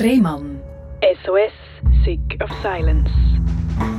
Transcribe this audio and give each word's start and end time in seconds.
Rehmann. 0.00 0.60
SOS, 1.24 1.50
Sick 2.04 2.40
of 2.40 2.48
Silence. 2.62 3.10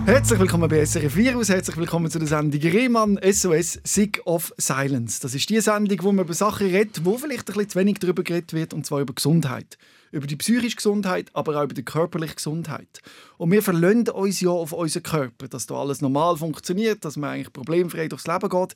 Herzlich 0.05 0.39
willkommen 0.39 0.69
bei 0.69 0.85
SRF 0.85 1.13
Virus, 1.13 1.49
herzlich 1.49 1.75
willkommen 1.75 2.09
zu 2.09 2.19
der 2.19 2.27
Sendung 2.29 2.61
Rehmann 2.61 3.19
SOS 3.21 3.81
Sick 3.83 4.21
of 4.23 4.53
Silence. 4.57 5.19
Das 5.19 5.35
ist 5.35 5.49
die 5.49 5.59
Sendung, 5.59 6.01
wo 6.03 6.13
man 6.13 6.23
über 6.23 6.33
Sachen 6.33 6.67
redet, 6.67 7.03
wo 7.03 7.17
vielleicht 7.17 7.49
ein 7.49 7.53
bisschen 7.53 7.69
zu 7.69 7.79
wenig 7.79 7.99
darüber 7.99 8.23
geredet 8.23 8.53
wird, 8.53 8.73
und 8.73 8.85
zwar 8.85 9.01
über 9.01 9.13
Gesundheit. 9.13 9.77
Über 10.13 10.25
die 10.25 10.37
psychische 10.37 10.77
Gesundheit, 10.77 11.31
aber 11.33 11.57
auch 11.57 11.65
über 11.65 11.73
die 11.73 11.83
körperliche 11.83 12.35
Gesundheit. 12.35 13.01
Und 13.37 13.51
wir 13.51 13.61
verlöhnen 13.61 14.07
uns 14.07 14.39
ja 14.39 14.51
auf 14.51 14.71
unseren 14.71 15.03
Körper, 15.03 15.49
dass 15.49 15.67
da 15.67 15.75
alles 15.75 16.01
normal 16.01 16.37
funktioniert, 16.37 17.03
dass 17.03 17.17
man 17.17 17.31
eigentlich 17.31 17.51
problemfrei 17.51 18.07
durchs 18.07 18.25
Leben 18.25 18.47
geht. 18.47 18.73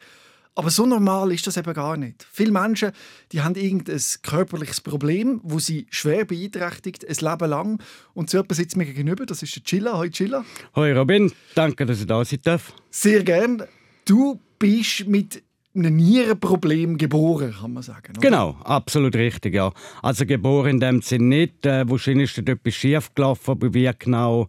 Aber 0.56 0.70
so 0.70 0.86
normal 0.86 1.32
ist 1.32 1.48
das 1.48 1.58
eben 1.58 1.74
gar 1.74 1.98
nicht. 1.98 2.28
Viele 2.32 2.52
Menschen 2.52 2.92
die 3.32 3.42
haben 3.42 3.56
irgendein 3.56 4.00
körperliches 4.22 4.82
Problem, 4.82 5.42
wo 5.44 5.58
sie 5.58 5.88
schwer 5.90 6.26
beeinträchtigt, 6.26 7.08
ein 7.08 7.32
Leben 7.32 7.50
lang. 7.50 7.84
Und 8.14 8.30
so 8.30 8.38
jemand 8.38 8.56
sitzt 8.56 8.78
mir 8.78 8.86
gegenüber, 8.86 9.26
das 9.26 9.42
ist 9.42 9.56
der 9.56 9.64
Chilla. 9.64 9.98
Hallo 9.98 10.10
Chilla. 10.10 10.46
Hallo 10.76 11.00
Robin, 11.00 11.32
danke, 11.56 11.86
dass 11.86 12.00
ich 12.00 12.06
da 12.06 12.24
sein 12.24 12.40
darf. 12.44 12.74
Sehr 12.92 13.24
gern. 13.24 13.64
Du 14.06 14.40
bist 14.60 15.08
mit 15.08 15.42
einem 15.76 15.96
Nierenproblem 15.96 16.98
geboren, 17.00 17.56
kann 17.60 17.74
man 17.74 17.82
sagen. 17.82 18.12
Oder? 18.12 18.22
Genau, 18.22 18.52
absolut 18.64 19.16
richtig, 19.16 19.56
ja. 19.56 19.72
Also 20.04 20.26
geboren 20.26 20.72
in 20.72 20.80
dem 20.80 21.02
Sinne 21.02 21.26
nicht. 21.26 21.66
Äh, 21.66 21.90
wahrscheinlich 21.90 22.30
ist 22.30 22.38
dort 22.38 22.50
etwas 22.50 22.76
schief 22.76 23.10
gelaufen, 23.16 23.52
aber 23.52 23.74
wie 23.74 23.90
genau 23.98 24.48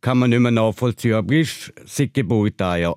kann 0.00 0.18
man 0.18 0.30
nicht 0.30 0.40
mehr 0.40 0.50
nachvollziehen. 0.50 1.14
Aber 1.14 1.34
ist 1.34 1.72
seit 1.84 2.14
Geburt 2.14 2.60
an, 2.62 2.80
ja. 2.80 2.94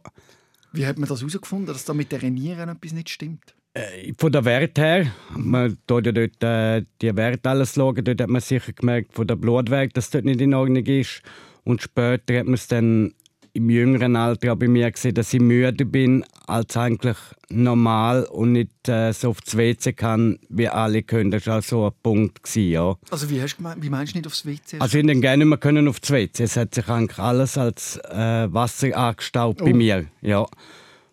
Wie 0.75 0.85
hat 0.85 0.97
man 0.97 1.07
das 1.07 1.21
herausgefunden, 1.21 1.67
dass 1.67 1.85
da 1.85 1.93
mit 1.93 2.11
der 2.11 2.21
Nieren 2.29 2.69
etwas 2.69 2.91
nicht 2.91 3.09
stimmt? 3.09 3.55
Äh, 3.73 4.13
von 4.17 4.31
der 4.31 4.43
Wert 4.45 4.77
her, 4.77 5.11
man 5.35 5.77
dort 5.87 6.05
ja 6.05 6.11
dort 6.11 6.43
äh, 6.43 6.85
die 7.01 7.15
Werte 7.15 7.49
alles 7.49 7.75
schauen, 7.75 8.03
dort 8.03 8.21
hat 8.21 8.29
man 8.29 8.41
sicher 8.41 8.73
gemerkt, 8.73 9.13
von 9.13 9.25
der 9.25 9.35
Blutwert, 9.35 9.95
dass 9.95 10.09
dort 10.09 10.25
nicht 10.25 10.41
in 10.41 10.53
Ordnung 10.53 10.85
ist. 10.85 11.21
Und 11.63 11.81
später 11.81 12.39
hat 12.39 12.45
man 12.45 12.55
es 12.55 12.67
dann 12.67 13.13
im 13.55 13.69
jüngeren 13.69 14.17
Alter 14.17 14.55
bei 14.55 14.67
mir 14.67 14.91
gesehen, 14.91 15.13
dass 15.13 15.33
ich 15.33 15.39
müde 15.39 15.85
bin 15.85 16.25
als 16.45 16.75
eigentlich 16.75 17.15
normal 17.49 18.25
und 18.25 18.51
nicht 18.51 18.89
äh, 18.89 19.13
so 19.13 19.29
aufs 19.29 19.55
WC 19.55 19.93
kann, 19.93 20.39
wie 20.49 20.67
alle 20.67 21.03
können. 21.03 21.31
Das 21.31 21.47
war 21.47 21.59
auch 21.59 21.63
so 21.63 21.85
ein 21.85 21.93
Punkt. 22.03 22.43
Gewesen, 22.43 22.69
ja. 22.69 22.95
Also 23.09 23.29
wie, 23.29 23.41
hast 23.41 23.55
gemeint, 23.55 23.81
wie 23.81 23.89
meinst 23.89 24.13
du 24.13 24.17
nicht 24.17 24.27
aufs 24.27 24.45
WC? 24.45 24.79
Also 24.79 24.97
ich 24.97 25.05
hätte 25.05 25.19
gerne 25.21 25.45
nicht 25.45 25.63
mehr 25.63 25.89
aufs 25.89 26.11
WC. 26.11 26.43
Es 26.43 26.57
hat 26.57 26.75
sich 26.75 26.87
eigentlich 26.89 27.17
alles 27.17 27.57
als 27.57 27.97
äh, 28.09 28.53
Wasser 28.53 28.95
angestaut 28.95 29.61
oh. 29.61 29.65
bei 29.65 29.73
mir. 29.73 30.05
Ja. 30.21 30.45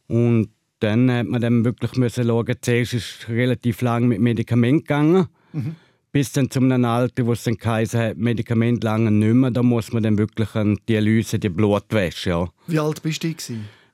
Und 0.09 0.49
dann 0.81 1.11
hat 1.13 1.29
man 1.29 1.41
dann 1.41 1.65
wirklich 1.65 1.95
müssen 1.95 2.27
schauen. 2.27 2.57
Zuerst 2.61 2.95
ist 2.95 3.29
relativ 3.29 3.83
lang 3.83 4.09
mit 4.09 4.21
Medikamenten 4.21 4.81
gegangen. 4.81 5.29
Mhm. 5.53 5.77
Bis 6.13 6.31
dann 6.33 6.51
zu 6.51 6.61
einem 6.61 6.85
Alter, 6.85 7.27
wo 7.27 7.33
es 7.33 7.45
dann 7.45 7.57
geheißen 7.57 8.19
Medikament 8.19 8.85
lange 8.85 9.11
nicht 9.11 9.33
mehr. 9.33 9.51
Da 9.51 9.63
muss 9.63 9.93
man 9.93 10.03
dann 10.03 10.19
wirklich 10.19 10.55
an 10.55 10.79
Dialyse, 10.87 11.39
die 11.39 11.49
Blutwäsche. 11.49 12.31
Ja. 12.31 12.53
Wie 12.67 12.79
alt 12.79 13.03
bist 13.03 13.25
du? 13.25 13.35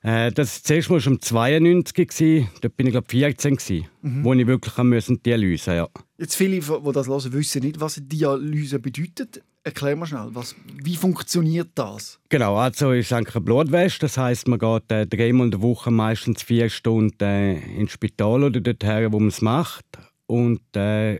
Äh, 0.01 0.31
das 0.31 0.57
war 0.57 0.63
zuerst 0.63 0.89
mal 0.89 1.01
schon 1.01 1.21
92. 1.21 1.95
Gewesen. 1.95 2.49
Dort 2.61 2.77
bin 2.77 2.87
ich 2.87 2.91
glaube 2.91 3.07
14 3.09 3.55
gewesen, 3.55 3.87
mhm. 4.01 4.23
wo 4.23 4.33
ich 4.33 4.47
wirklich 4.47 4.77
müssen 4.77 5.21
Dialyse 5.21 5.75
ja. 5.75 5.87
Jetzt 6.17 6.35
viele, 6.35 6.59
die 6.59 6.91
das 6.91 7.07
hören, 7.07 7.33
wissen 7.33 7.63
nicht, 7.63 7.79
was 7.79 8.01
Dialyse 8.01 8.79
bedeutet. 8.79 9.41
Erklär 9.63 9.95
mal 9.95 10.05
schnell, 10.05 10.29
was, 10.31 10.55
wie 10.83 10.95
funktioniert 10.95 11.69
das? 11.75 12.19
Genau, 12.29 12.55
also 12.55 12.91
ist 12.91 13.11
eigentlich 13.11 13.35
eine 13.35 13.43
Blutwäsche. 13.43 13.99
Das 13.99 14.17
heißt, 14.17 14.47
man 14.47 14.59
geht 14.59 14.91
äh, 14.91 15.05
dreimal 15.05 15.47
in 15.47 15.51
der 15.51 15.61
Woche 15.61 15.91
meistens 15.91 16.43
vier 16.43 16.69
Stunden 16.69 17.21
äh, 17.21 17.59
ins 17.77 17.91
Spital 17.91 18.43
oder 18.43 18.61
dorthin, 18.61 19.11
wo 19.11 19.19
man 19.19 19.27
es 19.27 19.41
macht. 19.41 19.85
Und 20.27 20.61
äh, 20.75 21.19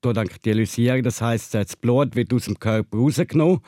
dort 0.00 0.44
dialysieren. 0.44 1.02
Das 1.02 1.20
heißt, 1.20 1.54
das 1.54 1.76
Blut 1.76 2.16
wird 2.16 2.32
aus 2.32 2.44
dem 2.44 2.58
Körper 2.58 2.98
rausgenommen, 2.98 3.60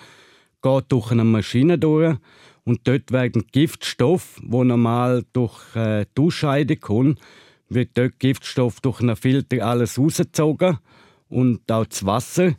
geht 0.62 0.84
durch 0.89 1.11
eine 1.11 1.25
Maschine 1.25 1.78
durch 1.78 2.17
und 2.65 2.81
dort 2.84 3.12
werden 3.12 3.44
Giftstoff, 3.53 4.41
wo 4.43 4.65
normal 4.65 5.25
durch 5.32 5.75
äh, 5.75 6.06
die 6.16 6.22
Ausscheidung 6.22 6.81
kommt, 6.81 7.21
wird 7.69 7.91
dort 7.94 8.19
Giftstoff 8.19 8.81
durch 8.81 9.00
einen 9.00 9.16
Filter 9.16 9.66
alles 9.66 9.99
rausgezogen 9.99 10.78
und 11.28 11.71
auch 11.71 11.87
das 11.87 12.05
Wasser, 12.05 12.55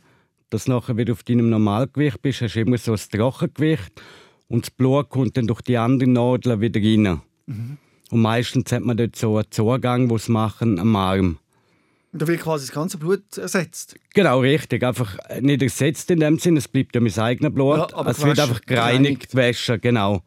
das 0.50 0.66
nachher 0.66 0.96
wieder 0.96 1.12
auf 1.12 1.22
deinem 1.22 1.50
Normalgewicht 1.50 2.20
bist, 2.22 2.42
hast 2.42 2.56
du 2.56 2.60
immer 2.60 2.78
so 2.78 2.92
ein 2.92 2.98
Trockengewicht 2.98 4.02
und 4.48 4.66
das 4.66 4.70
Blut 4.70 5.08
kommt 5.08 5.36
dann 5.36 5.46
durch 5.46 5.62
die 5.62 5.78
anderen 5.78 6.14
Nadeln 6.14 6.60
wieder 6.60 6.80
rein. 6.80 7.20
Mhm. 7.46 7.78
Und 8.10 8.20
meistens 8.20 8.70
hat 8.72 8.82
man 8.82 8.98
dort 8.98 9.16
so 9.16 9.38
einen 9.38 9.50
Zugang, 9.50 10.10
wo 10.10 10.16
es 10.16 10.28
machen 10.28 10.78
am 10.78 10.94
Arm. 10.96 11.38
Da 12.14 12.26
wird 12.26 12.42
quasi 12.42 12.66
das 12.66 12.74
ganze 12.74 12.98
Blut 12.98 13.38
ersetzt. 13.38 13.96
Genau, 14.12 14.40
richtig. 14.40 14.84
Einfach 14.84 15.16
nicht 15.40 15.62
ersetzt 15.62 16.10
in 16.10 16.20
dem 16.20 16.38
Sinne, 16.38 16.58
es 16.58 16.68
bleibt 16.68 16.94
ja 16.94 17.00
mein 17.00 17.18
eigenes 17.18 17.54
Blut. 17.54 17.78
Ja, 17.78 17.96
aber 17.96 18.10
es 18.10 18.22
wird 18.22 18.38
einfach 18.38 18.60
gereinigt, 18.60 19.34
waschen, 19.34 19.80
genau. 19.80 20.22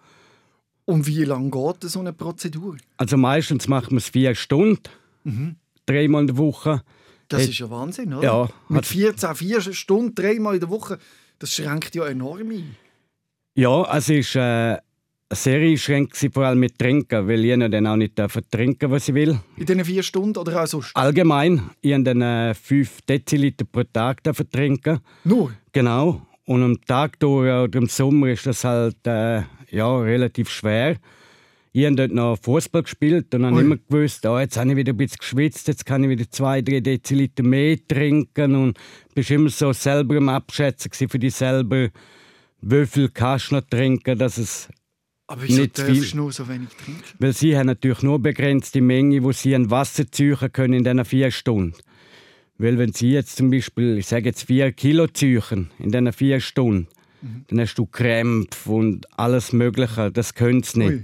Und 0.85 1.05
wie 1.05 1.23
lange 1.23 1.51
geht 1.51 1.89
so 1.89 1.99
eine 1.99 2.13
Prozedur? 2.13 2.77
Also 2.97 3.17
meistens 3.17 3.67
machen 3.67 3.91
wir 3.91 3.97
es 3.97 4.09
vier 4.09 4.33
Stunden, 4.33 4.81
mhm. 5.23 5.55
dreimal 5.85 6.21
in 6.21 6.27
der 6.27 6.37
Woche. 6.37 6.83
Das 7.27 7.43
ist 7.43 7.57
ja 7.57 7.69
Wahnsinn, 7.69 8.13
oder? 8.13 8.23
Ja. 8.23 8.49
Mit 8.69 8.85
14, 8.85 9.35
vier 9.35 9.61
Stunden, 9.61 10.13
dreimal 10.13 10.55
in 10.55 10.59
der 10.59 10.69
Woche, 10.69 10.99
das 11.39 11.53
schränkt 11.53 11.95
ja 11.95 12.05
enorm 12.05 12.51
ein. 12.51 12.75
Ja, 13.55 13.95
es 13.95 14.09
ist 14.09 14.35
äh, 14.35 14.77
sehr 15.33 15.59
einschränkt 15.59 16.15
vor 16.33 16.45
allem 16.45 16.59
mit 16.59 16.77
Trinken, 16.77 17.27
weil 17.27 17.43
jeder 17.43 17.69
dann 17.69 17.87
auch 17.87 17.95
nicht 17.95 18.15
trinken 18.51 18.91
was 18.91 19.05
sie 19.05 19.13
will. 19.13 19.39
In 19.57 19.65
diesen 19.65 19.85
vier 19.85 20.03
Stunden 20.03 20.37
oder 20.37 20.63
auch 20.63 20.67
sonst? 20.67 20.95
Allgemein. 20.95 21.69
Ich 21.81 21.93
habe 21.93 22.03
dann 22.03 22.21
äh, 22.21 22.53
5 22.53 23.01
Deziliter 23.01 23.65
pro 23.65 23.83
Tag 23.83 24.21
trinken. 24.23 24.99
Nur? 25.23 25.51
Genau. 25.71 26.21
Und 26.45 26.63
am 26.63 26.79
Tag 26.85 27.19
durch 27.19 27.51
oder 27.51 27.79
im 27.79 27.87
Sommer 27.87 28.29
ist 28.29 28.45
das 28.45 28.63
halt 28.63 28.97
äh, 29.07 29.41
ja, 29.71 29.97
relativ 29.97 30.49
schwer. 30.49 30.97
Ich 31.71 31.85
habe 31.85 31.95
dort 31.95 32.13
noch 32.13 32.37
Fußball 32.41 32.83
gespielt 32.83 33.35
und 33.35 33.45
habe 33.45 33.59
immer 33.59 33.75
gewusst, 33.75 34.25
oh, 34.25 34.39
jetzt 34.39 34.55
habe 34.55 34.69
ich 34.69 34.77
wieder 34.77 34.93
ein 34.93 34.97
bisschen 34.97 35.17
geschwitzt, 35.19 35.67
jetzt 35.67 35.85
kann 35.85 36.03
ich 36.05 36.09
wieder 36.09 36.29
zwei, 36.29 36.61
drei 36.61 36.79
Deziliter 36.79 37.43
mehr 37.43 37.77
trinken. 37.85 38.55
Und 38.55 38.77
bist 39.13 39.31
immer 39.31 39.49
so 39.49 39.73
selber 39.73 40.15
am 40.15 40.29
Abschätzen 40.29 41.09
für 41.09 41.19
dich 41.19 41.35
selber, 41.35 41.89
wie 42.61 42.85
viel 42.85 43.09
kannst 43.09 43.51
du 43.51 43.55
noch 43.55 43.63
trinken, 43.69 44.17
dass 44.17 44.37
es 44.37 44.69
aber 45.27 45.41
wieso 45.43 45.61
nicht 45.61 45.79
viel. 45.79 46.15
nur 46.15 46.31
so 46.31 46.47
wenig 46.47 46.69
trinken? 46.69 47.03
Weil 47.19 47.33
sie 47.33 47.57
haben 47.57 47.67
natürlich 47.67 48.03
nur 48.03 48.19
begrenzte 48.19 48.81
Menge, 48.81 49.23
wo 49.23 49.31
sie 49.31 49.55
an 49.55 49.71
Wasser 49.71 50.09
ziehen 50.11 50.37
können 50.51 50.73
in 50.73 50.83
diesen 50.83 51.05
vier 51.05 51.31
Stunden. 51.31 51.75
Weil 52.57 52.77
wenn 52.77 52.93
sie 52.93 53.11
jetzt 53.11 53.35
zum 53.35 53.49
Beispiel, 53.49 53.97
ich 53.97 54.07
sage 54.07 54.25
jetzt 54.25 54.43
vier 54.43 54.71
Kilo 54.71 55.07
ziehen 55.07 55.69
in 55.79 55.91
diesen 55.91 56.13
vier 56.13 56.39
Stunden, 56.39 56.87
mhm. 57.21 57.45
dann 57.47 57.59
hast 57.61 57.75
du 57.75 57.85
Krämpfe 57.85 58.71
und 58.71 59.07
alles 59.17 59.51
Mögliche. 59.51 60.11
Das 60.11 60.33
können 60.35 60.63
sie 60.63 60.79
nicht. 60.79 60.91
Ui. 60.91 61.03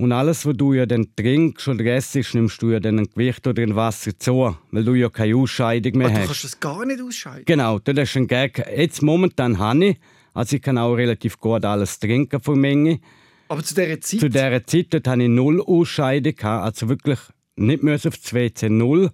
Und 0.00 0.12
alles, 0.12 0.46
was 0.46 0.56
du 0.56 0.74
ja 0.74 0.86
dann 0.86 1.08
trinkst 1.16 1.66
oder 1.66 1.96
isst, 1.96 2.14
nimmst 2.32 2.62
du 2.62 2.70
ja 2.70 2.78
dann 2.78 3.00
ein 3.00 3.08
Gewicht 3.10 3.44
oder 3.48 3.64
ein 3.64 3.74
Wasser 3.74 4.16
zu, 4.16 4.56
weil 4.70 4.84
du 4.84 4.94
ja 4.94 5.08
keine 5.08 5.34
Ausscheidung 5.34 5.98
mehr 5.98 6.06
Aber 6.06 6.14
hast. 6.14 6.22
Du 6.22 6.26
kannst 6.28 6.44
das 6.44 6.60
gar 6.60 6.86
nicht 6.86 7.02
ausscheiden? 7.02 7.44
Genau, 7.44 7.80
das 7.80 7.96
ist 7.98 8.16
ein 8.16 8.28
Gag. 8.28 8.64
Jetzt 8.76 9.02
momentan 9.02 9.58
habe 9.58 9.86
ich, 9.86 9.96
also 10.34 10.54
ich 10.54 10.62
kann 10.62 10.78
auch 10.78 10.94
relativ 10.94 11.40
gut 11.40 11.64
alles 11.64 11.98
trinken 11.98 12.40
von 12.40 12.60
Menge. 12.60 13.00
Aber 13.48 13.62
zu 13.62 13.74
dieser 13.74 14.00
Zeit? 14.00 14.20
Zu 14.20 14.28
dieser 14.28 14.66
Zeit 14.66 14.86
dort 14.90 15.08
hatte 15.08 15.22
ich 15.22 15.28
null 15.28 15.60
Ausscheidung. 15.62 16.38
Also 16.40 16.88
wirklich 16.88 17.18
nicht 17.56 17.82
mehr 17.82 17.94
auf 17.94 18.02
das 18.02 18.32
WC, 18.32 18.68
null. 18.68 19.10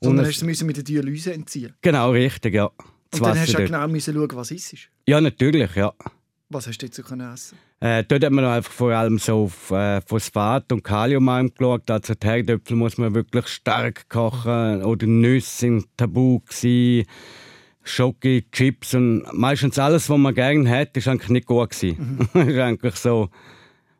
Sondern 0.00 0.26
hast 0.26 0.40
du 0.40 0.46
mit 0.46 0.76
der 0.76 0.84
Dialyse 0.84 1.32
entziehen? 1.32 1.74
Genau, 1.82 2.12
richtig, 2.12 2.54
ja. 2.54 2.70
Das 3.10 3.20
und 3.20 3.26
dann 3.26 3.38
hast 3.38 3.52
du 3.52 3.58
ja 3.58 3.66
genau 3.66 3.88
müssen 3.88 4.14
schauen, 4.14 4.28
was 4.34 4.50
ist. 4.50 4.76
Ja, 5.06 5.20
natürlich, 5.20 5.74
ja. 5.74 5.92
Was 6.50 6.66
hast 6.66 6.78
du 6.78 6.86
jetzt 6.86 6.96
so 6.96 7.02
essen 7.02 7.58
äh, 7.80 8.04
Dort 8.04 8.24
hat 8.24 8.32
man 8.32 8.44
einfach 8.44 8.72
vor 8.72 8.92
allem 8.92 9.18
so 9.18 9.44
auf 9.44 9.70
äh, 9.70 10.00
Phosphat 10.00 10.72
und 10.72 10.82
Kalium 10.82 11.26
geschaut. 11.54 11.90
Also 11.90 12.14
die 12.14 12.26
Herdöpfel 12.26 12.76
muss 12.76 12.96
man 12.96 13.14
wirklich 13.14 13.48
stark 13.48 14.08
kochen. 14.08 14.82
Oder 14.82 15.06
Nüsse 15.06 15.58
sind 15.58 15.86
tabu 15.96 16.40
gewesen. 16.40 17.06
Schoki, 17.88 18.46
Chips 18.52 18.94
und 18.94 19.24
meistens 19.32 19.78
alles, 19.78 20.08
was 20.08 20.18
man 20.18 20.34
gerne 20.34 20.68
hat, 20.68 20.96
ist 20.96 21.08
eigentlich 21.08 21.30
nicht 21.30 21.46
gut 21.46 21.70
gewesen. 21.70 22.28
Mhm. 22.32 22.40
ist 22.48 22.58
eigentlich 22.58 22.94
so. 22.96 23.30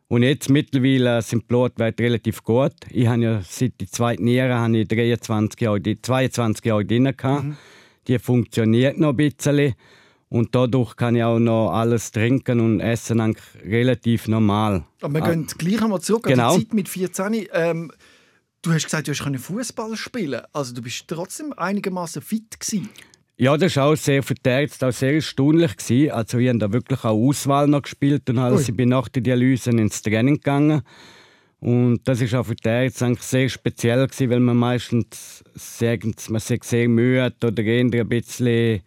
Und 0.07 0.23
jetzt 0.23 0.49
mittlerweile 0.49 1.21
sind 1.21 1.43
die 1.43 1.47
Blutwerte 1.47 2.03
relativ 2.03 2.43
gut. 2.43 2.73
Ich 2.89 3.07
habe 3.07 3.21
ja 3.21 3.41
seit 3.47 3.79
der 3.79 3.87
zweiten 3.87 4.23
Niere 4.23 4.55
habe 4.55 4.79
ich 4.79 4.87
23 4.87 5.61
Jahre, 5.61 5.81
22 5.81 6.65
Jahre 6.65 6.85
drin 6.85 7.03
Mhm. 7.03 7.57
Die 8.07 8.17
funktioniert 8.17 8.97
noch 8.97 9.09
ein 9.09 9.17
bisschen. 9.17 9.75
Und 10.29 10.53
dadurch 10.53 10.95
kann 10.95 11.15
ich 11.15 11.23
auch 11.23 11.39
noch 11.39 11.71
alles 11.71 12.11
trinken 12.11 12.59
und 12.59 12.79
essen 12.79 13.19
eigentlich 13.19 13.45
relativ 13.65 14.27
normal. 14.27 14.83
Aber 15.01 15.13
wir 15.13 15.21
gehen 15.21 15.47
ah. 15.47 15.53
gleich 15.57 15.81
einmal 15.81 16.01
zurück 16.01 16.23
genau. 16.23 16.53
an 16.53 16.59
die 16.59 16.65
Zeit 16.67 16.73
mit 16.73 16.89
14. 16.89 17.47
Ähm, 17.51 17.91
du 18.61 18.71
hast 18.71 18.83
gesagt, 18.83 19.07
du 19.07 19.11
hast 19.11 19.41
Fußball 19.43 19.95
spielen. 19.95 20.41
Also 20.53 20.73
du 20.73 20.81
bist 20.81 21.05
trotzdem 21.07 21.53
einigermaßen 21.53 22.21
fit 22.21 22.59
gewesen. 22.59 22.89
Ja, 23.41 23.55
das 23.55 23.77
war 23.77 23.85
auch 23.85 23.95
sehr 23.95 24.21
Ärzte 24.43 24.87
auch 24.87 24.91
sehr 24.91 25.13
erstaunlich. 25.13 25.77
Gewesen. 25.77 26.11
Also 26.11 26.39
ich 26.39 26.49
habe 26.49 26.59
da 26.59 26.73
wirklich 26.73 26.99
auch 27.05 27.17
Auswahl 27.17 27.67
noch 27.67 27.83
gespielt 27.83 28.29
und 28.29 28.37
alles. 28.37 28.67
Ich 28.67 28.75
bin 28.75 28.89
nach 28.89 29.07
der 29.07 29.21
Dialyse 29.21 29.69
ins 29.69 30.01
Training 30.01 30.35
gegangen. 30.35 30.81
Und 31.61 32.01
das 32.05 32.19
ist 32.19 32.35
auch 32.35 32.45
für 32.45 32.55
die 32.55 32.67
Ärzte 32.67 33.05
eigentlich 33.05 33.23
sehr 33.23 33.47
speziell, 33.47 34.05
gewesen, 34.05 34.29
weil 34.29 34.41
man 34.41 34.57
meistens 34.57 35.41
sagt, 35.55 36.29
man 36.29 36.41
sich 36.41 36.65
sehr 36.65 36.89
müde 36.89 37.33
oder 37.41 37.63
eher 37.63 37.79
ein 37.79 38.09
bisschen 38.09 38.81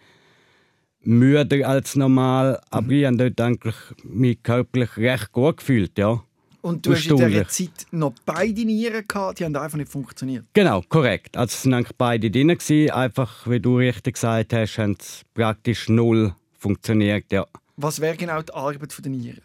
müder 1.00 1.66
als 1.66 1.96
normal, 1.96 2.60
aber 2.70 2.90
ich 2.93 3.06
habe 3.06 3.16
dort 3.16 3.40
eigentlich 3.40 3.75
mich 4.05 4.43
körperlich 4.43 4.98
recht 4.98 5.32
gut 5.32 5.56
gefühlt, 5.58 5.98
ja. 5.98 6.22
Und 6.62 6.86
du 6.86 6.92
hast 6.92 7.06
in 7.06 7.16
dieser. 7.16 7.48
Zeit 7.48 7.86
noch 7.90 8.14
beide 8.24 8.64
Nieren 8.64 9.04
gehabt, 9.06 9.40
die 9.40 9.44
haben 9.44 9.54
einfach 9.56 9.76
nicht 9.76 9.90
funktioniert. 9.90 10.46
Genau, 10.52 10.80
korrekt. 10.88 11.36
Also 11.36 11.52
es 11.52 11.62
sind 11.62 11.74
eigentlich 11.74 11.96
beide 11.98 12.30
drin 12.30 12.48
gewesen. 12.48 12.90
Einfach, 12.90 13.48
wie 13.48 13.60
du 13.60 13.78
richtig 13.78 14.14
gesagt 14.14 14.52
hast, 14.52 14.78
haben 14.78 14.96
sie 15.00 15.24
praktisch 15.34 15.88
null 15.88 16.34
funktioniert, 16.58 17.30
ja. 17.32 17.46
Was 17.76 18.00
wäre 18.00 18.16
genau 18.16 18.40
die 18.42 18.54
Arbeit 18.54 19.04
der 19.04 19.10
Nieren? 19.10 19.42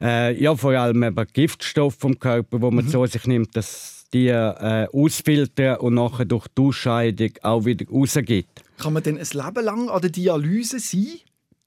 Äh, 0.00 0.42
ja, 0.42 0.56
vor 0.56 0.72
allem 0.72 1.02
eben 1.02 1.26
Giftstoffe 1.32 1.96
vom 1.96 2.18
Körper, 2.18 2.60
wo 2.60 2.70
man 2.70 2.88
zu 2.88 3.04
sich 3.06 3.26
nimmt, 3.26 3.54
dass 3.54 4.06
die 4.12 4.28
äh, 4.28 4.88
ausfiltern 4.92 5.76
und 5.76 5.94
nachher 5.94 6.24
durch 6.24 6.48
die 6.48 6.62
Ausscheidung 6.62 7.30
auch 7.42 7.64
wieder 7.64 7.86
rausgibt. 7.88 8.62
Kann 8.78 8.92
man 8.92 9.02
denn 9.02 9.18
ein 9.18 9.26
Leben 9.30 9.64
lang 9.64 9.88
an 9.88 10.00
der 10.00 10.10
Dialyse 10.10 10.80
sein? 10.80 11.06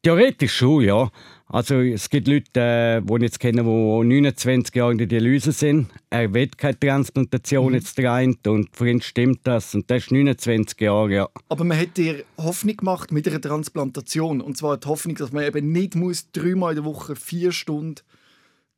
Theoretisch 0.01 0.57
schon, 0.57 0.83
ja. 0.83 1.09
Also 1.53 1.81
es 1.81 2.09
gibt 2.09 2.27
Leute, 2.27 2.59
äh, 2.59 2.99
die 2.99 3.13
ich 3.13 3.21
jetzt 3.21 3.39
kenne, 3.39 3.61
die 3.61 3.69
29 3.69 4.73
Jahre 4.73 4.93
in 4.93 4.97
der 4.97 5.05
Dialyse 5.05 5.51
sind. 5.51 5.87
Er 6.09 6.33
will 6.33 6.47
keine 6.47 6.79
Transplantation 6.79 7.75
jetzt 7.75 7.99
rein 7.99 8.35
und 8.47 8.75
für 8.75 8.89
ihn 8.89 9.03
stimmt 9.03 9.41
das. 9.43 9.75
Und 9.75 9.87
das 9.91 10.05
ist 10.05 10.11
29 10.11 10.81
Jahre, 10.81 11.13
ja. 11.13 11.29
Aber 11.49 11.63
man 11.63 11.77
hat 11.77 11.95
dir 11.95 12.23
Hoffnung 12.39 12.77
gemacht 12.77 13.11
mit 13.11 13.27
einer 13.27 13.39
Transplantation. 13.39 14.41
Und 14.41 14.57
zwar 14.57 14.77
die 14.77 14.87
Hoffnung, 14.87 15.13
dass 15.13 15.31
man 15.31 15.43
eben 15.43 15.71
nicht 15.71 15.93
muss 15.93 16.31
dreimal 16.31 16.71
in 16.71 16.77
der 16.77 16.85
Woche 16.85 17.15
vier 17.15 17.51
Stunden 17.51 18.01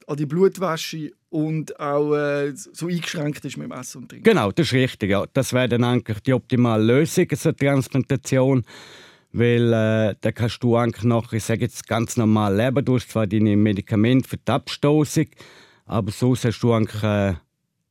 an 0.06 0.18
die 0.18 0.26
Blutwäsche 0.26 1.14
und 1.30 1.80
auch 1.80 2.14
äh, 2.14 2.52
so 2.56 2.88
eingeschränkt 2.88 3.46
ist 3.46 3.56
mit 3.56 3.72
dem 3.72 3.72
Essen 3.72 4.02
und 4.02 4.10
Trinken. 4.10 4.26
Genau, 4.26 4.52
das 4.52 4.68
ist 4.68 4.74
richtig. 4.74 5.12
Ja. 5.12 5.26
Das 5.32 5.54
wäre 5.54 5.70
dann 5.70 5.86
eigentlich 5.86 6.20
die 6.20 6.34
optimale 6.34 6.84
Lösung, 6.84 7.28
so 7.32 7.50
eine 7.50 7.56
Transplantation. 7.56 8.66
Weil 9.38 9.74
äh, 9.74 10.16
da 10.22 10.32
kannst 10.32 10.64
du 10.64 10.78
eigentlich 10.78 11.04
noch, 11.04 11.34
ich 11.34 11.44
sage 11.44 11.62
jetzt 11.62 11.88
ganz 11.90 12.16
normal 12.16 12.56
leben. 12.56 12.86
Du 12.86 12.96
hast 12.96 13.10
zwar 13.10 13.28
deine 13.28 13.58
Medikamente 13.58 14.30
für 14.30 14.38
die 14.38 14.50
Abstoßung, 14.50 15.26
aber 15.86 16.10
sonst 16.12 16.46
hast 16.46 16.62
du 16.62 16.72
eigentlich 16.72 17.04
äh, 17.04 17.34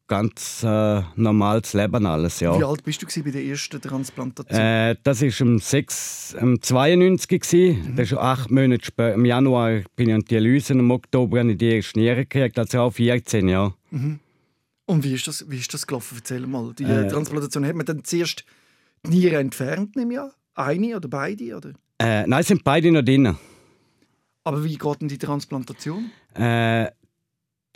ganz 0.06 0.62
äh, 0.62 1.02
normales 1.17 1.75
Leben 1.75 2.06
alles. 2.06 2.41
Ja. 2.41 2.58
Wie 2.58 2.64
alt 2.64 2.82
bist 2.82 3.02
du 3.02 3.23
bei 3.23 3.31
der 3.31 3.44
ersten 3.44 3.79
Transplantation? 3.79 4.58
Äh, 4.58 4.96
das 5.02 5.20
war 5.20 5.41
im 5.46 5.58
6, 5.58 6.37
im 6.41 6.62
92. 6.62 7.29
gewesen. 7.29 7.94
Das 7.94 8.11
ist 8.11 8.17
acht 8.17 8.50
Monate 8.50 8.87
später. 8.87 9.12
Im 9.12 9.26
Januar 9.26 9.82
bin 9.97 10.08
ich 10.08 10.14
an 10.14 10.23
Dialyse 10.23 10.73
und 10.73 10.81
im 10.81 10.90
Oktober 10.93 11.40
habe 11.40 11.52
ich 11.52 11.58
die 11.58 11.76
erste 11.76 11.99
Niere 11.99 12.25
gekriegt, 12.25 12.58
also 12.58 12.81
auch 12.81 12.93
14 12.93 13.49
Jahre. 13.49 13.75
Und 13.90 15.05
wie 15.05 15.12
ist 15.12 15.29
das, 15.29 15.44
wie 15.50 15.58
ist 15.58 15.75
das 15.75 15.87
gelaufen? 15.87 16.17
Erzähl 16.17 16.47
mal. 16.47 16.73
Die 16.73 16.85
Äh. 16.85 17.06
Transplantation 17.08 17.67
hat 17.67 17.75
man 17.75 17.85
dann 17.85 18.02
zuerst 18.02 18.47
die 19.05 19.11
Niere 19.11 19.37
entfernt 19.37 19.94
im 19.99 20.11
Jahr? 20.11 20.32
Eine 20.55 20.97
oder 20.97 21.09
beide? 21.09 21.56
Oder? 21.56 21.73
Äh, 21.99 22.27
nein, 22.27 22.43
sind 22.43 22.65
beide 22.65 22.91
noch 22.93 23.03
drin. 23.03 23.37
Aber 24.45 24.62
wie 24.65 24.77
geht 24.77 25.01
denn 25.01 25.09
die 25.09 25.19
Transplantation? 25.19 26.11
Äh, 26.35 26.87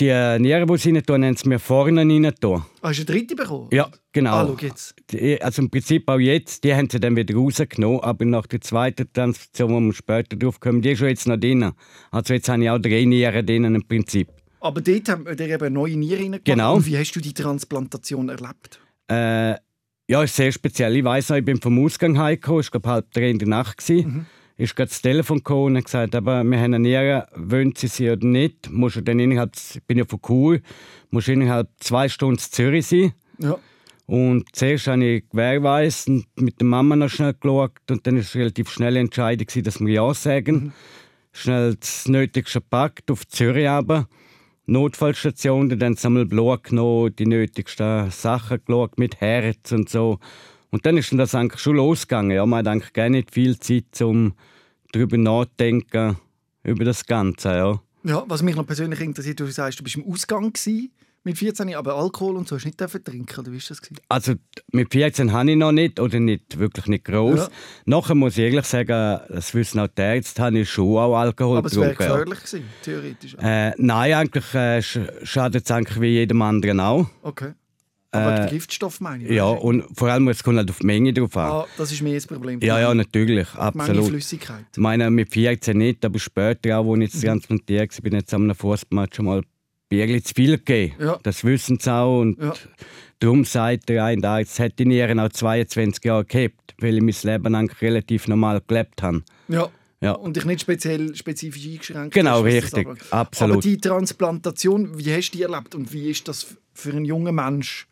die 0.01 0.07
Nieren, 0.39 0.69
die 0.69 0.77
sie 0.77 0.93
rein 0.93 1.03
tun, 1.03 1.25
haben 1.25 1.37
sie 1.37 1.49
mir 1.49 1.59
vorne 1.59 2.03
rein 2.03 2.33
tun. 2.41 2.63
Ah, 2.83 2.89
hast 2.91 2.99
du 2.99 3.03
eine 3.03 3.19
dritte 3.21 3.35
bekommen? 3.35 3.69
Ja, 3.73 3.89
genau. 4.13 4.33
Ah, 4.53 4.57
jetzt. 4.61 4.95
Die- 5.11 5.43
Also 5.43 5.63
im 5.63 5.71
Prinzip 5.71 6.09
auch 6.09 6.19
jetzt, 6.21 6.63
die 6.63 6.73
haben 6.73 6.89
sie 6.89 7.01
dann 7.01 7.17
wieder 7.17 7.35
rausgenommen, 7.35 8.01
aber 8.01 8.25
nach 8.25 8.47
der 8.47 8.61
zweiten 8.61 9.13
Transplantation, 9.13 9.73
wo 9.73 9.81
wir 9.87 9.93
später 9.95 10.37
drauf 10.37 10.61
kommen, 10.61 10.83
die 10.83 10.91
ist 10.93 10.99
schon 11.01 11.09
jetzt 11.09 11.27
noch 11.27 11.37
drin. 11.37 11.73
Also 12.13 12.35
jetzt 12.35 12.49
habe 12.49 12.63
ich 12.63 12.71
auch 12.71 12.79
drei 12.79 13.05
Nieren 13.07 13.45
drin 13.45 13.65
im 13.75 13.89
Prinzip. 13.89 14.29
Aber 14.61 14.81
dort 14.81 15.09
haben 15.09 15.25
wir 15.27 15.35
dir 15.35 15.49
eben 15.49 15.73
neue 15.73 15.97
Niere 15.97 16.19
reingemacht. 16.21 16.45
Genau. 16.45 16.77
Und 16.77 16.87
wie 16.87 16.97
hast 16.99 17.13
du 17.13 17.21
die 17.21 17.35
Transplantation 17.35 18.29
erlebt? 18.29 18.81
Äh, 19.09 19.55
ja, 20.09 20.23
ist 20.23 20.37
sehr 20.37 20.51
speziell. 20.51 20.97
Ich 20.97 21.05
weiss 21.05 21.29
noch, 21.29 21.37
ich 21.37 21.45
bin 21.45 21.61
vom 21.61 21.85
Ausgang 21.85 22.19
heimgekommen, 22.19 22.61
es 22.61 22.73
war 22.73 22.93
halb 22.93 23.13
drei 23.13 23.31
in 23.31 23.39
der 23.39 23.49
Nacht. 23.49 23.87
Mhm. 23.89 24.27
Ist 24.57 24.75
gerade 24.75 24.89
das 24.89 25.03
Telefon 25.03 25.37
gekommen 25.39 25.77
und 25.77 25.85
gesagt, 25.85 26.17
aber 26.17 26.43
wir 26.43 26.59
haben 26.59 26.75
eine 26.75 27.27
wollen 27.37 27.75
Sie 27.77 27.87
sie 27.87 28.11
oder 28.11 28.27
nicht? 28.27 28.71
Musst 28.71 28.97
du 28.97 29.03
dann 29.03 29.21
innerhalb, 29.21 29.53
ich 29.55 29.83
bin 29.85 29.99
ja 29.99 30.05
von 30.05 30.21
Chur, 30.21 30.59
musst 31.11 31.29
innerhalb 31.29 31.69
zwei 31.79 32.09
Stunden 32.09 32.41
in 32.41 32.51
Zürich 32.51 32.87
sein. 32.87 33.13
Ja. 33.39 33.57
Und 34.07 34.47
zuerst 34.53 34.87
habe 34.87 35.05
ich 35.05 35.29
gewährweise 35.29 36.11
und 36.11 36.27
mit 36.41 36.59
der 36.59 36.67
Mama 36.67 36.97
noch 36.97 37.11
schnell 37.11 37.35
geschaut 37.35 37.73
und 37.91 38.07
dann 38.07 38.15
war 38.15 38.23
es 38.23 38.35
relativ 38.35 38.71
schnell 38.71 38.97
Entscheidung, 38.97 39.47
gewesen, 39.47 39.65
dass 39.65 39.81
wir 39.81 39.93
Ja 39.93 40.15
sagen. 40.15 40.73
Schnell 41.33 41.77
das 41.77 42.09
Nötigste 42.09 42.61
gepackt, 42.61 43.11
auf 43.11 43.29
Zürich 43.29 43.69
aber. 43.69 44.09
Notfallstation, 44.69 45.71
dann 45.71 45.97
haben 45.97 46.05
einmal 46.05 46.27
Blut 46.27 47.19
die 47.19 47.27
nötigsten 47.27 48.11
Sachen 48.11 48.61
geschaut, 48.65 48.99
mit 48.99 49.21
Herz 49.21 49.73
und 49.73 49.89
so. 49.89 50.19
Und 50.71 50.85
dann 50.85 50.99
ist 50.99 51.11
das 51.13 51.35
eigentlich 51.35 51.61
schon 51.61 51.77
losgegangen. 51.77 52.33
Ja, 52.33 52.45
man 52.45 52.59
hat 52.59 52.69
eigentlich 52.69 52.93
gar 52.93 53.09
nicht 53.09 53.33
viel 53.33 53.59
Zeit, 53.59 54.01
um 54.03 54.35
darüber 54.93 55.17
nachzudenken, 55.17 56.19
über 56.65 56.85
das 56.85 57.07
Ganze. 57.07 57.49
Ja. 57.49 57.81
ja. 58.05 58.25
Was 58.29 58.43
mich 58.43 58.57
noch 58.57 58.67
persönlich 58.67 59.01
interessiert, 59.01 59.41
du 59.41 59.47
sagst, 59.47 59.81
du 59.81 59.85
bist 59.85 59.97
im 59.97 60.05
Ausgang 60.05 60.53
gewesen, 60.53 60.91
mit 61.29 61.39
14, 61.39 61.75
aber 61.75 61.95
Alkohol 61.97 62.37
und 62.37 62.49
so 62.49 62.57
hast 62.57 62.65
du 62.65 62.69
nicht 62.69 63.05
trinken, 63.05 63.41
oder 63.41 63.53
wie 63.53 63.57
ist 63.59 63.71
das? 63.71 63.81
Gewesen? 63.83 64.01
Also 64.09 64.35
mit 64.73 64.93
14 64.93 65.33
habe 65.33 65.51
ich 65.51 65.57
noch 65.57 65.73
nicht 65.73 66.01
oder 66.01 66.19
nicht 66.21 66.59
wirklich 66.59 66.87
nicht 66.87 67.05
groß. 67.05 67.39
Ja. 67.41 67.49
Nachher 67.85 68.15
muss 68.15 68.39
ich 68.39 68.45
ehrlich 68.45 68.65
sagen, 68.65 69.21
das 69.29 69.55
wissen 69.55 69.79
auch 69.81 69.89
die 69.89 70.03
Ärzte, 70.03 70.43
habe 70.43 70.59
ich 70.61 70.71
schon 70.71 70.97
auch 70.97 71.17
Alkohol 71.17 71.59
Aber 71.59 71.67
es 71.69 71.77
wäre 71.77 71.91
getrunken. 71.91 72.11
ja. 72.11 72.19
gefährlich 72.25 72.39
gewesen, 72.45 72.65
theoretisch. 72.83 73.35
Äh, 73.41 73.73
nein, 73.77 74.13
eigentlich 74.15 74.55
äh, 74.55 74.79
sch- 74.79 75.25
schadet 75.27 75.65
es 75.65 75.71
eigentlich 75.71 76.01
wie 76.01 76.07
jedem 76.09 76.41
anderen 76.43 76.81
auch. 76.81 77.07
Okay. 77.23 77.53
Aber 78.11 78.47
Äh, 78.47 78.49
Giftstoff 78.49 79.01
meine 79.03 79.25
ich. 79.25 79.31
Ja, 79.33 79.45
und 79.45 79.85
vor 79.95 80.09
allem 80.09 80.29
es 80.29 80.43
kommt 80.43 80.57
halt 80.57 80.71
auf 80.71 80.79
die 80.79 80.87
Menge 80.87 81.13
drauf 81.13 81.37
an. 81.37 81.51
Ah, 81.51 81.67
das 81.77 81.93
ist 81.93 82.01
mir 82.01 82.15
das 82.15 82.27
Problem. 82.27 82.59
Ja, 82.63 82.81
ja, 82.81 82.95
natürlich, 82.95 83.49
Die 83.51 83.57
Menge 83.59 83.67
absolut. 83.67 84.07
Flüssigkeit. 84.07 84.65
Ich 84.73 84.79
meine, 84.79 85.11
mit 85.11 85.31
14 85.31 85.77
nicht, 85.77 86.03
aber 86.07 86.19
später 86.19 86.79
auch, 86.79 86.91
als 86.91 86.95
ich 86.95 86.99
Mhm. 86.99 87.05
jetzt 87.05 87.21
transplantiert 87.27 87.93
war, 87.95 88.03
bin 88.03 88.13
ich 88.15 88.21
jetzt 88.21 88.33
am 88.33 88.55
Fußballmatch 88.55 89.17
schon 89.17 89.27
mal 89.27 89.43
Bierli 89.89 90.23
zu 90.23 90.35
viel 90.35 90.59
gegeben. 90.59 90.95
Ja. 91.01 91.19
Das 91.23 91.45
wissen 91.45 91.79
sie 91.81 91.93
auch. 91.93 92.21
Und 92.21 92.41
Ja. 92.41 92.53
darum 93.21 93.45
sagt 93.45 93.89
der 93.89 94.05
eine, 94.05 94.21
da, 94.23 94.39
jetzt 94.39 94.59
hätte 94.59 94.83
ich 94.83 94.89
Nieren 94.89 95.19
auch 95.21 95.31
22 95.31 96.05
Jahre 96.05 96.25
gehabt, 96.25 96.75
weil 96.79 96.97
ich 96.97 97.03
mein 97.03 97.33
Leben 97.35 97.55
eigentlich 97.55 97.81
relativ 97.83 98.29
normal 98.29 98.63
gelebt 98.67 99.03
habe. 99.03 99.23
Ja. 99.49 99.69
Ja. 100.01 100.13
Und 100.13 100.37
dich 100.37 100.45
nicht 100.45 100.61
speziell 100.61 101.13
spezifisch 101.17 101.67
eingeschränkt 101.67 102.15
Genau, 102.15 102.37
hast, 102.39 102.45
richtig. 102.45 102.87
angeht. 102.87 103.03
Absolut. 103.13 103.53
Aber 103.57 103.63
die 103.63 103.79
Transplantation, 103.79 104.97
wie 104.97 105.13
hast 105.13 105.31
du 105.33 105.39
die 105.39 105.43
erlebt 105.43 105.75
und 105.75 105.93
wie 105.93 106.11
ist 106.11 106.29
das 106.29 106.47
für 106.73 106.91
einen 106.91 107.05
jungen 107.05 107.35
Mensch? 107.35 107.89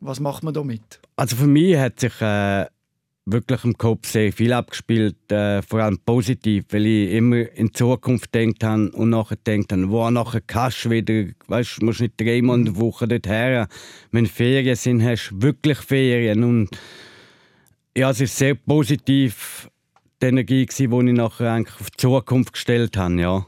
Was 0.00 0.18
macht 0.20 0.42
man 0.44 0.54
damit? 0.54 0.98
Also 1.16 1.36
für 1.36 1.46
mich 1.46 1.76
hat 1.76 2.00
sich 2.00 2.12
äh, 2.22 2.64
wirklich 3.26 3.64
im 3.64 3.76
Kopf 3.76 4.08
sehr 4.08 4.32
viel 4.32 4.52
abgespielt, 4.52 5.30
äh, 5.30 5.60
vor 5.60 5.80
allem 5.80 5.98
positiv, 5.98 6.64
weil 6.70 6.86
ich 6.86 7.12
immer 7.12 7.50
in 7.56 7.74
Zukunft 7.74 8.32
gedacht 8.32 8.62
habe 8.62 8.90
und 8.92 9.10
nachher 9.10 9.36
gedacht 9.36 9.72
habe, 9.72 9.90
wo 9.90 10.08
nachher 10.10 10.40
kannst 10.40 10.84
du 10.84 10.90
wieder, 10.90 11.30
weißt, 11.48 11.82
musst 11.82 12.00
nicht 12.00 12.20
dreimal 12.20 12.58
in 12.58 12.64
der 12.66 12.76
Woche 12.76 13.06
her. 13.26 13.68
Wenn 14.12 14.26
Ferien 14.26 14.76
sind, 14.76 15.02
hast 15.02 15.30
du 15.30 15.42
wirklich 15.42 15.78
Ferien 15.78 16.44
und 16.44 16.70
ja, 17.96 18.10
es 18.10 18.20
ist 18.20 18.36
sehr 18.36 18.54
positiv 18.54 19.68
die 20.22 20.26
Energie 20.26 20.66
die 20.66 20.84
ich 20.84 20.90
nachher 20.90 21.52
eigentlich 21.52 21.80
auf 21.80 21.90
die 21.90 21.96
Zukunft 21.96 22.52
gestellt 22.52 22.96
habe, 22.96 23.20
ja. 23.20 23.46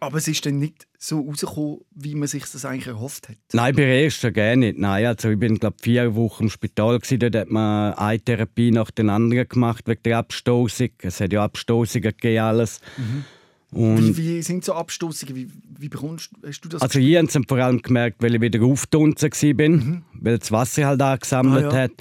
Aber 0.00 0.16
es 0.16 0.28
ist 0.28 0.44
dann 0.44 0.58
nicht 0.58 0.86
so 1.02 1.20
rausgekommen, 1.22 1.78
wie 1.94 2.14
man 2.14 2.28
sich 2.28 2.42
das 2.42 2.62
eigentlich 2.66 2.86
erhofft 2.86 3.30
hat. 3.30 3.36
Nein, 3.54 3.74
bei 3.74 3.82
der 3.86 4.04
ersten 4.04 4.34
gar 4.34 4.54
nicht. 4.54 4.78
Nein, 4.78 5.06
also 5.06 5.30
ich 5.30 5.38
bin 5.38 5.58
glaube 5.58 5.76
vier 5.80 6.14
Wochen 6.14 6.44
im 6.44 6.50
Spital 6.50 6.98
gewesen. 6.98 7.18
Dort 7.20 7.34
hat 7.36 7.50
man 7.50 7.94
eine 7.94 8.20
Therapie 8.20 8.70
nach 8.70 8.90
der 8.90 9.06
anderen 9.08 9.48
gemacht 9.48 9.88
wegen 9.88 10.02
der 10.04 10.18
Abstoßung. 10.18 10.90
Es 10.98 11.20
hat 11.20 11.32
ja 11.32 11.42
Abstoßungen 11.42 12.02
gegeben 12.02 12.40
alles. 12.44 12.80
Und 13.72 13.98
Wie, 13.98 14.16
wie 14.16 14.42
sind 14.42 14.62
so 14.62 14.74
Abstoßungen? 14.74 15.34
Wie, 15.34 15.48
wie 15.78 15.88
bekommst 15.88 16.32
hast 16.44 16.60
du 16.60 16.68
das? 16.68 16.82
also 16.82 16.98
ich 16.98 17.16
habe 17.16 17.28
es 17.28 17.38
vor 17.48 17.58
allem 17.58 17.80
gemerkt, 17.80 18.22
weil 18.22 18.34
ich 18.34 18.40
wieder 18.42 18.62
aufgetunzen 18.62 19.30
war, 19.32 20.02
weil 20.20 20.38
das 20.38 20.52
Wasser 20.52 20.86
halt 20.86 21.00
angesammelt 21.00 21.66
Ah, 21.66 21.72
ja. 21.76 21.82
hat. 21.84 21.92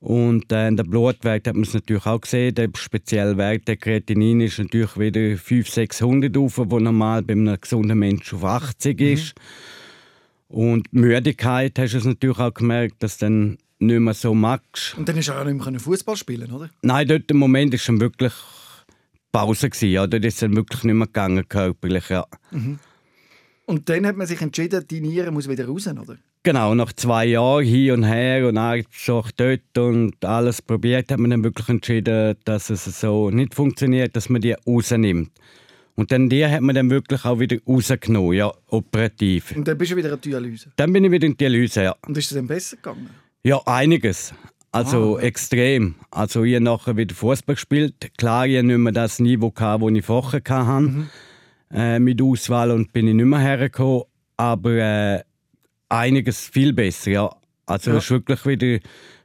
Und 0.00 0.52
äh, 0.52 0.72
der 0.72 0.84
Blutwert 0.84 1.48
hat 1.48 1.54
man 1.54 1.64
es 1.64 1.74
natürlich 1.74 2.06
auch 2.06 2.20
gesehen. 2.20 2.54
Der 2.54 2.70
spezielle 2.76 3.36
Wert 3.36 3.66
der 3.66 3.76
Kreatinin 3.76 4.40
ist 4.40 4.58
natürlich 4.58 4.96
wieder 4.96 5.36
500, 5.36 5.66
600 5.74 6.36
auf, 6.36 6.58
wo 6.58 6.78
normal 6.78 7.22
bei 7.22 7.32
einem 7.32 7.60
gesunden 7.60 7.98
Menschen 7.98 8.38
auf 8.38 8.44
80 8.44 9.00
ist. 9.00 9.34
Und 10.48 10.92
Müdigkeit 10.92 11.78
hast 11.78 11.94
du 11.94 11.98
es 11.98 12.04
natürlich 12.04 12.38
auch 12.38 12.54
gemerkt, 12.54 13.02
dass 13.02 13.18
dann 13.18 13.58
nicht 13.80 14.00
mehr 14.00 14.14
so 14.14 14.34
magst. 14.34 14.96
und 14.96 15.08
dann 15.08 15.16
hast 15.16 15.28
du 15.28 15.32
auch 15.32 15.44
nicht 15.44 15.64
mehr 15.64 15.80
Fußball 15.80 16.16
spielen, 16.16 16.50
oder? 16.52 16.70
Nein, 16.82 17.06
dort 17.06 17.30
im 17.30 17.36
Moment 17.36 17.72
war 17.72 17.78
schon 17.78 18.00
wirklich 18.00 18.32
Pause. 19.32 19.70
Gewesen, 19.70 19.90
ja. 19.90 20.06
Dort 20.06 20.24
ist 20.24 20.34
es 20.34 20.40
dann 20.40 20.56
wirklich 20.56 20.84
nicht 20.84 20.94
mehr 20.94 21.06
gegangen, 21.06 21.48
körperlich. 21.48 22.08
Ja. 22.08 22.26
Und 23.66 23.88
dann 23.88 24.06
hat 24.06 24.16
man 24.16 24.26
sich 24.26 24.40
entschieden, 24.40 24.84
die 24.88 25.00
Niere 25.00 25.30
muss 25.30 25.48
wieder 25.48 25.66
raus, 25.66 25.86
oder? 25.86 26.18
Genau, 26.44 26.74
nach 26.74 26.92
zwei 26.92 27.26
Jahren 27.26 27.64
hin 27.64 27.90
und 27.92 28.04
her 28.04 28.46
und 28.48 28.56
Arztbesuch 28.56 29.30
dort 29.36 29.76
und 29.78 30.24
alles 30.24 30.62
probiert, 30.62 31.10
hat 31.10 31.18
man 31.18 31.30
dann 31.30 31.44
wirklich 31.44 31.68
entschieden, 31.68 32.36
dass 32.44 32.70
es 32.70 32.84
so 33.00 33.30
nicht 33.30 33.54
funktioniert, 33.54 34.14
dass 34.16 34.28
man 34.28 34.40
die 34.40 34.52
rausnimmt. 34.66 35.30
Und 35.96 36.12
dann 36.12 36.28
die 36.28 36.46
hat 36.46 36.60
man 36.60 36.76
dann 36.76 36.90
wirklich 36.90 37.24
auch 37.24 37.40
wieder 37.40 37.56
rausgenommen, 37.66 38.32
ja, 38.34 38.52
operativ. 38.68 39.54
Und 39.56 39.66
dann 39.66 39.76
bist 39.76 39.90
du 39.90 39.96
wieder 39.96 40.12
an 40.12 40.20
die 40.22 40.30
Dialyse. 40.30 40.70
Dann 40.76 40.92
bin 40.92 41.04
ich 41.04 41.10
wieder 41.10 41.26
in 41.26 41.32
die 41.32 41.38
Dialyse, 41.38 41.82
ja. 41.82 41.96
Und 42.06 42.16
ist 42.16 42.30
es 42.30 42.36
dann 42.36 42.46
besser 42.46 42.76
gegangen? 42.76 43.10
Ja, 43.42 43.60
einiges. 43.66 44.32
Also 44.70 45.18
Ah. 45.18 45.22
extrem. 45.22 45.96
Also 46.10 46.44
ich 46.44 46.54
habe 46.54 46.64
nachher 46.64 46.96
wieder 46.96 47.14
Fußball 47.14 47.56
gespielt. 47.56 47.94
Klar, 48.16 48.46
ich 48.46 48.56
hatte 48.56 48.66
nicht 48.66 48.78
mehr 48.78 48.92
das 48.92 49.18
Niveau, 49.18 49.50
gehabt, 49.50 49.82
das 49.82 49.90
ich 49.92 50.04
vorher 50.04 50.40
hatte. 50.46 50.80
Mhm. 50.82 51.08
Äh, 51.72 51.98
mit 51.98 52.22
Auswahl 52.22 52.70
und 52.70 52.92
bin 52.92 53.08
ich 53.08 53.14
nicht 53.14 53.24
mehr 53.24 53.40
hergekommen. 53.40 54.04
Aber 54.36 54.70
äh, 54.70 55.22
einiges 55.88 56.46
viel 56.48 56.72
besser, 56.72 57.10
ja. 57.10 57.30
Also 57.66 57.90
Ja. 57.90 57.96
hast 57.98 58.10
wirklich 58.10 58.44
wieder 58.46 58.78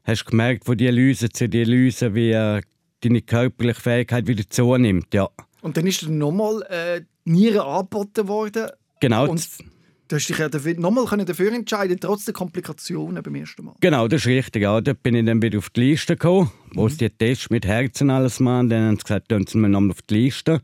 hast 0.04 0.26
gemerkt, 0.26 0.66
von 0.66 0.78
Dialyse 0.78 1.30
zu 1.30 1.48
Dialyse, 1.48 2.14
wie 2.14 2.32
äh, 2.32 2.62
deine 3.02 3.22
körperliche 3.22 3.80
Fähigkeit 3.82 4.28
wieder 4.28 4.44
zunimmt, 4.50 5.14
ja. 5.14 5.30
Und 5.62 5.78
dann 5.78 5.88
ist 5.88 6.02
dir 6.02 6.10
nochmal 6.10 6.62
äh, 6.70 7.02
die 7.26 7.32
Niere 7.32 7.64
angeboten 7.66 8.28
worden. 8.28 8.68
Genau, 9.00 9.30
Und 9.30 9.48
du 10.10 10.16
hast 10.18 10.28
dich 10.28 10.38
ja 10.38 10.50
dafür, 10.50 10.74
nochmal 10.78 11.06
können 11.06 11.26
dafür 11.26 11.54
entscheiden, 11.54 11.98
trotz 12.02 12.26
der 12.26 12.34
Komplikationen 12.34 13.24
beim 13.24 13.36
ersten 13.36 13.64
Mal. 13.66 13.76
Genau, 13.80 14.08
das 14.10 14.22
ist 14.22 14.28
richtig. 14.28 14.64
Ja. 14.64 14.80
Dort 14.82 15.02
bin 15.04 15.16
ich 15.16 15.26
dann 15.26 15.42
wieder 15.42 15.58
auf 15.60 15.70
die 15.70 15.82
Liste 15.92 16.16
gekommen, 16.16 16.52
wo 16.74 16.84
Mhm. 16.86 16.90
sie 16.90 16.98
die 16.98 17.10
Tests 17.10 17.50
mit 17.50 17.66
Herzen 17.66 18.10
alles 18.10 18.42
machen. 18.42 18.70
Dann 18.70 18.84
haben 18.88 18.96
sie 18.98 19.04
gesagt, 19.04 19.30
tun 19.30 19.46
sie 19.48 19.58
mir 19.58 19.70
nochmal 19.70 19.92
auf 19.92 20.02
die 20.02 20.16
Liste. 20.16 20.62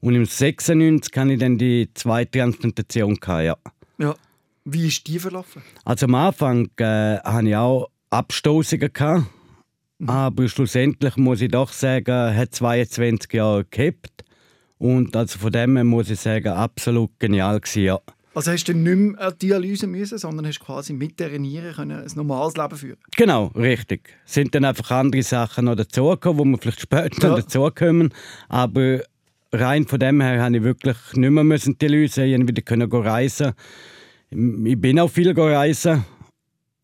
Und 0.00 0.14
im 0.14 0.24
96 0.24 1.14
hatte 1.16 1.32
ich 1.32 1.38
dann 1.40 1.58
die 1.58 1.88
zweite 1.92 2.38
Transplantation. 2.38 3.16
Gehabt, 3.16 3.44
ja. 3.44 3.56
Ja. 3.98 4.14
Wie 4.70 4.86
ist 4.88 5.06
die 5.06 5.18
verlaufen? 5.18 5.62
Also 5.84 6.06
am 6.06 6.14
Anfang 6.14 6.68
äh, 6.78 7.18
hatte 7.18 7.48
ich 7.48 7.56
auch 7.56 7.88
Abstoßungen. 8.10 8.92
Gehabt, 8.92 9.24
Mhm. 10.00 10.10
Aber 10.10 10.48
schlussendlich 10.48 11.16
muss 11.16 11.40
ich 11.40 11.50
doch 11.50 11.72
sagen, 11.72 12.36
hat 12.36 12.54
22 12.54 13.32
Jahre 13.32 13.64
gehabt. 13.64 14.24
Und 14.78 15.16
also 15.16 15.38
von 15.40 15.50
dem 15.50 15.74
her 15.74 15.84
muss 15.84 16.08
ich 16.08 16.20
sagen, 16.20 16.48
absolut 16.48 17.10
genial 17.18 17.58
gewesen, 17.60 17.82
ja. 17.82 17.98
Also 18.32 18.52
hast 18.52 18.64
du 18.68 18.74
nicht 18.74 19.18
mehr 19.18 19.32
die 19.32 19.48
Dialyse 19.48 19.88
müssen, 19.88 20.16
sondern 20.18 20.46
hast 20.46 20.60
quasi 20.60 20.92
mit 20.92 21.18
der 21.18 21.36
Niere 21.40 21.72
können 21.72 22.00
ein 22.00 22.10
normales 22.14 22.56
Leben 22.56 22.76
führen 22.76 22.98
Genau, 23.16 23.46
richtig. 23.56 24.14
Es 24.24 24.34
sind 24.34 24.54
dann 24.54 24.64
einfach 24.64 24.92
andere 24.92 25.24
Sachen 25.24 25.64
noch 25.64 25.74
dazugekommen, 25.74 26.38
wo 26.38 26.44
wir 26.44 26.58
vielleicht 26.58 26.82
später 26.82 27.20
Ja. 27.20 27.28
noch 27.30 27.40
dazukommen. 27.40 28.14
Aber 28.48 29.00
rein 29.52 29.84
von 29.88 29.98
dem 29.98 30.20
her 30.20 30.40
habe 30.40 30.58
ich 30.58 30.62
wirklich 30.62 30.96
nicht 31.14 31.30
mehr 31.30 31.42
müssen 31.42 31.76
die 31.78 31.88
Löse. 31.88 32.24
Ich 32.24 32.38
wieder 32.46 32.62
können 32.62 32.88
reisen. 32.92 33.54
Ich 34.30 34.80
bin 34.80 35.00
auch 35.00 35.08
viel 35.08 35.38
reisen. 35.38 36.04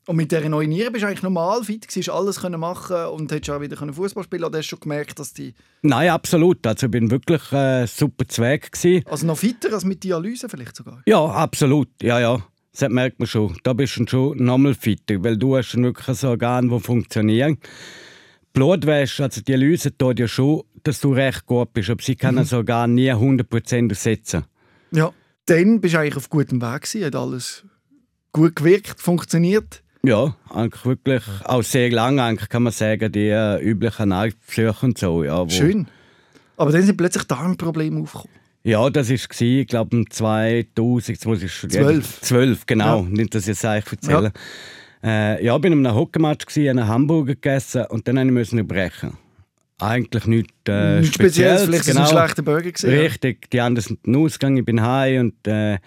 Und 0.06 0.16
mit 0.16 0.30
dieser 0.30 0.48
neuen 0.48 0.68
Niere 0.68 0.90
bist 0.90 1.02
du 1.02 1.06
eigentlich 1.06 1.22
normal 1.22 1.64
fit, 1.64 1.88
gewesen, 1.88 2.10
hast 2.10 2.14
alles 2.14 2.40
können 2.40 2.60
machen 2.60 3.06
und 3.06 3.32
hättest 3.32 3.50
auch 3.50 3.60
wieder 3.60 3.76
Fußball 3.76 4.24
spielen 4.24 4.44
oder 4.44 4.58
hast 4.58 4.66
du 4.66 4.76
schon 4.76 4.80
gemerkt, 4.80 5.18
dass 5.18 5.32
die 5.32 5.54
Nein, 5.80 6.10
absolut. 6.10 6.66
Also 6.66 6.86
ich 6.86 6.90
bin 6.90 7.10
wirklich 7.10 7.50
äh, 7.52 7.86
super 7.86 8.26
Zweig 8.28 8.70
gewesen. 8.70 9.02
also 9.06 9.26
noch 9.26 9.38
fitter 9.38 9.72
als 9.72 9.84
mit 9.84 10.04
Dialyse 10.04 10.48
vielleicht 10.48 10.76
sogar. 10.76 11.02
Ja, 11.06 11.24
absolut. 11.24 11.88
Ja, 12.02 12.20
ja. 12.20 12.42
Das 12.78 12.90
merkt 12.90 13.18
man 13.18 13.28
schon. 13.28 13.56
Da 13.62 13.72
bist 13.72 13.96
du 13.96 14.06
schon 14.06 14.36
nochmal 14.44 14.74
fitter, 14.74 15.22
weil 15.22 15.38
du 15.38 15.56
hast 15.56 15.74
wirklich 15.76 16.08
ein 16.22 16.28
Organ, 16.28 16.68
das 16.68 16.82
funktioniert. 16.82 17.58
Blutwäsche, 18.52 19.22
also 19.22 19.40
Dialyse, 19.40 19.96
tut 19.96 20.18
ja 20.18 20.28
schon, 20.28 20.64
dass 20.82 21.00
du 21.00 21.12
recht 21.12 21.46
gut 21.46 21.72
bist, 21.72 21.88
aber 21.88 22.02
sie 22.02 22.14
kann 22.16 22.36
das 22.36 22.52
Organ 22.52 22.94
nie 22.94 23.10
100% 23.10 23.88
ersetzen. 23.88 24.44
Ja. 24.90 25.12
Dann 25.46 25.80
bist 25.80 25.94
du 25.94 25.98
eigentlich 25.98 26.16
auf 26.16 26.30
gutem 26.30 26.62
Weg 26.62 26.82
gewesen, 26.82 27.04
hat 27.04 27.16
alles 27.16 27.64
gut 28.32 28.56
gewirkt, 28.56 29.00
funktioniert. 29.00 29.82
Ja, 30.02 30.36
eigentlich 30.50 30.84
wirklich 30.84 31.22
auch 31.44 31.62
sehr 31.62 31.90
lange, 31.90 32.22
eigentlich 32.22 32.48
kann 32.48 32.62
man 32.62 32.72
sagen, 32.72 33.10
die 33.10 33.28
äh, 33.28 33.58
üblichen 33.62 34.12
Arztbesuche 34.12 34.86
und 34.86 34.98
so. 34.98 35.24
Ja, 35.24 35.48
Schön. 35.48 35.86
Aber 36.56 36.72
dann 36.72 36.82
sind 36.82 36.96
plötzlich 36.96 37.24
Darmprobleme 37.24 38.00
aufgekommen. 38.00 38.36
Ja, 38.62 38.88
das 38.88 39.10
war, 39.10 39.40
ich 39.40 39.66
glaube, 39.66 39.96
im 39.96 40.10
2000, 40.10 41.08
jetzt 41.08 41.26
muss 41.26 41.42
ich 41.42 41.52
schon 41.52 41.70
Zwölf. 41.70 42.20
12, 42.22 42.66
genau. 42.66 43.02
Ja. 43.02 43.08
Nicht, 43.08 43.34
dass 43.34 43.44
ich 43.44 43.58
es 43.58 43.64
euch 43.64 43.84
erzähle. 43.90 44.32
Ja, 45.02 45.34
äh, 45.34 45.44
ja 45.44 45.58
bin 45.58 45.72
in 45.72 45.86
einem 45.86 45.94
Hockeymatch, 45.94 46.46
gsi, 46.46 46.70
einen 46.70 46.86
Hamburger 46.86 47.34
gegessen 47.34 47.84
und 47.88 48.08
dann 48.08 48.32
musste 48.32 48.56
ich 48.56 48.60
überbrechen. 48.60 49.18
Eigentlich 49.80 50.26
nichts 50.26 50.52
äh, 50.68 51.00
Nichts 51.00 51.14
Spezielles, 51.14 51.64
vielleicht 51.64 51.86
genau. 51.86 52.02
ist 52.02 52.10
es 52.10 52.12
ein 52.12 52.18
schlechter 52.18 52.42
Burger 52.42 52.70
gewesen. 52.70 52.90
Richtig, 52.90 53.50
die 53.50 53.60
anderen 53.60 53.96
sind 54.04 54.16
ausgegangen, 54.16 54.58
ich 54.58 54.64
bin 54.64 54.80
heim 54.80 55.20
und 55.20 55.46
äh, 55.48 55.78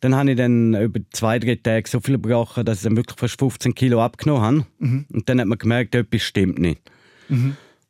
dann 0.00 0.14
habe 0.14 0.30
ich 0.30 0.36
dann 0.38 0.74
über 0.74 1.00
zwei, 1.12 1.38
drei 1.38 1.56
Tage 1.56 1.88
so 1.88 2.00
viel 2.00 2.14
gebrochen, 2.14 2.64
dass 2.64 2.78
ich 2.78 2.84
dann 2.84 2.96
wirklich 2.96 3.18
fast 3.18 3.38
15 3.38 3.74
Kilo 3.74 4.02
abgenommen 4.02 4.42
habe. 4.42 4.66
Mhm. 4.78 5.06
Und 5.12 5.28
dann 5.28 5.40
hat 5.40 5.46
man 5.46 5.58
gemerkt, 5.58 5.94
etwas 5.94 6.22
stimmt 6.22 6.58
nicht. 6.58 6.80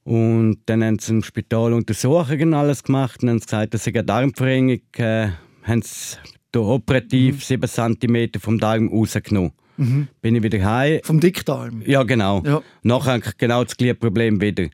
Und 0.02 0.58
dann 0.66 0.82
haben 0.82 0.98
sie 0.98 1.12
im 1.12 1.22
Spital 1.22 1.72
Untersuchungen 1.72 2.48
und 2.48 2.54
alles 2.54 2.82
gemacht 2.82 3.22
und 3.22 3.28
haben 3.30 3.38
sie 3.38 3.46
gesagt, 3.46 3.74
das 3.74 3.84
sei 3.84 3.92
eine 3.92 4.04
Darmverengung. 4.04 4.80
Äh, 4.96 5.28
haben 5.62 5.82
sie 5.82 6.16
operativ 6.58 7.36
Mhm. 7.48 7.66
7 7.68 7.68
cm 8.00 8.30
vom 8.40 8.58
Darm 8.58 8.88
rausgenommen. 8.88 9.52
Bin 9.76 10.34
ich 10.34 10.42
wieder 10.42 10.62
heim. 10.64 11.00
Vom 11.04 11.20
Dickdarm. 11.20 11.82
Ja, 11.86 12.02
genau. 12.02 12.42
Ja. 12.44 12.60
Nachher 12.82 13.20
genau 13.38 13.64
das 13.64 13.76
gleiche 13.76 13.94
Problem 13.94 14.40
wieder. 14.40 14.68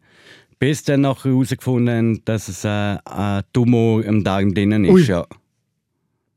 Bis 0.58 0.82
dann 0.84 1.02
nachher 1.02 1.30
herausgefunden 1.32 1.94
haben, 1.94 2.24
dass 2.24 2.48
es 2.48 2.64
äh, 2.64 2.68
ein 3.04 3.42
Tumor 3.52 4.02
im 4.04 4.24
Darm 4.24 4.54
drinnen 4.54 4.84
ist. 4.84 4.90
Ui. 4.92 5.02
Ja. 5.04 5.26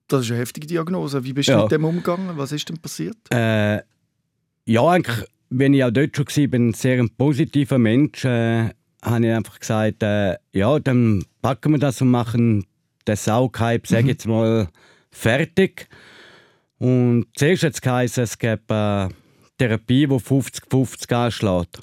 Das 0.08 0.22
ist 0.26 0.32
eine 0.32 0.40
heftige 0.40 0.68
Diagnose. 0.68 1.24
Wie 1.24 1.34
bist 1.34 1.48
du 1.50 1.54
Ja. 1.54 1.62
mit 1.64 1.72
dem 1.72 1.86
umgegangen? 1.86 2.36
Was 2.38 2.52
ist 2.52 2.68
denn 2.68 2.78
passiert? 2.80 3.16
Äh, 3.32 3.78
ja, 4.66 4.88
eigentlich, 4.88 5.24
wenn 5.50 5.74
ich 5.74 5.84
auch 5.84 5.92
dort 5.92 6.16
schon 6.18 6.26
war, 6.28 6.48
bin 6.48 6.70
ein 6.70 6.74
sehr 6.74 7.00
ein 7.00 7.10
positiver 7.12 7.78
Mensch, 7.78 8.26
äh, 8.26 8.70
habe 9.02 9.26
ich 9.26 9.32
einfach 9.34 9.60
gesagt, 9.60 10.04
äh, 10.04 10.36
ja, 10.52 10.80
dann 10.80 11.24
packen 11.42 11.72
wir 11.72 11.80
das 11.80 12.02
und 12.02 12.10
machen 12.10 12.66
den 13.08 13.16
Saughype, 13.16 13.88
sage 13.88 14.02
ich 14.04 14.08
jetzt 14.10 14.28
mal, 14.28 14.68
fertig. 15.12 15.88
Und 16.80 17.28
zuerst 17.36 17.64
hat 17.64 17.74
es 17.74 17.82
geheißen, 17.82 18.24
es 18.24 18.38
gäbe 18.38 18.62
eine 18.74 19.10
Therapie, 19.58 20.08
die 20.08 20.14
50-50 20.20 21.14
anschlägt. 21.14 21.80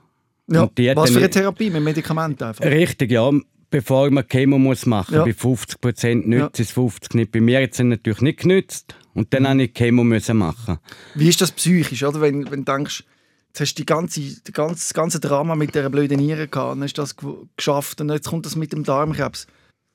Ja. 0.48 0.68
Was 0.94 1.10
für 1.10 1.18
eine 1.18 1.30
Therapie? 1.30 1.70
Mit 1.70 1.82
Medikamenten 1.82 2.44
einfach? 2.44 2.64
Richtig, 2.64 3.10
ja. 3.10 3.30
Bevor 3.68 4.10
man 4.10 4.26
Chemo 4.28 4.58
muss 4.58 4.86
machen 4.86 5.14
Ja. 5.16 5.24
Bei 5.24 5.32
50 5.32 5.80
Prozent 5.80 6.28
nützt 6.28 6.58
Ja. 6.58 6.62
es 6.64 6.70
50 6.70 7.14
nicht. 7.14 7.32
Bei 7.32 7.40
mir 7.40 7.60
hat 7.62 7.72
es 7.72 7.78
natürlich 7.80 8.20
nicht 8.20 8.40
genützt. 8.40 8.94
Und 9.14 9.34
dann 9.34 9.42
musste 9.42 9.62
ich 9.64 9.74
Chemo 9.74 10.04
müssen 10.04 10.36
machen. 10.36 10.78
Wie 11.14 11.28
ist 11.28 11.40
das 11.40 11.50
psychisch, 11.50 12.04
oder? 12.04 12.20
Wenn, 12.20 12.48
wenn 12.50 12.64
du 12.64 12.72
denkst, 12.72 13.02
jetzt 13.48 13.60
hast 13.60 13.74
du 13.74 13.82
die 13.82 13.86
ganze, 13.86 14.20
die 14.20 14.52
ganze, 14.52 14.74
das 14.74 14.94
ganze 14.94 15.18
Drama 15.20 15.56
mit 15.56 15.74
dieser 15.74 15.90
blöden 15.90 16.18
Niere 16.18 16.46
gehabt, 16.46 16.76
dann 16.76 16.82
hast 16.82 16.94
du 16.94 17.02
das 17.02 17.16
geschafft 17.56 18.00
und 18.00 18.10
jetzt 18.10 18.28
kommt 18.28 18.46
das 18.46 18.54
mit 18.54 18.72
dem 18.72 18.84
Darmkrebs. 18.84 19.46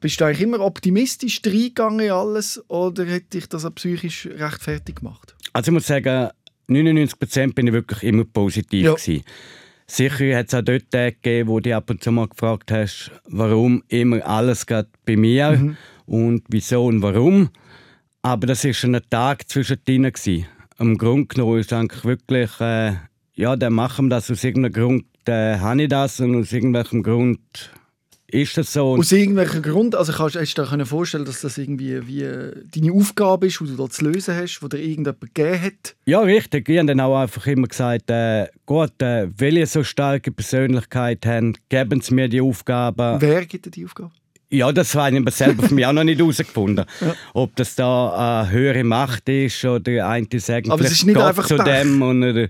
Bist 0.01 0.20
du 0.20 0.25
eigentlich 0.25 0.41
immer 0.41 0.60
optimistisch 0.60 1.41
reingegangen 1.46 2.00
in 2.08 2.12
alles 2.12 2.62
oder 2.67 3.05
hätte 3.05 3.38
dich 3.38 3.48
das 3.48 3.63
auch 3.63 3.75
psychisch 3.75 4.25
recht 4.25 4.62
fertig 4.62 4.96
gemacht? 4.98 5.36
Also 5.53 5.70
ich 5.70 5.74
muss 5.74 5.86
sagen, 5.88 6.31
99 6.67 7.20
Prozent 7.20 7.55
bin 7.55 7.67
ich 7.67 7.74
wirklich 7.74 8.03
immer 8.03 8.25
positiv. 8.25 8.84
Ja. 8.84 8.93
Gewesen. 8.96 9.24
Sicher 9.93 10.38
hat 10.38 10.48
es 10.48 10.53
auch 10.53 10.62
dort 10.62 10.89
Tage 10.89 11.17
gegeben, 11.21 11.50
wo 11.50 11.60
du 11.60 11.75
ab 11.75 11.89
und 11.89 12.01
zu 12.01 12.13
mal 12.13 12.29
gefragt 12.29 12.71
hast, 12.71 13.12
warum 13.27 13.83
immer 13.89 14.25
alles 14.25 14.65
bei 15.05 15.17
mir 15.17 15.51
Mhm. 15.51 15.77
und 16.05 16.43
wieso 16.48 16.86
und 16.86 17.01
warum. 17.01 17.50
Aber 18.21 18.48
das 18.48 18.63
war 18.63 18.71
schon 18.71 18.95
ein 18.95 19.01
Tag 19.10 19.50
zwischendrin. 19.50 20.03
gewesen. 20.03 20.45
Am 20.77 20.98
Grunde 20.98 21.25
genommen 21.27 21.60
ist 21.60 21.74
eigentlich 21.74 22.05
wirklich, 22.05 22.51
äh, 22.62 22.93
ja, 23.33 23.57
dann 23.57 23.74
machen 23.74 24.05
wir 24.05 24.12
das 24.12 24.31
aus 24.31 24.45
irgendeinem 24.45 24.71
Grund, 24.74 25.05
äh, 25.27 25.57
habe 25.57 25.83
ich 25.83 25.89
das 25.89 26.21
und 26.21 26.36
aus 26.39 26.53
irgendwelchem 26.53 27.03
Grund 27.03 27.39
ist 28.32 28.58
das 28.58 28.74
so. 28.74 28.96
Aus 28.96 29.12
irgendwelchem 29.12 29.62
Grund, 29.62 29.96
also 29.96 30.14
kannst, 30.14 30.36
hast 30.36 30.58
du 30.58 30.64
dir 30.78 30.86
vorstellen, 30.86 31.26
dass 31.26 31.42
das 31.42 31.58
irgendwie 31.58 32.08
wie 32.08 32.24
äh, 32.24 32.54
deine 32.74 32.94
Aufgabe 32.94 33.48
ist, 33.48 33.60
die 33.60 33.66
du 33.66 33.76
da 33.76 33.90
zu 33.90 34.06
lösen 34.06 34.36
hast, 34.36 34.60
die 34.62 34.70
dir 34.70 34.78
irgendjemand 34.80 35.22
gegeben 35.22 35.62
hat? 35.62 35.96
Ja, 36.06 36.22
richtig. 36.22 36.70
Ich 36.70 36.78
habe 36.78 36.88
dann 36.88 37.00
auch 37.00 37.20
einfach 37.20 37.46
immer 37.48 37.68
gesagt, 37.68 38.10
äh, 38.10 38.48
gut, 38.66 39.02
äh, 39.02 39.28
weil 39.38 39.58
ihr 39.58 39.68
so 39.68 39.84
starke 39.84 40.32
Persönlichkeit 40.32 41.26
habt, 41.26 41.70
geben 41.70 42.02
Sie 42.02 42.14
mir 42.14 42.30
die 42.30 42.42
Aufgaben. 42.42 43.22
Wer 43.22 43.46
gibt 43.46 43.66
dir 43.66 43.72
die 43.72 43.86
Aufgabe? 43.86 44.12
Ja, 44.54 44.72
das 44.74 44.94
habe 44.96 45.18
ich 45.18 45.34
selber 45.34 45.64
für 45.64 45.74
mich 45.74 45.86
auch 45.86 45.94
noch 45.94 46.04
nicht 46.04 46.20
herausgefunden. 46.20 46.86
Ob 47.34 47.56
das 47.56 47.76
da 47.76 48.42
eine 48.42 48.52
höhere 48.52 48.84
Macht 48.84 49.30
ist 49.30 49.64
oder 49.64 50.08
eine 50.10 50.28
sagen, 50.40 50.72
Aber 50.72 50.84
es 50.84 50.92
ist 50.92 51.06
nicht 51.06 51.16
Gott 51.16 51.26
einfach 51.26 51.48
zu 51.48 51.56
Pech. 51.56 51.82
dem. 51.84 52.02
Und, 52.02 52.22
oder, 52.22 52.50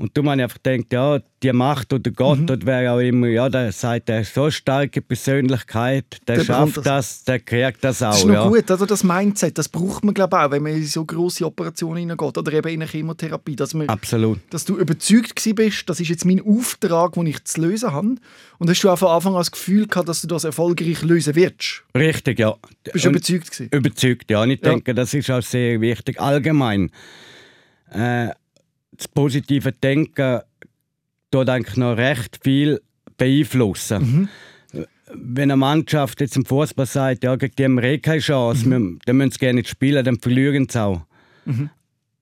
und 0.00 0.16
du 0.16 0.22
man 0.22 0.40
einfach 0.40 0.58
denkt, 0.58 0.92
ja, 0.92 1.20
die 1.42 1.52
Macht 1.52 1.92
oder 1.92 2.10
Gott, 2.10 2.38
Mhm. 2.38 2.44
oder 2.44 2.58
wer 2.64 2.92
auch 2.94 2.98
immer, 2.98 3.26
ja, 3.28 3.48
der 3.48 3.70
sagt, 3.72 4.08
der 4.08 4.22
ist 4.22 4.34
so 4.34 4.50
starke 4.50 5.00
Persönlichkeit, 5.02 6.04
der, 6.26 6.36
Der 6.38 6.44
schafft 6.44 6.76
das. 6.78 6.84
das. 6.84 7.24
der 7.24 7.38
kriegt 7.40 7.82
das 7.84 8.02
auch. 8.02 8.08
Das 8.10 8.18
ist 8.20 8.24
noch 8.26 8.34
ja. 8.34 8.48
gut, 8.48 8.70
oder? 8.70 8.86
das 8.86 9.04
Mindset, 9.04 9.56
das 9.58 9.68
braucht 9.68 10.04
man 10.04 10.14
glaube 10.14 10.36
ich, 10.36 10.42
auch, 10.42 10.50
wenn 10.50 10.62
man 10.62 10.72
in 10.72 10.84
so 10.84 11.04
grosse 11.04 11.44
Operationen 11.46 11.98
hineingeht 11.98 12.36
oder 12.38 12.52
eben 12.52 12.68
in 12.68 12.82
eine 12.82 12.90
Chemotherapie, 12.90 13.56
dass, 13.56 13.74
man, 13.74 13.88
Absolut. 13.88 14.38
dass 14.50 14.64
du 14.64 14.76
überzeugt 14.78 15.42
bist, 15.54 15.88
das 15.88 16.00
ist 16.00 16.08
jetzt 16.08 16.24
mein 16.24 16.40
Auftrag, 16.44 17.12
den 17.12 17.26
ich 17.26 17.44
zu 17.44 17.60
lösen 17.60 17.92
habe. 17.92 18.14
Und 18.58 18.68
hast 18.70 18.82
du 18.82 18.90
auch 18.90 18.98
von 18.98 19.08
Anfang 19.08 19.32
an 19.34 19.40
das 19.40 19.50
Gefühl 19.50 19.86
gehabt, 19.86 20.08
dass 20.08 20.20
du 20.22 20.26
das 20.28 20.44
erfolgreich 20.44 21.02
lösen 21.02 21.34
wirst? 21.34 21.82
Richtig, 21.96 22.38
ja. 22.38 22.54
Bist 22.92 23.04
du 23.04 23.08
überzeugt 23.10 23.50
gewesen? 23.50 23.68
Überzeugt, 23.72 24.30
ja. 24.30 24.42
Und 24.42 24.50
ich 24.50 24.60
Ja. 24.62 24.70
denke, 24.70 24.94
das 24.94 25.14
ist 25.14 25.30
auch 25.30 25.42
sehr 25.42 25.80
wichtig. 25.80 26.20
Allgemein. 26.20 26.90
Äh, 27.92 28.28
das 29.00 29.08
positive 29.08 29.72
Denken 29.72 30.40
tut 31.30 31.48
eigentlich 31.48 31.76
noch 31.76 31.96
recht 31.96 32.38
viel 32.42 32.80
beeinflussen. 33.16 34.28
Wenn 35.12 35.50
eine 35.50 35.56
Mannschaft 35.56 36.20
jetzt 36.20 36.36
im 36.36 36.44
Fußball 36.44 36.86
sagt, 36.86 37.24
ja, 37.24 37.34
gegen 37.36 37.54
die 37.56 37.64
haben 37.64 37.74
wir 37.76 37.84
eh 37.84 37.98
keine 37.98 38.20
Chance, 38.20 38.66
wir, 38.66 38.98
dann 39.06 39.16
müssen 39.16 39.32
sie 39.32 39.38
gerne 39.38 39.56
nicht 39.60 39.70
spielen, 39.70 40.04
dann 40.04 40.18
verlieren 40.20 40.68
sie 40.68 40.80
auch. 40.80 41.00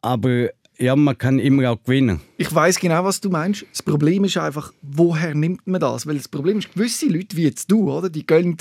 Aber 0.00 0.50
ja, 0.78 0.94
man 0.94 1.18
kann 1.18 1.40
immer 1.40 1.70
auch 1.70 1.82
gewinnen. 1.82 2.20
Ich 2.36 2.54
weiß 2.54 2.78
genau, 2.78 3.04
was 3.04 3.20
du 3.20 3.28
meinst. 3.28 3.66
Das 3.72 3.82
Problem 3.82 4.22
ist 4.24 4.36
einfach, 4.36 4.72
woher 4.80 5.34
nimmt 5.34 5.66
man 5.66 5.80
das? 5.80 6.06
Weil 6.06 6.16
das 6.16 6.28
Problem 6.28 6.58
ist, 6.58 6.72
gewisse 6.72 7.06
Leute 7.06 7.36
wie 7.36 7.42
jetzt 7.42 7.70
du, 7.70 7.90
oder, 7.90 8.08
die 8.08 8.24
gehen 8.24 8.56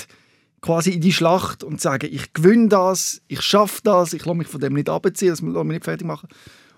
quasi 0.60 0.90
in 0.90 1.00
die 1.00 1.12
Schlacht 1.12 1.62
und 1.62 1.80
sagen, 1.80 2.08
ich 2.10 2.32
gewinne 2.32 2.68
das, 2.68 3.22
ich 3.28 3.42
schaffe 3.42 3.80
das, 3.84 4.12
ich 4.12 4.24
lasse 4.24 4.38
mich 4.38 4.48
von 4.48 4.60
dem 4.60 4.74
nicht 4.74 4.88
abziehen, 4.88 5.28
das 5.28 5.40
lasse 5.40 5.64
mich 5.64 5.74
nicht 5.74 5.84
fertig 5.84 6.06
machen. 6.06 6.28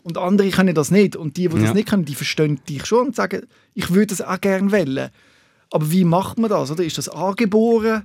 Und 0.03 0.19
andere 0.19 0.51
können 0.51 0.75
das 0.75 0.91
nicht. 0.91 1.17
Und 1.17 1.37
die, 1.37 1.49
die 1.49 1.57
Ja. 1.57 1.63
das 1.65 1.75
nicht 1.75 1.89
können, 1.89 2.05
die 2.05 2.15
verstehen 2.15 2.61
dich 2.69 2.87
schon 2.87 3.09
und 3.09 3.17
sagen, 3.17 3.47
ich 3.75 3.91
würde 3.91 4.07
das 4.09 4.23
auch 4.23 4.41
gerne 4.41 4.73
wollen. 4.73 5.11
Aber 5.71 5.91
wie 5.93 6.05
macht 6.05 6.39
man 6.39 6.51
das? 6.51 6.71
Oder? 6.71 6.85
Ist 6.85 6.99
das 6.99 7.09
angeboren? 7.09 8.03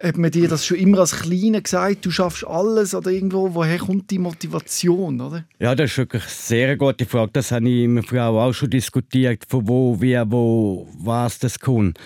Hat 0.00 0.16
man 0.16 0.30
dir 0.30 0.46
das 0.46 0.64
schon 0.64 0.76
immer 0.76 1.00
als 1.00 1.16
Kleiner 1.22 1.60
gesagt, 1.60 2.06
du 2.06 2.12
schaffst 2.12 2.46
alles 2.46 2.94
oder 2.94 3.10
irgendwo? 3.10 3.52
Woher 3.54 3.78
kommt 3.78 4.10
die 4.12 4.18
Motivation? 4.18 5.20
Oder? 5.20 5.44
Ja, 5.58 5.74
das 5.74 5.90
ist 5.90 5.98
wirklich 5.98 6.22
eine 6.22 6.30
sehr 6.30 6.76
gute 6.76 7.04
Frage. 7.04 7.30
Das 7.32 7.50
habe 7.50 7.68
ich 7.68 7.88
mit 7.88 8.12
meiner 8.12 8.24
Frau 8.30 8.40
auch 8.40 8.52
schon 8.52 8.70
diskutiert, 8.70 9.44
von 9.48 9.66
wo, 9.66 10.00
wie, 10.00 10.16
wo, 10.26 10.88
was 11.00 11.40
das 11.40 11.58
kommt. 11.58 11.98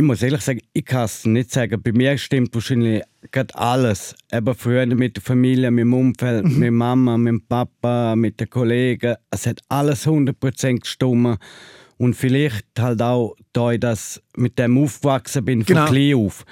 Ich 0.00 0.06
muss 0.06 0.22
ehrlich 0.22 0.40
sagen, 0.40 0.62
ich 0.72 0.86
kann 0.86 1.04
es 1.04 1.26
nicht 1.26 1.50
sagen. 1.50 1.82
Bei 1.82 1.92
mir 1.92 2.16
stimmt 2.16 2.54
wahrscheinlich 2.54 3.02
gerade 3.32 3.54
alles. 3.54 4.14
Aber 4.32 4.54
früher 4.54 4.86
mit 4.86 5.16
der 5.16 5.22
Familie, 5.22 5.70
mit 5.70 5.82
dem 5.82 5.92
Umfeld, 5.92 6.44
mit 6.44 6.62
der 6.62 6.70
Mama, 6.70 7.18
mit 7.18 7.32
dem 7.32 7.42
Papa, 7.46 8.16
mit 8.16 8.40
den 8.40 8.48
Kollegen. 8.48 9.16
Es 9.30 9.46
hat 9.46 9.60
alles 9.68 10.06
100% 10.06 10.78
gestimmt. 10.80 11.38
Und 11.98 12.14
vielleicht 12.16 12.64
halt 12.78 13.02
auch, 13.02 13.36
da 13.52 13.72
ich 13.72 13.80
das 13.80 14.22
mit 14.38 14.58
dem 14.58 14.78
aufgewachsen 14.78 15.44
bin, 15.44 15.66
von 15.66 15.74
Genau. 15.74 15.86
klein 15.90 16.14
auf, 16.14 16.46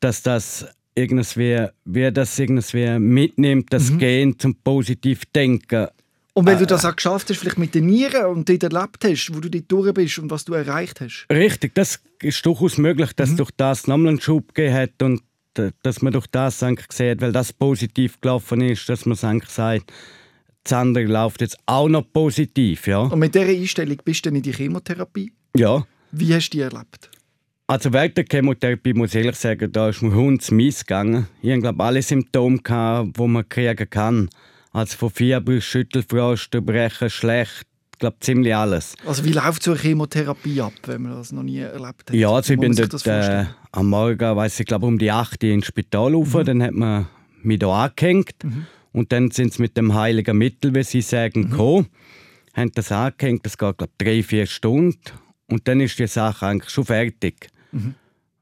dass 0.00 0.22
das 0.22 0.66
irgendwie, 0.94 1.66
wie 1.86 2.12
das 2.12 2.38
irgendwie 2.38 2.98
mitnimmt, 2.98 3.72
das 3.72 3.96
Gehen 3.96 4.38
zum 4.38 4.56
positiv 4.56 5.22
Denken. 5.34 5.88
Und 6.34 6.46
Äh. 6.46 6.50
wenn 6.52 6.58
du 6.58 6.66
das 6.66 6.84
auch 6.84 6.94
geschafft 6.94 7.30
hast, 7.30 7.38
vielleicht 7.38 7.58
mit 7.58 7.74
den 7.74 7.86
Nieren 7.86 8.26
und 8.26 8.48
dort 8.48 8.62
erlebt 8.62 9.04
hast, 9.04 9.32
wo 9.32 9.40
du 9.40 9.48
dort 9.48 9.70
durch 9.70 9.94
bist 9.94 10.18
und 10.18 10.30
was 10.30 10.44
du 10.44 10.52
erreicht 10.52 11.00
hast. 11.00 11.26
Richtig, 11.30 11.74
das 11.74 12.00
ist 12.20 12.44
durchaus 12.44 12.76
möglich, 12.76 13.12
dass 13.14 13.34
durch 13.36 13.50
das 13.56 13.86
nochmal 13.86 14.08
einen 14.08 14.20
Schub 14.20 14.52
gegeben 14.54 14.74
hat 14.74 15.02
und 15.02 15.22
äh, 15.56 15.70
dass 15.82 16.02
man 16.02 16.12
durch 16.12 16.26
das 16.26 16.62
eigentlich 16.62 16.90
sieht, 16.92 17.20
weil 17.20 17.32
das 17.32 17.52
positiv 17.52 18.20
gelaufen 18.20 18.60
ist, 18.60 18.88
dass 18.88 19.06
man 19.06 19.16
eigentlich 19.22 19.50
sagt, 19.50 19.92
das 20.64 20.72
andere 20.72 21.04
läuft 21.04 21.40
jetzt 21.40 21.58
auch 21.66 21.88
noch 21.88 22.04
positiv, 22.12 22.86
ja. 22.86 23.00
Und 23.00 23.18
mit 23.18 23.34
dieser 23.34 23.46
Einstellung 23.46 23.98
bist 24.04 24.24
du 24.24 24.30
dann 24.30 24.36
in 24.36 24.42
die 24.42 24.52
Chemotherapie. 24.52 25.32
Ja. 25.56 25.86
Wie 26.10 26.34
hast 26.34 26.50
du 26.50 26.56
die 26.56 26.62
erlebt? 26.62 27.10
Also 27.66 27.92
während 27.92 28.16
der 28.16 28.24
Chemotherapie 28.30 28.92
muss 28.94 29.10
ich 29.14 29.20
ehrlich 29.22 29.36
sagen, 29.36 29.70
da 29.70 29.88
ist 29.90 30.02
mir 30.02 30.14
hundsmies 30.14 30.80
gegangen. 30.80 31.28
Ich 31.42 31.50
hatte 31.50 31.60
glaub, 31.60 31.80
alle 31.80 32.02
Symptome, 32.02 32.58
gehabt, 32.58 33.16
die 33.18 33.26
man 33.26 33.48
kriegen 33.48 33.88
kann. 33.88 34.30
Also 34.74 34.96
von 34.98 35.10
Fieber, 35.10 35.60
Schüttelfrost, 35.60 36.52
Erbrechen, 36.54 37.08
schlecht, 37.08 37.64
ich 37.92 37.98
glaube 38.00 38.16
ziemlich 38.20 38.54
alles. 38.54 38.96
Also 39.06 39.24
wie 39.24 39.30
läuft 39.32 39.62
so 39.62 39.70
eine 39.70 39.80
Chemotherapie 39.80 40.60
ab, 40.60 40.72
wenn 40.86 41.02
man 41.02 41.12
das 41.12 41.30
noch 41.30 41.44
nie 41.44 41.58
erlebt 41.60 42.10
hat? 42.10 42.14
Ja, 42.14 42.30
also 42.30 42.52
ich 42.54 42.58
bin 42.58 42.74
dort 42.74 43.06
äh, 43.06 43.44
am 43.70 43.88
Morgen, 43.88 44.36
weiß 44.36 44.58
ich 44.58 44.66
glaube 44.66 44.86
um 44.86 44.98
die 44.98 45.12
8 45.12 45.42
Uhr 45.44 45.50
ins 45.50 45.66
Spital 45.66 46.12
rauf. 46.12 46.34
Mhm. 46.34 46.44
Dann 46.44 46.62
hat 46.64 46.72
man 46.74 47.06
mich 47.42 47.60
da 47.60 47.84
angehängt. 47.84 48.34
Und 48.92 49.12
dann 49.12 49.30
sind 49.30 49.52
sie 49.54 49.62
mit 49.62 49.76
dem 49.76 49.94
heiligen 49.94 50.36
Mittel, 50.36 50.74
wie 50.74 50.82
sie 50.82 51.02
sagen, 51.02 51.42
Mhm. 51.42 51.50
gekommen. 51.50 51.86
Haben 52.54 52.72
das 52.74 52.90
angehängt, 52.90 53.46
das 53.46 53.56
geht 53.56 53.78
glaube 53.78 53.92
drei, 53.98 54.22
vier 54.24 54.46
Stunden. 54.46 54.98
Und 55.48 55.68
dann 55.68 55.80
ist 55.80 55.98
die 55.98 56.06
Sache 56.08 56.46
eigentlich 56.46 56.70
schon 56.70 56.84
fertig. 56.86 57.48
Mhm. 57.70 57.94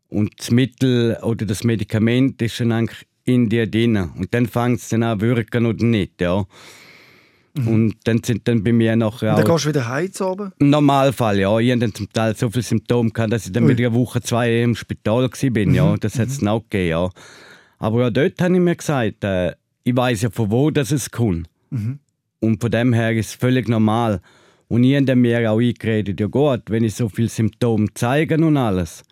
Und 0.08 0.32
das 0.38 0.50
Mittel 0.50 1.18
oder 1.22 1.44
das 1.44 1.62
Medikament 1.62 2.40
ist 2.40 2.58
dann 2.60 2.72
eigentlich 2.72 3.06
in 3.24 3.48
dir 3.48 3.66
drin. 3.66 3.96
Und 3.96 4.32
dann 4.34 4.46
fängt 4.46 4.80
es 4.80 4.88
dann 4.88 5.02
an 5.02 5.20
wirken 5.20 5.66
oder 5.66 5.84
nicht. 5.84 6.20
Ja. 6.20 6.44
Und 7.54 7.96
dann 8.04 8.22
sind 8.22 8.48
dann 8.48 8.64
bei 8.64 8.72
mir 8.72 8.96
Mhm. 8.96 9.02
Und 9.02 9.22
dann 9.22 9.44
gehst 9.44 9.64
du 9.64 9.68
wieder 9.68 9.88
heim 9.88 10.12
zu 10.12 10.26
oben. 10.26 10.52
im 10.58 10.70
Normalfall, 10.70 11.38
ja. 11.38 11.58
Ich 11.58 11.70
hatte 11.70 11.80
dann 11.80 11.94
zum 11.94 12.10
Teil 12.12 12.34
so 12.34 12.48
viele 12.48 12.62
Symptome, 12.62 13.10
gehabt, 13.10 13.32
dass 13.32 13.46
ich 13.46 13.52
dann 13.52 13.64
Ui. 13.64 13.70
wieder 13.70 13.88
eine 13.88 13.94
Woche, 13.94 14.22
zwei 14.22 14.62
im 14.62 14.74
Spital 14.74 15.24
war. 15.24 15.74
Ja. 15.74 15.96
Das 15.98 16.18
hat 16.18 16.28
es 16.28 16.38
dann 16.38 16.48
auch 16.48 16.62
gegeben, 16.62 16.90
ja. 16.90 17.10
Aber 17.78 18.06
auch 18.06 18.10
dort 18.10 18.40
habe 18.40 18.54
ich 18.54 18.60
mir 18.60 18.76
gesagt, 18.76 19.24
äh, 19.24 19.52
ich 19.84 19.94
weiß 19.94 20.22
ja 20.22 20.30
von 20.30 20.50
wo 20.50 20.70
das 20.70 20.92
es 20.92 21.10
kommt. 21.10 21.48
Und 22.40 22.60
von 22.60 22.70
dem 22.70 22.92
her 22.92 23.12
ist 23.12 23.26
es 23.26 23.34
völlig 23.34 23.68
normal. 23.68 24.20
Und 24.68 24.84
ich 24.84 24.96
habe 24.96 25.16
mir 25.16 25.50
auch 25.50 25.58
eingeredet, 25.58 26.18
ja 26.18 26.26
gut, 26.26 26.62
wenn 26.68 26.84
ich 26.84 26.94
so 26.94 27.08
viele 27.08 27.28
Symptome 27.28 27.88
zeige 27.94 28.36
und 28.36 28.56
alles, 28.56 29.02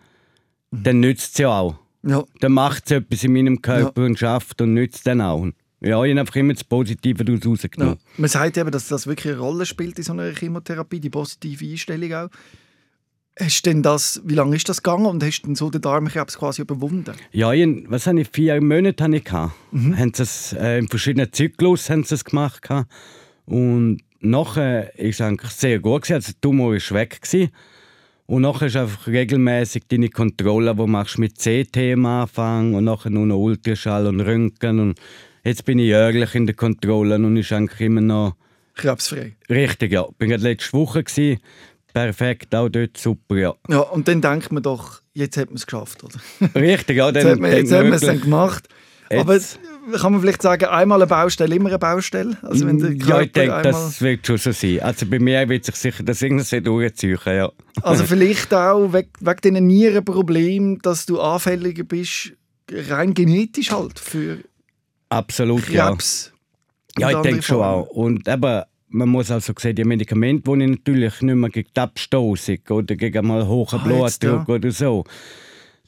dann 0.71 1.01
nützt 1.01 1.33
es 1.33 1.39
ja 1.39 1.49
auch. 1.51 1.80
Ja. 2.03 2.25
Dann 2.41 2.53
macht 2.53 2.85
es 2.87 2.93
etwas 2.93 3.25
in 3.25 3.33
meinem 3.33 3.61
Körper 3.63 4.05
und 4.05 4.19
schafft 4.19 4.61
und 4.63 4.75
nützt 4.75 5.07
dann 5.07 5.21
auch. 5.21 5.47
Ja, 5.83 6.03
ich 6.05 6.11
habe 6.11 6.21
einfach 6.21 6.37
immer 6.37 6.53
das 6.55 6.65
Positive 6.65 7.25
daraus 7.25 7.41
Ja. 7.45 7.51
rausgenommen. 7.51 7.99
Man 8.19 8.29
sagt 8.31 8.57
eben, 8.59 8.71
dass 8.71 8.89
das 8.89 9.07
wirklich 9.07 9.33
eine 9.35 9.41
Rolle 9.43 9.65
spielt 9.67 9.97
in 9.99 10.05
so 10.05 10.13
einer 10.13 10.31
Chemotherapie, 10.35 11.01
die 11.01 11.11
positive 11.11 11.65
Einstellung 11.65 12.13
auch. 12.15 12.29
Hast 13.39 13.65
denn 13.65 13.83
das, 13.83 14.21
wie 14.25 14.35
lange 14.35 14.57
ist 14.57 14.69
das 14.69 14.83
gegangen 14.83 15.07
und 15.07 15.23
hast 15.25 15.43
denn 15.43 15.55
so 15.55 15.71
den 15.71 15.81
Darmkrebs 15.81 16.37
quasi 16.37 16.61
überwunden? 16.63 17.15
Ja, 17.33 17.53
ich, 17.53 17.67
was 17.89 18.07
habe 18.07 18.21
ich? 18.21 18.29
Vier 18.31 18.61
Monate 18.61 19.03
hatte 19.05 19.17
ich. 19.17 19.25
gehabt. 19.25 19.53
Haben 19.73 20.13
es, 20.19 20.53
äh, 20.53 20.79
in 20.79 20.89
verschiedenen 20.89 21.33
Zyklus 21.33 21.89
haben 21.89 22.05
sie 22.05 22.17
es 22.17 22.25
gemacht. 22.25 22.69
Und 23.47 24.03
nachher 24.21 24.93
war 24.97 25.05
es 25.05 25.21
eigentlich 25.23 25.51
sehr 25.53 25.79
gut. 25.79 26.03
gewesen. 26.03 26.15
Also 26.15 26.33
der 26.33 26.41
Tumor 26.43 26.73
war 26.75 26.91
weg. 26.99 27.21
Gewesen. 27.23 27.51
Und 28.31 28.43
nachher 28.43 28.67
ist 28.69 28.77
einfach 28.77 29.09
regelmäßig 29.09 29.83
deine 29.89 30.09
Kontrolle, 30.09 30.79
wo 30.79 30.87
machst 30.87 31.19
mit 31.19 31.37
CT 31.37 31.77
am 31.95 32.07
Anfang 32.07 32.75
und 32.75 32.85
nachher 32.85 33.11
nur 33.11 33.27
noch 33.27 33.39
Ultraschall 33.39 34.07
und 34.07 34.21
Röntgen. 34.21 34.79
Und 34.79 35.01
jetzt 35.43 35.65
bin 35.65 35.81
ich 35.81 35.87
jährlich 35.87 36.37
in 36.37 36.47
der 36.47 36.55
Kontrolle 36.55 37.17
und 37.17 37.37
ist 37.37 37.51
eigentlich 37.53 37.81
immer 37.81 38.01
noch 38.01 38.37
Krebsfrei. 38.77 39.35
richtig. 39.51 39.91
Ja, 39.91 40.07
bin 40.17 40.29
gerade 40.31 40.45
letzte 40.45 40.73
Woche 40.75 41.03
gewesen. 41.03 41.41
Perfekt, 41.93 42.55
auch 42.55 42.69
dort 42.69 42.97
super. 42.97 43.37
Ja. 43.37 43.55
Ja, 43.69 43.81
und 43.81 44.07
dann 44.07 44.21
denkt 44.21 44.53
man 44.53 44.63
doch, 44.63 45.01
jetzt 45.13 45.37
hat 45.37 45.49
man 45.49 45.57
es 45.57 45.67
geschafft, 45.67 46.05
oder? 46.05 46.15
Richtig, 46.55 46.99
ja. 46.99 47.11
Dann 47.11 47.23
Jetzt 47.25 47.33
hat 47.33 47.41
man, 47.41 47.51
jetzt 47.51 47.73
denkt 47.73 47.75
hat 47.75 47.85
man 47.85 47.93
es 47.95 48.01
dann 48.01 48.21
gemacht. 48.21 48.69
Aber 49.13 49.35
Jetzt- 49.35 49.59
kann 50.01 50.13
man 50.13 50.21
vielleicht 50.21 50.43
sagen, 50.43 50.67
einmal 50.67 51.01
eine 51.01 51.07
Baustelle, 51.07 51.55
immer 51.55 51.69
eine 51.69 51.79
Baustelle? 51.79 52.37
Also 52.43 52.67
wenn 52.67 52.79
der 52.79 52.93
ja, 52.93 53.21
ich 53.21 53.33
denke, 53.33 53.55
einmal, 53.57 53.73
das 53.73 54.01
wird 54.01 54.27
schon 54.27 54.37
so 54.39 54.53
sein. 54.53 54.81
Also 54.81 55.07
bei 55.07 55.19
mir 55.19 55.49
wird 55.49 55.65
sich 55.65 55.77
sicher 55.77 56.03
das 56.03 56.23
irgendwie 56.23 56.61
durchziehen, 56.61 57.19
ja. 57.27 57.51
Also 57.83 58.05
vielleicht 58.07 58.53
auch 58.55 58.93
wegen, 58.93 59.11
wegen 59.21 59.41
diesen 59.43 59.67
Nierenproblemen, 59.67 60.79
dass 60.81 61.07
du 61.07 61.21
anfälliger 61.21 61.85
bist, 61.85 62.33
rein 62.71 63.15
genetisch 63.15 63.73
halt, 63.73 63.99
für 63.99 64.39
Absolut, 65.09 65.69
ja. 65.69 65.89
Krebs. 65.89 66.33
Ja, 66.99 67.09
und 67.09 67.17
ich 67.17 67.23
denke 67.23 67.43
schon 67.43 67.63
auch. 67.63 67.87
Und 67.89 68.29
eben, 68.29 68.63
man 68.89 69.09
muss 69.09 69.31
also 69.31 69.53
sehen, 69.59 69.77
die 69.77 69.85
Medikamente, 69.85 70.51
die 70.51 70.63
ich 70.63 70.71
natürlich 70.71 71.21
nicht 71.21 71.35
mehr 71.35 71.51
gegen 71.51 71.69
die 71.75 71.81
Abstoßung 71.81 72.59
oder 72.71 72.97
gegen 72.97 73.27
mal 73.27 73.47
hohen 73.47 73.79
Ah, 73.81 73.85
Blutdruck 73.85 74.49
ja. 74.49 74.55
oder 74.55 74.71
so. 74.71 75.05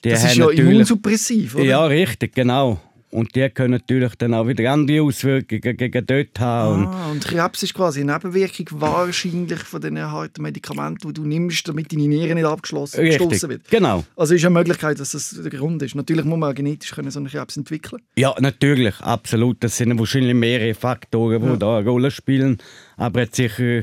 Die 0.05 0.11
Das 0.11 0.25
ist 0.25 0.37
ja 0.37 0.51
immunsuppressiv, 0.51 1.55
oder? 1.55 1.65
Ja, 1.65 1.85
richtig, 1.85 2.35
genau. 2.35 2.81
Und 3.13 3.35
die 3.35 3.47
können 3.51 3.73
natürlich 3.73 4.15
dann 4.15 4.33
auch 4.33 4.49
wieder 4.49 4.73
andere 4.73 5.03
Auswirkungen 5.03 5.61
gegen 5.77 6.07
dort 6.07 6.41
haben. 6.41 6.87
Ah, 6.87 7.11
und 7.11 7.23
Krebs 7.23 7.63
ist 7.63 7.75
quasi 7.75 8.01
eine 8.01 8.15
Nebenwirkung 8.15 8.81
wahrscheinlich 8.81 9.59
von 9.61 9.83
den 9.83 9.99
harten 10.01 10.41
Medikamenten, 10.41 11.09
die 11.09 11.13
du 11.13 11.27
nimmst, 11.27 11.69
damit 11.69 11.93
deine 11.93 12.09
Niere 12.09 12.35
nicht 12.35 12.47
abgeschlossen 12.47 13.01
richtig, 13.01 13.43
wird. 13.49 13.69
genau. 13.69 14.05
Also 14.17 14.35
ist 14.35 14.43
eine 14.47 14.55
Möglichkeit, 14.55 14.99
dass 14.99 15.13
das 15.13 15.37
der 15.39 15.51
Grund 15.51 15.83
ist. 15.83 15.95
Natürlich 15.95 16.25
muss 16.25 16.39
man 16.39 16.51
auch 16.51 16.55
genetisch 16.55 16.91
können 16.93 17.11
so 17.11 17.19
einen 17.19 17.29
Krebs 17.29 17.59
entwickeln. 17.59 18.01
Ja, 18.17 18.35
natürlich, 18.41 18.99
absolut. 19.01 19.63
Das 19.63 19.77
sind 19.77 19.99
wahrscheinlich 19.99 20.35
mehrere 20.35 20.73
Faktoren, 20.73 21.43
die 21.43 21.49
Ja. 21.49 21.57
da 21.57 21.79
eine 21.79 21.89
Rolle 21.89 22.11
spielen. 22.11 22.57
Aber 22.97 23.21
hat 23.21 23.35
sicher 23.35 23.83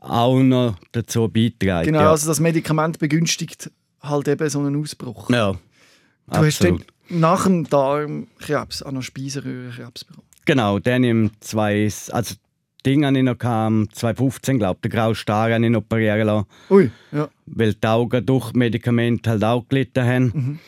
auch 0.00 0.38
noch 0.38 0.76
dazu 0.92 1.28
beitragen. 1.28 1.86
Genau, 1.86 2.00
ja. 2.00 2.10
also 2.10 2.26
das 2.28 2.40
Medikament 2.40 2.98
begünstigt 2.98 3.70
halt 4.02 4.28
eben 4.28 4.50
so 4.50 4.60
einen 4.60 4.78
Ausbruch. 4.80 5.30
ja, 5.30 5.52
du 5.52 5.58
hast 6.28 6.60
absolut. 6.60 6.86
Nach 7.08 7.44
dem 7.44 7.68
Darmkrebs 7.68 8.82
auch 8.82 8.92
noch 8.92 9.02
Speiseröhrenkrebs 9.02 10.04
bekommen. 10.04 10.26
Genau, 10.44 10.78
dann 10.78 11.04
im 11.04 11.30
zwei, 11.40 11.88
also 12.10 12.34
Ding 12.84 13.04
habe 13.04 13.18
ich 13.18 13.24
noch 13.24 13.36
kam 13.36 13.88
2015 13.92 14.58
glaube 14.58 14.78
der 14.82 14.90
graue 14.90 15.14
Star 15.14 15.50
habe 15.52 15.64
ich 15.64 15.70
noch 15.70 15.80
operieren 15.80 16.26
lassen, 16.26 16.46
Ui, 16.70 16.90
ja. 17.10 17.28
weil 17.46 17.74
die 17.74 17.86
Augen 17.86 18.24
durch 18.24 18.52
Medikamente 18.52 19.30
halt 19.30 19.44
auch 19.44 19.66
gelitten 19.68 20.04
haben. 20.04 20.24
Mhm. 20.24 20.58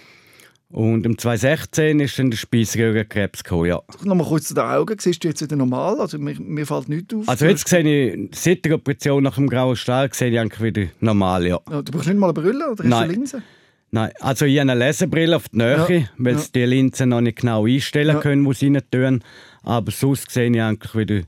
Und 0.70 1.06
im 1.06 1.16
2016 1.16 1.98
ist 2.00 2.18
dann 2.18 2.30
der 2.30 2.36
Speiseröhrenkrebs 2.36 3.42
gekommen, 3.42 3.66
ja. 3.66 3.80
Nochmal 4.02 4.26
kurz 4.26 4.48
zu 4.48 4.54
den 4.54 4.64
Augen. 4.64 4.98
Siehst 4.98 5.24
du 5.24 5.28
jetzt 5.28 5.40
wieder 5.40 5.56
normal? 5.56 5.98
Also 5.98 6.18
mir, 6.18 6.38
mir 6.38 6.66
fällt 6.66 6.90
nichts 6.90 7.14
auf. 7.14 7.26
Also 7.26 7.46
jetzt 7.46 7.66
sehe 7.68 7.80
ich, 7.80 8.36
seit 8.38 8.66
der 8.66 8.74
Operation 8.74 9.22
nach 9.22 9.36
dem 9.36 9.48
grauen 9.48 9.76
Star 9.76 10.10
sehe 10.12 10.30
ich 10.30 10.38
eigentlich 10.38 10.60
wieder 10.60 10.90
normal, 11.00 11.46
ja. 11.46 11.58
Ja, 11.70 11.80
du 11.80 11.90
brauchst 11.90 12.08
nicht 12.08 12.18
mal 12.18 12.26
eine 12.26 12.34
Brille 12.34 12.70
oder 12.70 12.84
hast 12.84 12.90
Nein. 12.90 13.08
du 13.08 13.14
Linse? 13.14 13.42
Nein, 13.90 14.10
also 14.20 14.44
ich 14.44 14.58
habe 14.58 14.70
eine 14.70 14.78
Lesebrille 14.86 15.34
auf 15.36 15.48
die 15.48 15.58
Nähe, 15.58 15.76
Ja, 15.88 16.08
weil 16.18 16.34
ja. 16.34 16.38
sie 16.38 16.52
die 16.52 16.64
Linsen 16.64 17.08
noch 17.08 17.20
nicht 17.22 17.38
genau 17.38 17.64
einstellen 17.66 18.16
Ja. 18.16 18.20
können, 18.20 18.44
wo 18.44 18.52
sie 18.52 18.66
rein 18.66 18.82
tun. 18.90 19.24
Aber 19.62 19.90
sonst 19.90 20.30
sehe 20.30 20.50
ich 20.50 20.60
eigentlich 20.60 20.94
wieder 20.94 21.22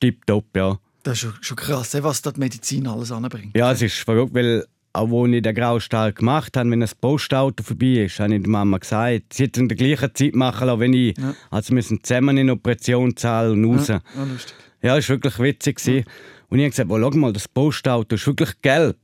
tipptopp, 0.00 0.44
ja. 0.56 0.78
Das 1.02 1.14
ist 1.14 1.20
schon, 1.20 1.34
schon 1.40 1.56
krass, 1.56 1.94
eh, 1.94 2.02
was 2.02 2.20
da 2.22 2.32
die 2.32 2.40
Medizin 2.40 2.86
alles 2.86 3.12
anbringt. 3.12 3.56
Ja, 3.56 3.72
es 3.72 3.80
ist 3.80 3.98
verrückt, 3.98 4.34
weil 4.34 4.64
auch 4.92 5.10
als 5.24 5.32
ich 5.32 5.42
den 5.42 5.54
grauen 5.54 5.80
Stahl 5.80 6.12
gemacht 6.12 6.56
habe, 6.56 6.70
wenn 6.70 6.82
ein 6.82 6.88
Postauto 7.00 7.62
vorbei 7.62 8.04
ist, 8.04 8.18
habe 8.18 8.34
ich 8.34 8.42
der 8.42 8.50
Mama 8.50 8.78
gesagt, 8.78 9.32
sie 9.34 9.44
hat 9.44 9.56
in 9.56 9.68
der 9.68 9.76
gleichen 9.76 10.14
Zeit 10.14 10.34
machen 10.34 10.66
lassen, 10.66 10.80
wenn 10.80 10.92
ich. 10.94 11.16
Ja. 11.18 11.34
Also 11.50 11.74
wir 11.74 11.82
sind 11.82 12.04
zusammen 12.06 12.36
in 12.38 12.46
den 12.48 12.56
Operationssaal 12.56 13.50
und 13.52 13.64
raus. 13.66 13.88
Ja, 13.88 14.00
Ja, 14.16 14.24
lustig. 14.24 14.54
Ja, 14.82 14.94
war 14.94 15.08
wirklich 15.08 15.38
witzig. 15.38 15.80
Ja. 15.86 16.02
Und 16.48 16.58
ich 16.58 16.64
habe 16.64 16.70
gesagt, 16.70 16.90
oh, 16.90 16.98
schau 17.00 17.10
mal, 17.18 17.32
das 17.32 17.48
Postauto 17.48 18.14
ist 18.16 18.26
wirklich 18.26 18.60
gelb. 18.62 18.98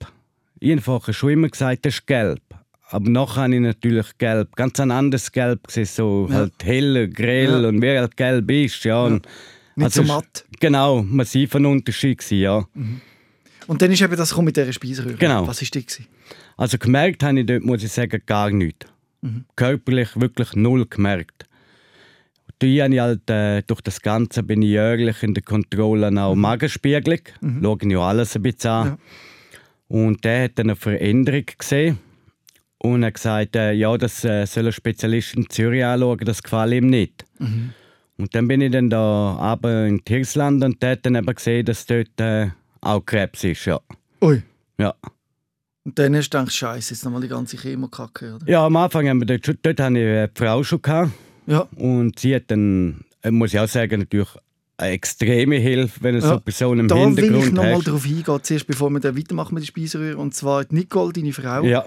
Ich 0.61 0.87
habe 0.87 1.13
schon 1.13 1.31
immer 1.31 1.49
gesagt, 1.49 1.85
das 1.85 1.95
ist 1.95 2.07
gelb. 2.07 2.41
Aber 2.93 3.09
nachher 3.09 3.45
habe 3.45 3.55
ich 3.55 3.61
natürlich 3.61 4.07
gelb, 4.19 4.55
ganz 4.55 4.79
ein 4.79 4.91
anderes 4.91 5.33
Gelb 5.33 5.67
gesehen, 5.67 5.87
so 5.87 6.27
ja. 6.29 6.37
halt 6.37 6.53
heller, 6.63 7.07
grell 7.09 7.63
ja. 7.63 7.69
und 7.69 7.81
wie 7.81 7.99
halt 7.99 8.17
gelb 8.19 8.51
ist. 8.51 8.85
Ja. 8.85 9.05
Und 9.05 9.27
Nicht 9.77 9.85
also 9.87 10.03
so 10.03 10.09
matt. 10.09 10.45
Genau, 10.61 11.03
massiv 11.03 11.55
ein 11.55 11.65
Unterschied 11.65 12.19
gewesen, 12.19 12.39
ja. 12.39 12.65
Mhm. 12.75 13.01
Und 13.67 13.81
dann 13.81 13.91
ist 13.91 14.03
eben 14.03 14.15
das 14.15 14.37
mit 14.37 14.57
dieser 14.57 14.73
Speiseröhre. 14.73 15.15
Genau. 15.15 15.47
Was 15.47 15.63
war 15.63 15.83
das? 15.83 16.01
Also 16.59 16.77
gemerkt 16.77 17.23
habe 17.23 17.41
ich 17.41 17.47
dort, 17.47 17.65
muss 17.65 17.83
ich 17.83 17.91
sagen, 17.91 18.21
gar 18.27 18.51
nichts. 18.51 18.87
Mhm. 19.23 19.47
Körperlich 19.57 20.09
wirklich 20.21 20.55
null 20.55 20.85
gemerkt. 20.87 21.47
Ich 22.61 22.81
habe 22.81 23.01
halt, 23.01 23.29
äh, 23.31 23.63
durch 23.63 23.81
das 23.81 24.03
Ganze 24.03 24.43
bin 24.43 24.63
ich 24.63 24.69
jährlich 24.69 25.23
in 25.23 25.33
der 25.35 25.43
Kontrolle 25.43 26.09
auch 26.21 26.35
mhm. 26.35 26.43
Magenspiegelung. 26.43 27.21
Mhm. 27.41 27.61
Schauen 27.63 27.91
ja 27.91 27.99
alles 28.01 28.37
ein 28.37 28.43
bisschen 28.43 28.71
an. 28.71 28.87
Ja. 28.87 28.99
Und 29.89 30.25
der 30.25 30.45
hat 30.45 30.59
dann 30.59 30.67
eine 30.67 30.77
Veränderung 30.77 31.47
gesehen 31.59 31.99
und 32.83 33.05
hat 33.05 33.15
gesagt, 33.15 33.55
äh, 33.55 33.73
ja, 33.73 33.97
das 33.97 34.25
äh, 34.25 34.45
soll 34.45 34.67
ein 34.67 34.73
Spezialist 34.73 35.35
in 35.35 35.49
Zürich 35.49 35.85
anschauen, 35.85 36.19
das 36.25 36.43
gefällt 36.43 36.73
ihm 36.73 36.89
nicht. 36.89 37.25
Mhm. 37.39 37.71
Und 38.19 38.35
dann 38.35 38.49
bin 38.49 38.61
ich 38.61 38.73
dann 38.73 38.91
da 38.91 39.37
aber 39.39 39.87
in 39.87 40.05
Tirsland 40.05 40.63
und 40.65 40.83
der 40.83 40.93
hat 40.93 41.07
dann 41.07 41.15
eben 41.15 41.35
gesehen, 41.35 41.65
dass 41.65 41.87
dort 41.87 42.21
äh, 42.21 42.49
auch 42.81 43.01
Krebs 43.01 43.45
ist, 43.45 43.65
ja. 43.67 43.81
Ui. 44.21 44.43
Ja. 44.79 44.95
Und 45.85 45.99
dann 45.99 46.17
hast 46.17 46.31
du 46.31 46.39
gedacht, 46.39 46.53
Scheiße, 46.53 46.95
jetzt 46.95 47.05
nochmal 47.05 47.21
die 47.21 47.29
ganze 47.29 47.57
Chemokacke, 47.57 48.35
oder? 48.35 48.49
Ja, 48.49 48.67
am 48.67 48.77
Anfang 48.77 49.09
haben 49.09 49.21
wir 49.21 49.27
dort, 49.27 49.47
dort 49.47 49.81
hatte 49.81 49.99
ich 49.99 50.05
eine 50.05 50.31
Frau 50.35 50.63
schon 50.65 50.83
gehabt. 50.83 51.13
Ja. 51.47 51.69
Und 51.77 52.19
sie 52.19 52.35
hat 52.35 52.45
dann, 52.49 53.05
äh, 53.23 53.31
muss 53.31 53.55
ich 53.55 53.61
auch 53.61 53.69
sagen, 53.69 54.01
natürlich 54.01 54.29
eine 54.77 54.91
extreme 54.91 55.57
Hilfe, 55.57 56.03
wenn 56.03 56.17
du 56.17 56.21
ja. 56.21 56.29
so 56.29 56.41
Personen 56.41 56.81
im 56.81 56.89
da 56.89 56.97
Hintergrund 56.97 57.19
hast. 57.19 57.37
Da 57.37 57.43
will 57.43 57.49
ich 57.49 57.53
nochmal 57.53 57.83
darauf 57.83 58.05
eingehen, 58.05 58.39
zuerst 58.43 58.67
bevor 58.67 58.91
wir 58.91 59.01
dann 59.01 59.17
weitermachen 59.17 59.55
mit 59.55 59.63
der 59.63 59.69
Speiseröhre. 59.69 60.17
Und 60.17 60.35
zwar 60.35 60.65
Nicole, 60.71 61.13
deine 61.13 61.33
Frau. 61.33 61.63
Ja. 61.63 61.85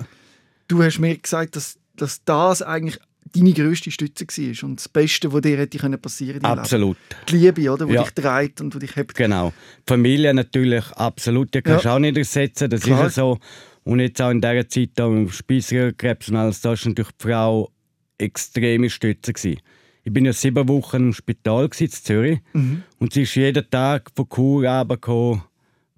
Du 0.67 0.83
hast 0.83 0.99
mir 0.99 1.17
gesagt, 1.17 1.55
dass, 1.55 1.77
dass 1.95 2.23
das 2.23 2.61
eigentlich 2.61 2.99
deine 3.33 3.53
grösste 3.53 3.91
Stütze 3.91 4.25
war 4.25 4.69
und 4.69 4.79
das 4.79 4.89
Beste, 4.89 5.31
was 5.31 5.41
dir 5.41 5.57
hätte 5.57 5.97
passieren 5.97 6.41
können. 6.41 6.59
Absolut. 6.59 6.97
Die 7.29 7.37
Liebe, 7.37 7.69
oder, 7.71 7.85
die 7.85 7.93
ja. 7.93 8.03
dich 8.03 8.11
trägt 8.11 8.61
und 8.61 8.73
die 8.73 8.79
dich 8.79 8.95
hebt. 8.95 9.15
Genau. 9.15 9.53
Familie 9.85 10.33
natürlich 10.33 10.85
absolut, 10.91 11.53
die 11.53 11.61
kannst 11.61 11.85
du 11.85 11.89
ja. 11.89 11.95
auch 11.95 11.99
nicht 11.99 12.17
ersetzen, 12.17 12.69
das 12.69 12.81
Klar. 12.81 13.07
ist 13.07 13.17
ja 13.17 13.23
so. 13.23 13.39
Und 13.83 13.99
jetzt 13.99 14.21
auch 14.21 14.31
in 14.31 14.41
dieser 14.41 14.67
Zeit 14.67 14.91
da 14.95 15.07
mit 15.07 15.31
Speiseröhrkrebs 15.31 16.29
und 16.29 16.37
alles, 16.37 16.61
da 16.61 16.69
war 16.69 16.77
natürlich 16.85 17.09
die 17.09 17.27
Frau 17.27 17.71
extreme 18.17 18.89
Stütze. 18.89 19.33
Gewesen. 19.33 19.59
Ich 20.03 20.13
bin 20.13 20.25
ja 20.25 20.33
sieben 20.33 20.67
Wochen 20.67 20.97
im 20.97 21.13
Spital 21.13 21.69
in 21.77 21.89
Zürich 21.91 22.39
mhm. 22.53 22.83
und 22.99 23.13
sie 23.13 23.23
ist 23.23 23.35
jeden 23.35 23.69
Tag 23.69 24.09
von 24.15 24.29
Kur 24.29 24.67
runtergekommen, 24.67 25.41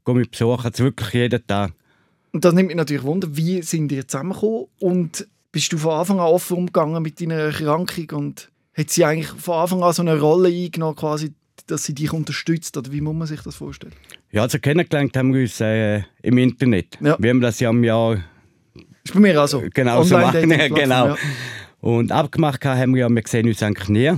mich 0.07 0.31
besuchen, 0.31 0.65
also 0.65 0.83
wirklich 0.85 1.13
jeden 1.13 1.45
Tag. 1.45 1.73
Und 2.37 2.45
das 2.45 2.53
nimmt 2.53 2.67
mich 2.67 2.75
natürlich 2.75 3.01
Wunder, 3.01 3.29
wie 3.31 3.63
sind 3.63 3.91
ihr 3.91 4.07
zusammengekommen 4.07 4.67
und 4.79 5.27
bist 5.51 5.73
du 5.73 5.79
von 5.79 5.93
Anfang 5.93 6.19
an 6.19 6.27
offen 6.27 6.55
umgegangen 6.55 7.01
mit 7.01 7.19
deiner 7.19 7.33
Erkrankung 7.33 8.11
und 8.11 8.51
hat 8.75 8.91
sie 8.91 9.05
eigentlich 9.05 9.29
von 9.29 9.55
Anfang 9.55 9.81
an 9.81 9.91
so 9.91 10.03
eine 10.03 10.19
Rolle 10.19 10.49
eingenommen, 10.49 10.95
quasi, 10.95 11.33
dass 11.65 11.85
sie 11.85 11.95
dich 11.95 12.13
unterstützt? 12.13 12.77
Oder 12.77 12.91
wie 12.91 13.01
muss 13.01 13.15
man 13.15 13.27
sich 13.27 13.41
das 13.41 13.55
vorstellen? 13.55 13.93
Ja, 14.29 14.43
also 14.43 14.59
kennengelernt 14.59 15.17
haben 15.17 15.33
wir 15.33 15.41
uns 15.41 15.59
äh, 15.61 16.03
im 16.21 16.37
Internet. 16.37 16.99
Ja. 17.01 17.17
Wir 17.17 17.31
haben 17.31 17.41
das 17.41 17.59
ja 17.59 17.71
im 17.71 17.83
Jahr... 17.83 18.21
Ist 19.03 19.15
bei 19.15 19.19
mir 19.19 19.43
auch 19.43 19.47
so. 19.47 19.63
Genau, 19.73 20.03
so 20.03 20.15
machen. 20.19 20.47
genau. 20.75 21.07
Ja. 21.07 21.17
Und 21.79 22.11
abgemacht 22.11 22.63
haben 22.65 22.93
wir 22.93 22.99
ja, 22.99 23.09
wir 23.09 23.23
sehen 23.25 23.47
uns 23.47 23.63
eigentlich 23.63 23.89
nie. 23.89 24.13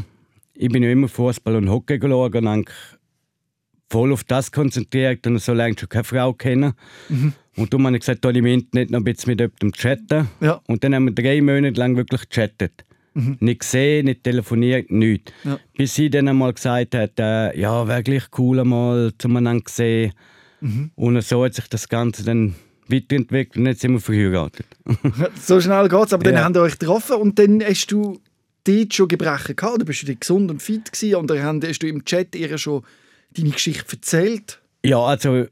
Ich 0.55 0.67
bin 0.67 0.84
ja 0.84 0.91
immer 0.91 1.08
Fußball 1.08 1.55
und 1.55 1.69
Hockey 1.69 1.97
geschaut 1.99 2.36
und 2.36 2.47
eigentlich 2.47 2.75
voll 3.89 4.12
auf 4.12 4.25
das 4.25 4.51
konzentriert 4.51 5.25
und 5.25 5.39
so 5.39 5.53
lange 5.53 5.75
schon 5.79 5.88
keine 5.88 6.03
Frau 6.03 6.34
kennen. 6.34 6.73
Mhm. 7.08 7.34
Und 7.60 7.74
darum 7.74 7.86
habe 7.88 7.98
ich 7.98 8.02
gesagt, 8.02 8.24
im 8.26 8.45
Internet 8.45 8.89
noch 8.89 9.00
ein 9.00 9.04
bisschen 9.04 9.32
mit 9.32 9.41
jemandem 9.41 9.74
chatten. 9.74 10.30
Ja. 10.39 10.62
Und 10.67 10.84
dann 10.84 10.95
haben 10.95 11.06
wir 11.06 11.12
drei 11.12 11.41
Monate 11.41 11.78
lang 11.80 11.98
wirklich 11.98 12.30
gechattet. 12.30 12.86
Mhm. 13.13 13.38
Nicht 13.41 13.62
gesehen, 13.62 14.06
nicht 14.06 14.24
telefoniert, 14.24 14.89
nichts. 14.89 15.34
Ja. 15.43 15.60
Bis 15.76 15.95
sie 15.95 16.10
dann 16.10 16.28
einmal 16.28 16.54
gesagt 16.54 16.95
hat, 16.95 17.19
äh, 17.19 17.60
ja, 17.60 17.88
wäre 17.88 18.04
gleich 18.04 18.24
cool 18.38 18.60
einmal 18.62 19.12
zueinander 19.17 19.62
gesehen. 19.62 20.13
Mhm. 20.62 20.91
Und 20.95 21.22
so 21.24 21.43
hat 21.43 21.56
sich 21.56 21.67
das 21.67 21.89
Ganze 21.89 22.24
dann 22.24 22.56
weiterentwickelt 22.88 23.58
und 23.58 23.65
jetzt 23.65 23.82
sind 23.82 23.93
wir 23.93 24.00
verheiratet. 24.00 24.65
so 25.36 25.60
schnell 25.60 25.89
geht 25.89 26.06
es, 26.06 26.13
aber 26.13 26.26
ja. 26.26 26.32
dann 26.32 26.43
habt 26.45 26.56
ihr 26.56 26.62
euch 26.62 26.80
getroffen 26.80 27.17
und 27.17 27.38
dann 27.38 27.62
hast 27.62 27.88
du 27.88 28.19
dort 28.63 28.93
schon 28.93 29.08
Gebrechen 29.08 29.56
gehabt, 29.56 29.76
oder 29.76 29.86
bist 29.86 30.08
du 30.08 30.15
gesund 30.15 30.50
und 30.50 30.62
fit 30.62 30.91
gewesen 30.91 31.15
und 31.15 31.30
dann 31.30 31.62
hast 31.62 31.80
du 31.80 31.88
im 31.88 32.04
Chat 32.06 32.36
ihr 32.36 32.58
schon 32.58 32.84
deine 33.36 33.52
Geschichte 33.52 33.95
erzählt? 33.95 34.60
Ja, 34.84 35.00
also 35.00 35.45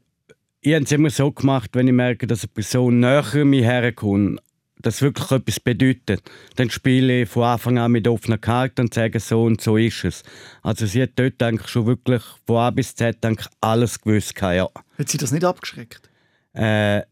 ich 0.60 0.74
habe 0.74 0.84
es 0.84 0.92
immer 0.92 1.10
so 1.10 1.30
gemacht, 1.30 1.70
wenn 1.74 1.88
ich 1.88 1.94
merke, 1.94 2.26
dass 2.26 2.42
eine 2.42 2.52
Person 2.52 3.00
näher 3.00 3.44
mir 3.44 3.64
herkommt, 3.64 4.40
das 4.80 5.02
wirklich 5.02 5.30
etwas 5.30 5.60
bedeutet, 5.60 6.22
dann 6.56 6.70
spiele 6.70 7.22
ich 7.22 7.28
von 7.28 7.44
Anfang 7.44 7.78
an 7.78 7.92
mit 7.92 8.06
offener 8.06 8.38
Karte 8.38 8.82
und 8.82 8.94
sage, 8.94 9.18
so 9.18 9.44
und 9.44 9.60
so 9.60 9.76
ist 9.76 10.04
es. 10.04 10.22
Also 10.62 10.86
sie 10.86 11.02
hat 11.02 11.10
dort 11.16 11.42
eigentlich 11.42 11.68
schon 11.68 11.86
wirklich 11.86 12.22
von 12.46 12.56
A 12.56 12.70
bis 12.70 12.94
Z 12.94 13.24
eigentlich 13.24 13.48
alles 13.60 14.00
gewusst. 14.00 14.34
Ja. 14.40 14.68
Hat 14.98 15.08
sie 15.08 15.18
das 15.18 15.32
nicht 15.32 15.44
abgeschreckt? 15.44 16.08
Äh, 16.54 17.02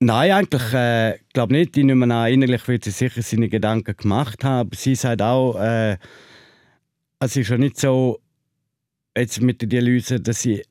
nein, 0.00 0.32
eigentlich 0.32 0.72
äh, 0.74 1.18
glaube 1.32 1.54
nicht. 1.54 1.76
Ich 1.76 1.84
nehme 1.84 2.14
an, 2.14 2.30
innerlich 2.32 2.68
wird 2.68 2.84
sie 2.84 2.90
sicher 2.90 3.22
seine 3.22 3.48
Gedanken 3.48 3.96
gemacht 3.96 4.44
haben, 4.44 4.68
aber 4.68 4.76
sie 4.76 4.94
sagt 4.94 5.22
auch, 5.22 5.58
äh, 5.58 5.96
es 7.20 7.36
ist 7.36 7.48
ja 7.48 7.56
nicht 7.56 7.78
so, 7.78 8.20
jetzt 9.16 9.40
mit 9.40 9.62
der 9.62 9.68
Dialyse, 9.68 10.20
dass 10.20 10.42
sie 10.42 10.62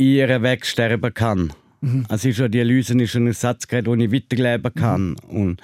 ihren 0.00 0.42
Weg 0.42 0.66
sterben 0.66 1.14
kann. 1.14 1.52
Mhm. 1.80 2.06
Also 2.08 2.32
schon, 2.32 2.50
die 2.50 2.58
Dialyse 2.58 3.00
ist 3.00 3.16
ein 3.16 3.26
Ersatzgerät, 3.26 3.86
wo 3.86 3.94
ich 3.94 4.12
weiterleben 4.12 4.74
kann. 4.74 5.16
Mhm. 5.28 5.36
Und 5.36 5.62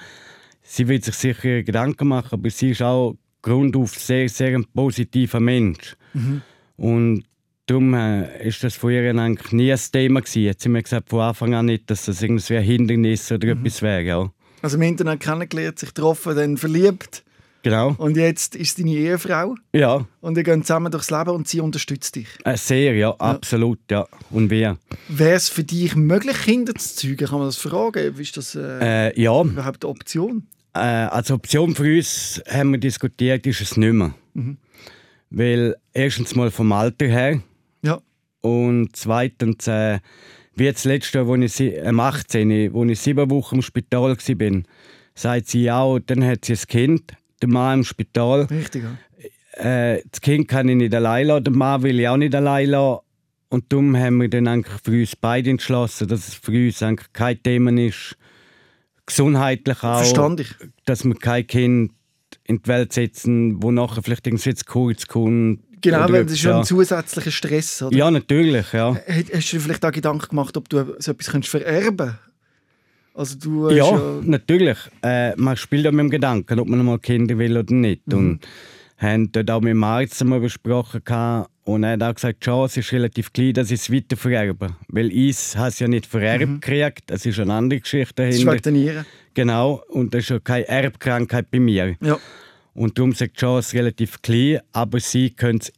sie 0.63 0.87
wird 0.87 1.03
sich 1.03 1.15
sicher 1.15 1.63
Gedanken 1.63 2.07
machen, 2.07 2.33
aber 2.33 2.49
sie 2.49 2.71
ist 2.71 2.81
auch 2.81 3.17
grundauf 3.41 3.95
sehr, 3.95 4.29
sehr 4.29 4.55
ein 4.55 4.65
positiver 4.65 5.39
Mensch. 5.39 5.95
Mhm. 6.13 6.41
Und 6.77 7.23
darum 7.65 7.93
äh, 7.93 8.47
ist 8.47 8.63
das 8.63 8.75
von 8.75 8.91
ihr 8.91 9.09
eigentlich 9.09 9.51
nie 9.51 9.71
ein 9.71 9.79
Thema 9.91 10.21
gewesen. 10.21 10.43
Jetzt 10.43 10.65
haben 10.65 10.73
wir 10.73 10.83
gesagt 10.83 11.09
von 11.09 11.21
Anfang 11.21 11.53
an 11.53 11.65
nicht, 11.65 11.89
dass 11.89 12.05
das 12.05 12.21
irgendwie 12.21 12.57
ein 12.57 12.63
Hindernis 12.63 13.31
oder 13.31 13.55
mhm. 13.55 13.65
etwas 13.65 13.81
wäre. 13.81 14.03
Ja. 14.03 14.31
Also 14.61 14.77
im 14.77 14.83
Internet 14.83 15.19
kennengelernt, 15.19 15.79
sich 15.79 15.93
getroffen, 15.93 16.35
dann 16.35 16.57
verliebt. 16.57 17.23
Genau. 17.67 17.95
Und 17.97 18.15
jetzt 18.15 18.55
ist 18.55 18.79
deine 18.79 18.91
Ehefrau. 18.91 19.55
Ja. 19.73 20.07
Und 20.21 20.37
ihr 20.37 20.43
geht 20.43 20.65
zusammen 20.65 20.89
durchs 20.89 21.11
Leben 21.11 21.31
und 21.31 21.49
sie 21.49 21.59
unterstützt 21.59 22.15
dich. 22.15 22.27
Äh, 22.45 22.55
sehr, 22.55 22.95
ja, 22.95 23.11
absolut, 23.17 23.79
ja. 23.91 24.07
Und 24.29 24.49
wir. 24.49 24.77
Wäre 25.09 25.35
es 25.35 25.49
für 25.49 25.65
dich 25.65 25.93
möglich, 25.93 26.37
Kinder 26.43 26.73
zu 26.75 26.95
zeugen? 26.95 27.27
Kann 27.27 27.39
man 27.39 27.49
das 27.49 27.57
fragen? 27.57 28.17
Ist 28.17 28.37
das 28.37 28.55
äh, 28.55 29.09
äh, 29.09 29.21
ja. 29.21 29.41
überhaupt 29.41 29.83
eine 29.83 29.91
Option? 29.91 30.47
Äh, 30.73 30.79
als 30.79 31.29
Option 31.29 31.75
für 31.75 31.93
uns 31.93 32.41
haben 32.49 32.71
wir 32.71 32.79
diskutiert, 32.79 33.45
ist 33.45 33.59
es 33.59 33.75
nicht 33.75 33.91
mehr. 33.91 34.13
Mhm. 34.33 34.57
Weil 35.29 35.75
erstens 35.91 36.35
mal 36.35 36.51
vom 36.51 36.71
Alter 36.71 37.07
her. 37.07 37.41
Ja. 37.81 37.99
Und 38.39 38.95
zweitens, 38.95 39.67
äh, 39.67 39.99
wie 40.55 40.63
jetzt 40.63 40.85
letztes 40.85 41.11
Jahr, 41.11 41.29
als 41.29 41.59
ich, 41.59 41.73
äh, 41.73 41.91
18, 41.93 42.73
wo 42.73 42.85
ich 42.85 42.97
sieben 42.97 43.29
Wochen 43.29 43.55
im 43.55 43.61
Spital 43.61 44.15
war, 44.15 44.61
sagt 45.15 45.47
sie 45.47 45.69
auch, 45.69 45.99
dann 45.99 46.23
hat 46.23 46.45
sie 46.45 46.53
ein 46.53 46.67
Kind 46.67 47.17
der 47.41 47.49
Mann 47.49 47.79
im 47.79 47.83
Spital. 47.83 48.43
Richtig, 48.43 48.83
ja. 48.83 48.97
Äh, 49.63 50.03
das 50.09 50.21
Kind 50.21 50.47
kann 50.47 50.69
ich 50.69 50.75
nicht 50.75 50.93
allein 50.93 51.27
lassen, 51.27 51.45
den 51.45 51.57
Mann 51.57 51.83
will 51.83 51.99
ich 51.99 52.07
auch 52.07 52.17
nicht 52.17 52.35
allein 52.35 52.69
lassen. 52.69 53.01
Und 53.49 53.71
darum 53.71 53.95
haben 53.95 54.21
wir 54.21 54.29
dann 54.29 54.47
eigentlich 54.47 54.81
für 54.83 54.91
uns 54.91 55.15
beide 55.15 55.49
entschlossen, 55.49 56.07
dass 56.07 56.27
es 56.27 56.33
für 56.33 56.51
uns 56.51 56.83
eigentlich 56.83 57.11
kein 57.13 57.41
Thema 57.41 57.71
ist, 57.71 58.17
gesundheitlich 59.05 59.77
auch, 59.83 59.99
Verstandig. 59.99 60.55
dass 60.85 61.05
wir 61.05 61.15
kein 61.15 61.47
Kind 61.47 61.91
in 62.43 62.61
die 62.61 62.67
Welt 62.67 62.93
setzen, 62.93 63.61
wo 63.63 63.71
nachher 63.71 64.03
vielleicht 64.03 64.27
irgendwie 64.27 64.49
jetzt 64.49 64.67
kurz 64.67 65.07
kommt. 65.07 65.61
Genau, 65.81 66.09
weil 66.09 66.23
das 66.23 66.33
ist 66.33 66.39
schon 66.39 66.53
ein 66.53 66.63
zusätzlicher 66.63 67.31
Stress, 67.31 67.81
oder? 67.81 67.95
Ja, 67.95 68.11
natürlich, 68.11 68.73
ja. 68.73 68.97
Hast 69.07 69.53
du 69.53 69.57
dir 69.57 69.61
vielleicht 69.61 69.85
auch 69.85 69.91
Gedanken 69.91 70.27
gemacht, 70.29 70.57
ob 70.57 70.67
du 70.69 70.95
so 70.99 71.11
etwas 71.11 71.47
vererben 71.47 71.97
könntest? 71.97 72.26
Also 73.17 73.35
du 73.37 73.69
ja, 73.71 73.75
ja, 73.75 74.19
natürlich. 74.21 74.77
Äh, 75.01 75.35
man 75.37 75.57
spielt 75.57 75.85
ja 75.85 75.91
mit 75.91 76.01
dem 76.01 76.09
Gedanken, 76.11 76.59
ob 76.59 76.67
man 76.67 76.85
mal 76.85 76.99
Kinder 76.99 77.37
will 77.37 77.57
oder 77.57 77.73
nicht. 77.73 78.05
Mhm. 78.07 78.13
Und 78.13 78.47
haben 78.97 79.31
dort 79.31 79.49
auch 79.49 79.61
mit 79.61 79.71
dem 79.71 79.83
Arzt 79.83 80.21
einmal 80.21 80.39
besprochen 80.39 81.01
und 81.63 81.83
er 81.83 81.93
hat 81.93 82.03
auch 82.03 82.15
gesagt, 82.15 82.41
die 82.41 82.45
Chance 82.45 82.79
ist 82.79 82.93
relativ 82.93 83.33
klein, 83.33 83.53
dass 83.53 83.71
ich 83.71 83.81
es 83.81 83.91
weiter 83.91 84.15
vererbe. 84.15 84.75
Weil 84.87 85.11
ich 85.11 85.53
es 85.55 85.79
ja 85.79 85.87
nicht 85.87 86.05
vererbt 86.05 86.47
mhm. 86.47 86.59
gekriegt, 86.61 87.03
das 87.07 87.25
ist 87.25 87.39
eine 87.39 87.53
andere 87.53 87.81
Geschichte 87.81 88.13
dahinter. 88.15 88.55
Das 88.55 88.73
ist. 88.73 89.05
Genau, 89.33 89.83
und 89.89 90.13
das 90.13 90.23
ist 90.23 90.29
ja 90.29 90.39
keine 90.39 90.67
Erbkrankheit 90.67 91.51
bei 91.51 91.59
mir. 91.59 91.95
Ja. 92.01 92.17
Und 92.73 92.97
darum 92.97 93.13
sagt 93.13 93.35
die 93.35 93.39
Chance 93.39 93.75
relativ 93.75 94.21
klein, 94.21 94.59
aber 94.71 94.99
sie 94.99 95.31
können 95.31 95.59
es 95.59 95.73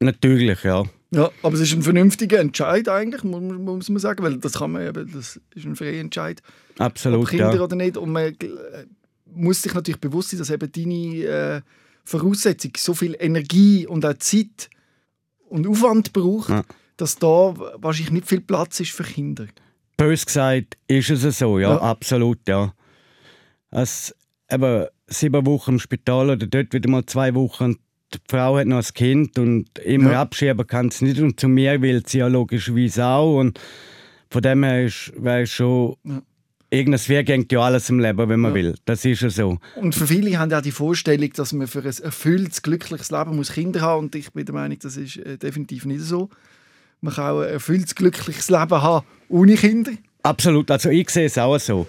natürlich, 0.00 0.62
ja. 0.64 0.84
Ja, 1.12 1.30
aber 1.42 1.54
es 1.54 1.60
ist 1.60 1.72
ein 1.72 1.82
vernünftiger 1.82 2.40
Entscheid 2.40 2.88
eigentlich, 2.88 3.22
muss, 3.22 3.40
muss 3.40 3.88
man 3.88 3.98
sagen, 4.00 4.24
weil 4.24 4.38
das 4.38 4.54
kann 4.54 4.72
man 4.72 4.86
eben, 4.86 5.10
das 5.12 5.40
ist 5.54 5.64
ein 5.64 5.76
freier 5.76 6.00
Entscheid. 6.00 6.42
Absolut, 6.78 7.22
ob 7.22 7.28
Kinder 7.28 7.54
ja. 7.54 7.60
oder 7.60 7.76
nicht. 7.76 7.96
Und 7.96 8.10
man 8.10 8.24
äh, 8.24 8.34
muss 9.32 9.62
sich 9.62 9.72
natürlich 9.72 10.00
bewusst 10.00 10.30
sein, 10.30 10.38
dass 10.38 10.50
eben 10.50 10.70
deine 10.70 11.24
äh, 11.24 11.60
Voraussetzung, 12.04 12.72
so 12.76 12.94
viel 12.94 13.16
Energie 13.18 13.86
und 13.86 14.04
auch 14.04 14.14
Zeit 14.14 14.68
und 15.48 15.66
Aufwand 15.66 16.12
braucht, 16.12 16.50
Ja. 16.50 16.64
dass 16.96 17.16
da 17.16 17.54
wahrscheinlich 17.76 18.12
nicht 18.12 18.28
viel 18.28 18.40
Platz 18.40 18.80
ist 18.80 18.90
für 18.92 19.04
Kinder. 19.04 19.46
Bös 19.96 20.26
gesagt 20.26 20.76
ist 20.88 21.10
es 21.10 21.38
so, 21.38 21.58
ja, 21.58 21.70
Ja. 21.70 21.80
absolut, 21.80 22.38
ja. 22.48 22.74
Es, 23.70 24.14
eben 24.50 24.86
sieben 25.06 25.46
Wochen 25.46 25.72
im 25.72 25.78
Spital 25.78 26.30
oder 26.30 26.46
dort 26.46 26.72
wieder 26.72 26.90
mal 26.90 27.06
zwei 27.06 27.34
Wochen. 27.34 27.76
Die 28.16 28.30
Frau 28.30 28.56
hat 28.58 28.66
noch 28.66 28.78
ein 28.78 28.94
Kind 28.94 29.38
und 29.38 29.66
immer 29.80 30.12
Ja. 30.12 30.22
abschieben 30.22 30.66
kann 30.66 30.90
sie 30.90 31.04
nicht. 31.06 31.20
Und 31.20 31.38
zu 31.40 31.48
mir 31.48 31.80
will 31.82 32.02
sie 32.06 32.18
ja 32.18 32.26
logischerweise 32.26 33.04
auch. 33.06 33.38
Und 33.38 33.60
von 34.30 34.42
dem 34.42 34.62
her 34.64 34.84
ist- 34.86 35.12
wäre 35.16 35.42
es 35.42 35.50
schon. 35.50 35.96
Ja. 36.04 36.22
Irgendwas 36.68 37.06
geht 37.06 37.52
ja 37.52 37.60
alles 37.60 37.88
im 37.90 38.00
Leben, 38.00 38.28
wenn 38.28 38.40
man 38.40 38.50
Ja. 38.50 38.54
will. 38.56 38.74
Das 38.86 39.04
ist 39.04 39.20
ja 39.22 39.30
so. 39.30 39.58
Und 39.76 39.94
für 39.94 40.06
viele 40.06 40.36
haben 40.38 40.52
auch 40.52 40.60
die 40.60 40.72
Vorstellung, 40.72 41.32
dass 41.34 41.52
man 41.52 41.68
für 41.68 41.78
ein 41.80 41.94
erfülltes, 42.02 42.60
glückliches 42.62 43.10
Leben 43.12 43.36
muss 43.36 43.52
Kinder 43.52 43.80
haben 43.82 44.06
Und 44.06 44.14
ich 44.16 44.32
bin 44.32 44.44
der 44.44 44.54
Meinung, 44.54 44.76
das 44.80 44.96
ist 44.96 45.16
äh, 45.18 45.38
definitiv 45.38 45.84
nicht 45.86 46.00
so. 46.00 46.28
Man 47.00 47.14
kann 47.14 47.30
auch 47.36 47.40
ein 47.42 47.50
erfülltes, 47.50 47.94
glückliches 47.94 48.50
Leben 48.50 48.82
haben 48.82 49.06
ohne 49.28 49.54
Kinder. 49.54 49.92
Absolut, 50.24 50.70
also 50.72 50.88
ich 50.90 51.08
sehe 51.10 51.26
es 51.26 51.38
auch 51.38 51.56
so. 51.58 51.86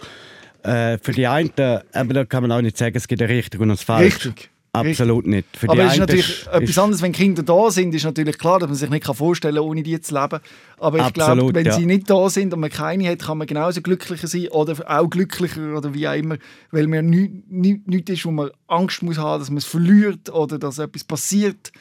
Äh, 0.63 0.98
für 1.02 1.12
die 1.12 1.26
einen, 1.26 1.50
aber 1.94 2.13
da 2.13 2.26
kann 2.26 2.44
man 2.44 2.52
auch 2.52 2.62
nicht 2.62 2.78
sagen, 2.78 2.96
es 2.98 3.08
gibt 3.08 3.22
ein 3.22 3.30
richtig 3.30 3.60
und 3.60 3.72
ein 3.72 3.78
falsch. 3.78 4.26
Richtig. 4.26 4.52
Absolut 4.80 5.28
nicht. 5.28 5.48
Für 5.58 5.70
Aber 5.70 5.84
es 5.86 5.94
ist 5.94 6.00
natürlich 6.00 6.30
ist- 6.30 6.48
etwas 6.48 6.78
anderes, 6.78 7.02
wenn 7.02 7.12
Kinder 7.12 7.44
da 7.44 7.72
sind, 7.72 7.94
ist 7.96 8.04
natürlich 8.04 8.38
klar, 8.38 8.60
dass 8.60 8.70
man 8.70 8.76
sich 8.78 8.90
nicht 8.90 9.06
vorstellen 9.06 9.56
kann, 9.56 9.63
ohne 9.66 9.84
die 9.84 10.00
zu 10.02 10.13
leben. 10.13 10.40
Aber 10.78 11.06
ich 11.08 11.13
glaube, 11.13 11.54
wenn 11.54 11.66
ja. 11.66 11.74
sie 11.74 11.86
nicht 11.86 12.10
da 12.10 12.30
sind 12.30 12.54
und 12.54 12.60
man 12.60 12.70
keine 12.70 13.10
hat, 13.10 13.20
kann 13.20 13.38
man 13.38 13.48
genauso 13.48 13.82
glücklicher 13.82 14.28
sein 14.28 14.48
oder 14.50 14.76
auch 14.90 15.10
glücklicher 15.10 15.76
oder 15.76 15.94
wie 15.94 16.08
auch 16.08 16.13
immer, 16.13 16.38
weil 16.72 16.88
man 16.88 17.06
nichts 17.08 17.36
nicht, 17.50 17.88
nicht 17.88 18.10
ist, 18.10 18.26
wo 18.26 18.32
man 18.32 18.52
Angst 18.68 19.02
muss 19.04 19.18
haben, 19.18 19.40
dass 19.40 19.50
man 19.50 19.58
es 19.58 19.66
verliert 19.66 20.30
oder 20.32 20.60
dass 20.60 20.78
etwas 20.80 21.04
passiert 21.04 21.72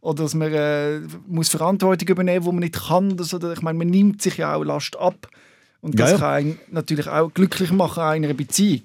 oder 0.00 0.22
dass 0.22 0.34
man 0.34 0.52
äh, 0.52 1.00
muss 1.26 1.48
Verantwortung 1.48 2.08
übernehmen, 2.08 2.44
wo 2.44 2.52
man 2.52 2.60
nicht 2.60 2.76
kann. 2.86 3.12
Oder 3.12 3.24
so. 3.24 3.38
Ich 3.52 3.62
meine, 3.62 3.78
man 3.78 3.88
nimmt 3.88 4.22
sich 4.22 4.36
ja 4.36 4.54
auch 4.54 4.62
Last 4.64 4.96
ab 4.96 5.28
und 5.80 5.98
das 5.98 6.10
Ja, 6.10 6.16
ja. 6.16 6.20
kann 6.20 6.34
einen 6.34 6.58
natürlich 6.70 7.08
auch 7.08 7.32
glücklich 7.34 7.70
machen 7.72 8.02
in 8.16 8.24
einer 8.24 8.34
Beziehung. 8.34 8.82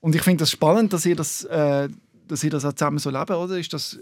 Und 0.00 0.14
ich 0.14 0.22
finde 0.22 0.42
das 0.42 0.50
spannend, 0.50 0.92
dass 0.92 1.04
ihr 1.04 1.14
das, 1.14 1.44
äh, 1.44 1.88
dass 2.30 2.44
ihr 2.44 2.50
das 2.50 2.64
auch 2.64 2.72
zusammen 2.72 2.98
so 2.98 3.10
leben, 3.10 3.34
oder? 3.34 3.58
Ist 3.58 3.72
das 3.72 3.98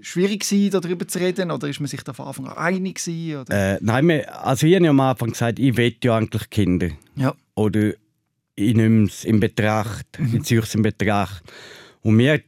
schwierig 0.00 0.40
gewesen, 0.48 0.70
darüber 0.80 1.06
zu 1.08 1.18
reden, 1.18 1.50
oder 1.50 1.68
ist 1.68 1.80
man 1.80 1.86
sich 1.88 2.02
da 2.02 2.12
von 2.12 2.26
Anfang 2.26 2.46
an 2.48 2.56
einig 2.58 2.96
gewesen, 3.02 3.40
oder? 3.40 3.74
Äh, 3.74 3.78
nein, 3.80 4.08
wir, 4.08 4.44
also 4.46 4.66
ich 4.66 4.74
habe 4.74 4.84
ja 4.84 4.90
am 4.90 5.00
Anfang 5.00 5.30
gesagt, 5.30 5.58
ich 5.58 5.76
will 5.76 5.94
ja 6.02 6.16
eigentlich 6.16 6.50
Kinder. 6.50 6.88
Ja. 7.16 7.34
Oder 7.54 7.92
ich 8.54 8.74
nehme 8.74 9.04
es 9.06 9.24
in 9.24 9.40
Betracht, 9.40 10.06
Mhm. 10.18 10.36
ich 10.36 10.42
ziehe 10.44 10.60
es 10.60 10.74
in 10.74 10.82
Betracht. 10.82 11.42
Und 12.02 12.18
wir 12.18 12.40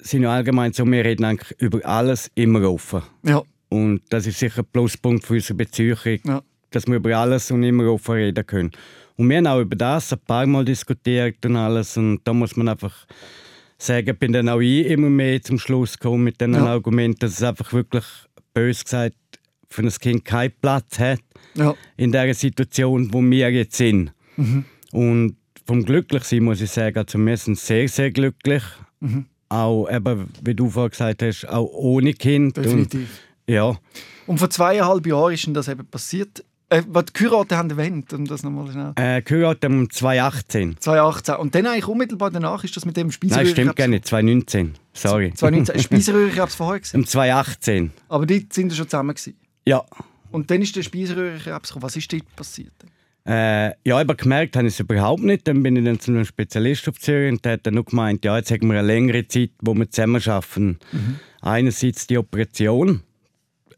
sind 0.00 0.22
ja 0.22 0.32
allgemein 0.32 0.72
so, 0.72 0.84
wir 0.86 1.04
reden 1.04 1.24
eigentlich 1.24 1.58
über 1.60 1.84
alles 1.84 2.30
immer 2.34 2.62
offen. 2.70 3.02
Ja, 3.24 3.42
Und 3.68 4.02
das 4.10 4.26
ist 4.26 4.38
sicher 4.38 4.60
ein 4.62 4.66
Pluspunkt 4.72 5.24
für 5.26 5.34
unsere 5.34 5.54
Beziehung, 5.54 5.98
ja, 6.24 6.42
dass 6.70 6.86
wir 6.86 6.96
über 6.96 7.16
alles 7.16 7.50
und 7.50 7.62
immer 7.62 7.90
offen 7.92 8.14
reden 8.14 8.46
können. 8.46 8.70
Und 9.16 9.28
wir 9.28 9.36
haben 9.38 9.46
auch 9.48 9.60
über 9.60 9.74
das 9.74 10.12
ein 10.12 10.20
paar 10.20 10.46
Mal 10.46 10.64
diskutiert 10.64 11.44
und 11.44 11.56
alles. 11.56 11.96
Und 11.96 12.20
da 12.24 12.32
muss 12.32 12.54
man 12.56 12.68
einfach 12.68 13.06
sagen, 13.78 14.16
bin 14.18 14.32
dann 14.32 14.48
auch 14.48 14.60
ich 14.60 14.86
immer 14.86 15.08
mehr 15.08 15.40
zum 15.42 15.58
Schluss 15.58 15.98
gekommen 15.98 16.24
mit 16.24 16.40
den 16.40 16.54
Ja. 16.54 16.66
Argumenten, 16.66 17.20
dass 17.20 17.32
es 17.32 17.42
einfach 17.42 17.72
wirklich, 17.72 18.04
bös 18.52 18.84
gesagt, 18.84 19.14
für 19.68 19.82
ein 19.82 19.90
Kind 19.90 20.24
keinen 20.24 20.52
Platz 20.60 20.98
hat 20.98 21.20
ja, 21.54 21.74
in 21.96 22.10
der 22.12 22.34
Situation, 22.34 23.12
wo 23.12 23.20
wir 23.22 23.50
jetzt 23.50 23.76
sind. 23.76 24.12
Mhm. 24.36 24.64
Und 24.92 25.36
vom 25.66 25.84
Glücklichsein 25.84 26.42
muss 26.42 26.60
ich 26.60 26.70
sagen, 26.70 26.98
also 26.98 27.18
wir 27.18 27.36
sind 27.36 27.58
sehr, 27.58 27.88
sehr 27.88 28.10
glücklich. 28.10 28.62
Mhm. 29.00 29.26
Auch, 29.50 29.88
eben, 29.90 30.30
wie 30.42 30.54
du 30.54 30.68
vorhin 30.70 30.90
gesagt 30.90 31.22
hast, 31.22 31.46
auch 31.48 31.70
ohne 31.72 32.12
Kind. 32.14 32.56
definitiv. 32.56 33.00
Und, 33.46 33.54
ja, 33.54 33.78
Und 34.26 34.38
vor 34.38 34.50
zweieinhalb 34.50 35.06
Jahren 35.06 35.34
ist 35.34 35.48
das 35.52 35.68
eben 35.68 35.86
passiert. 35.86 36.44
Äh, 36.70 36.82
was 36.88 37.06
die 37.06 37.12
Kuraten 37.24 37.56
haben 37.56 37.70
erwähnt, 37.70 38.12
um 38.12 38.26
das 38.26 38.42
nochmal 38.42 38.70
schnell. 38.70 38.92
äh, 38.96 39.22
gehört 39.22 39.64
um 39.64 39.88
2018. 39.88 40.76
2018. 40.78 41.36
Und 41.36 41.54
dann 41.54 41.66
eigentlich 41.66 41.88
unmittelbar 41.88 42.30
danach 42.30 42.62
ist 42.62 42.76
das 42.76 42.84
mit 42.84 42.96
dem 42.96 43.06
Nein, 43.06 43.12
Speiseröhrenkrebs. 43.12 43.52
stimmt 43.52 43.76
gar 43.76 43.88
nicht, 43.88 44.06
2019. 44.06 44.74
Sorry. 44.92 45.32
2019. 45.34 45.82
Speiseröhrenkrebs 45.82 46.54
vorher 46.54 46.80
gewesen. 46.80 46.96
um 46.98 47.06
2018. 47.06 47.90
Aber 48.10 48.26
die 48.26 48.46
sind 48.52 48.70
ja 48.70 48.76
schon 48.76 48.88
zusammen 48.88 49.14
gewesen. 49.14 49.36
Ja. 49.66 49.82
Und 50.30 50.50
dann 50.50 50.60
ist 50.60 50.76
der 50.76 50.82
Speiseröhrenkrebs 50.82 51.68
gekommen. 51.70 51.82
Was 51.84 51.96
ist 51.96 52.12
dort 52.12 52.36
passiert? 52.36 52.72
Äh, 53.26 53.72
ja, 53.86 53.98
aber 53.98 54.14
gemerkt 54.14 54.56
habe 54.56 54.66
ich 54.66 54.74
es 54.74 54.80
überhaupt 54.80 55.22
nicht. 55.22 55.48
Dann 55.48 55.62
bin 55.62 55.76
ich 55.76 55.84
dann 55.84 56.00
zu 56.00 56.10
einem 56.10 56.24
Spezialist 56.26 56.86
auf 56.88 56.98
Zürich 56.98 57.32
und 57.32 57.44
der 57.44 57.52
hat 57.54 57.66
dann 57.66 57.74
nur 57.74 57.84
gemeint, 57.84 58.24
ja, 58.26 58.36
jetzt 58.36 58.50
haben 58.50 58.68
wir 58.70 58.78
eine 58.78 58.86
längere 58.86 59.26
Zeit, 59.26 59.50
wo 59.60 59.74
wir 59.74 59.90
zusammen 59.90 60.22
arbeiten. 60.26 60.78
Einerseits 61.40 62.06
die 62.06 62.18
Operation. 62.18 63.02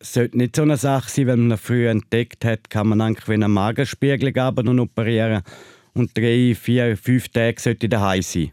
Es 0.03 0.15
sollte 0.15 0.39
nicht 0.39 0.57
so 0.57 0.63
eine 0.63 0.79
Sache 0.79 1.11
sein, 1.11 1.27
wenn 1.27 1.47
man 1.47 1.59
ihn 1.59 1.63
früh 1.63 1.87
entdeckt 1.87 2.45
hat, 2.47 2.71
kann 2.71 2.89
man 2.89 3.03
eigentlich 3.03 3.29
einen 3.29 3.53
Magenspiegel 3.53 4.33
geben 4.33 4.69
und 4.69 4.81
operieren. 4.81 5.43
Und 5.93 6.17
drei, 6.17 6.57
vier, 6.59 6.97
fünf 6.97 7.29
Tage 7.29 7.61
sollte 7.61 7.87
daheim 7.89 8.23
sein. 8.23 8.51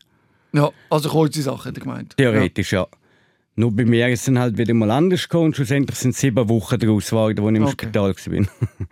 Ja, 0.52 0.70
also 0.90 1.10
kurze 1.10 1.42
Sache, 1.42 1.70
hat 1.70 1.78
er 1.78 1.84
gemeint. 1.84 2.18
Theoretisch, 2.18 2.74
ja. 2.74 2.86
Nur 3.60 3.76
bei 3.76 3.86
mir 3.86 4.08
ist 4.10 4.28
es 4.28 4.36
halt 4.38 4.56
wieder 4.58 4.74
mal 4.76 4.92
anders 4.92 5.24
gekommen. 5.24 5.46
und 5.48 5.56
Schlussendlich 5.56 5.98
sind 5.98 6.16
sieben 6.16 6.48
Wochen 6.48 6.78
daraus 6.78 7.10
geworden, 7.10 7.40
als 7.40 7.50
ich 7.50 7.56
im 7.58 7.64
Okay. 7.64 7.72
Spital 7.88 8.14
war. 8.16 8.34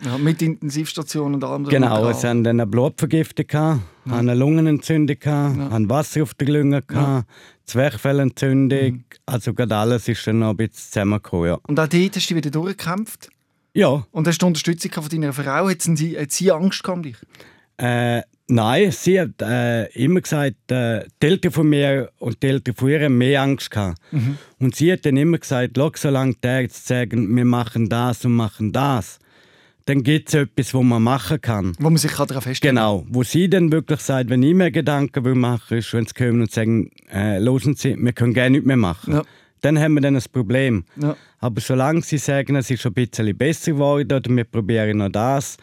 Ja. 0.04 0.10
Ja, 0.12 0.18
mit 0.18 0.42
Intensivstation 0.42 1.34
und 1.34 1.44
allem. 1.44 1.64
Genau, 1.64 2.08
es 2.08 2.24
haben 2.24 2.42
dann 2.42 2.56
eine 2.60 2.66
Blutvergiftung, 2.66 3.46
gehabt, 3.46 3.80
eine 4.10 4.34
Lungenentzündung, 4.34 5.16
Ja. 5.24 5.54
haben 5.70 5.88
Wasser 5.88 6.24
auf 6.24 6.34
der 6.34 6.48
Lunge, 6.48 6.82
gehabt, 6.82 7.28
Zwerchfellentzündung. 7.64 8.92
Mhm. 8.92 9.04
Also 9.24 9.54
gerade 9.54 9.76
alles 9.76 10.08
ist 10.08 10.26
dann 10.26 10.40
noch 10.40 10.50
ein 10.50 10.56
bisschen 10.56 10.74
zusammengekommen. 10.92 11.46
Ja. 11.48 11.58
Und 11.66 11.78
auch 11.80 11.86
dort 11.86 12.16
hast 12.16 12.30
du 12.30 12.34
wieder 12.34 12.50
durchgekämpft. 12.50 13.28
ja 13.74 14.04
Und 14.10 14.26
hast 14.26 14.38
du 14.42 14.46
Unterstützung 14.46 14.90
von 14.92 15.08
deiner 15.08 15.32
Frau? 15.32 15.68
Hat 15.68 15.80
sie, 15.82 16.18
hat 16.18 16.32
sie 16.32 16.50
Angst 16.50 16.82
gehabt 16.82 17.04
dich? 17.04 17.16
äh, 17.78 18.22
nein, 18.48 18.90
sie 18.92 19.20
hat 19.20 19.40
äh, 19.42 19.86
immer 19.92 20.20
gesagt, 20.20 20.70
äh, 20.70 21.04
die 21.22 21.26
Eltern 21.26 21.52
von 21.52 21.68
mir 21.68 22.10
und 22.18 22.42
die 22.42 22.46
Eltern 22.48 22.74
von 22.74 22.88
ihr 22.88 23.04
haben 23.04 23.18
mehr 23.18 23.42
Angst 23.42 23.70
gehabt. 23.70 23.98
Mhm. 24.12 24.38
Und 24.58 24.76
sie 24.76 24.92
hat 24.92 25.04
dann 25.04 25.16
immer 25.16 25.38
gesagt, 25.38 25.72
«Schau, 25.76 25.90
solange 25.94 26.34
die 26.34 26.48
Ärzte 26.48 26.86
sagen, 26.86 27.34
wir 27.34 27.44
machen 27.44 27.88
das 27.88 28.24
und 28.24 28.32
machen 28.32 28.72
das, 28.72 29.18
dann 29.86 30.02
gibt 30.02 30.28
es 30.28 30.34
etwas, 30.34 30.74
was 30.74 30.82
man 30.82 31.02
machen 31.02 31.40
kann. 31.40 31.72
Wo 31.78 31.88
man 31.88 31.96
sich 31.96 32.10
daran 32.10 32.42
festhalten 32.42 32.74
Genau, 32.74 33.06
wo 33.08 33.22
sie 33.22 33.48
dann 33.48 33.70
wirklich 33.70 34.00
sagt, 34.00 34.30
wenn 34.30 34.42
ich 34.42 34.54
mir 34.54 34.72
Gedanken 34.72 35.24
will 35.24 35.36
machen 35.36 35.78
ist, 35.78 35.92
wenn 35.92 36.06
sie 36.06 36.14
kommen 36.14 36.40
und 36.40 36.50
sagen, 36.50 36.90
äh, 37.08 37.38
hören 37.38 37.76
Sie, 37.76 37.96
wir 37.96 38.12
können 38.12 38.34
gerne 38.34 38.50
nichts 38.50 38.66
mehr 38.66 38.76
machen. 38.76 39.14
Ja. 39.14 39.22
Dann 39.60 39.78
haben 39.78 39.94
wir 39.94 40.00
dann 40.00 40.16
ein 40.16 40.22
Problem. 40.32 40.84
Ja. 41.00 41.16
Aber 41.38 41.60
solange 41.60 42.02
sie 42.02 42.18
sagen, 42.18 42.56
es 42.56 42.70
ist 42.70 42.82
schon 42.82 42.92
ein 42.92 43.06
bisschen 43.06 43.36
besser 43.36 43.72
geworden 43.72 44.12
oder 44.12 44.28
wir 44.28 44.44
probieren 44.44 44.98
noch 44.98 45.08
das, 45.08 45.56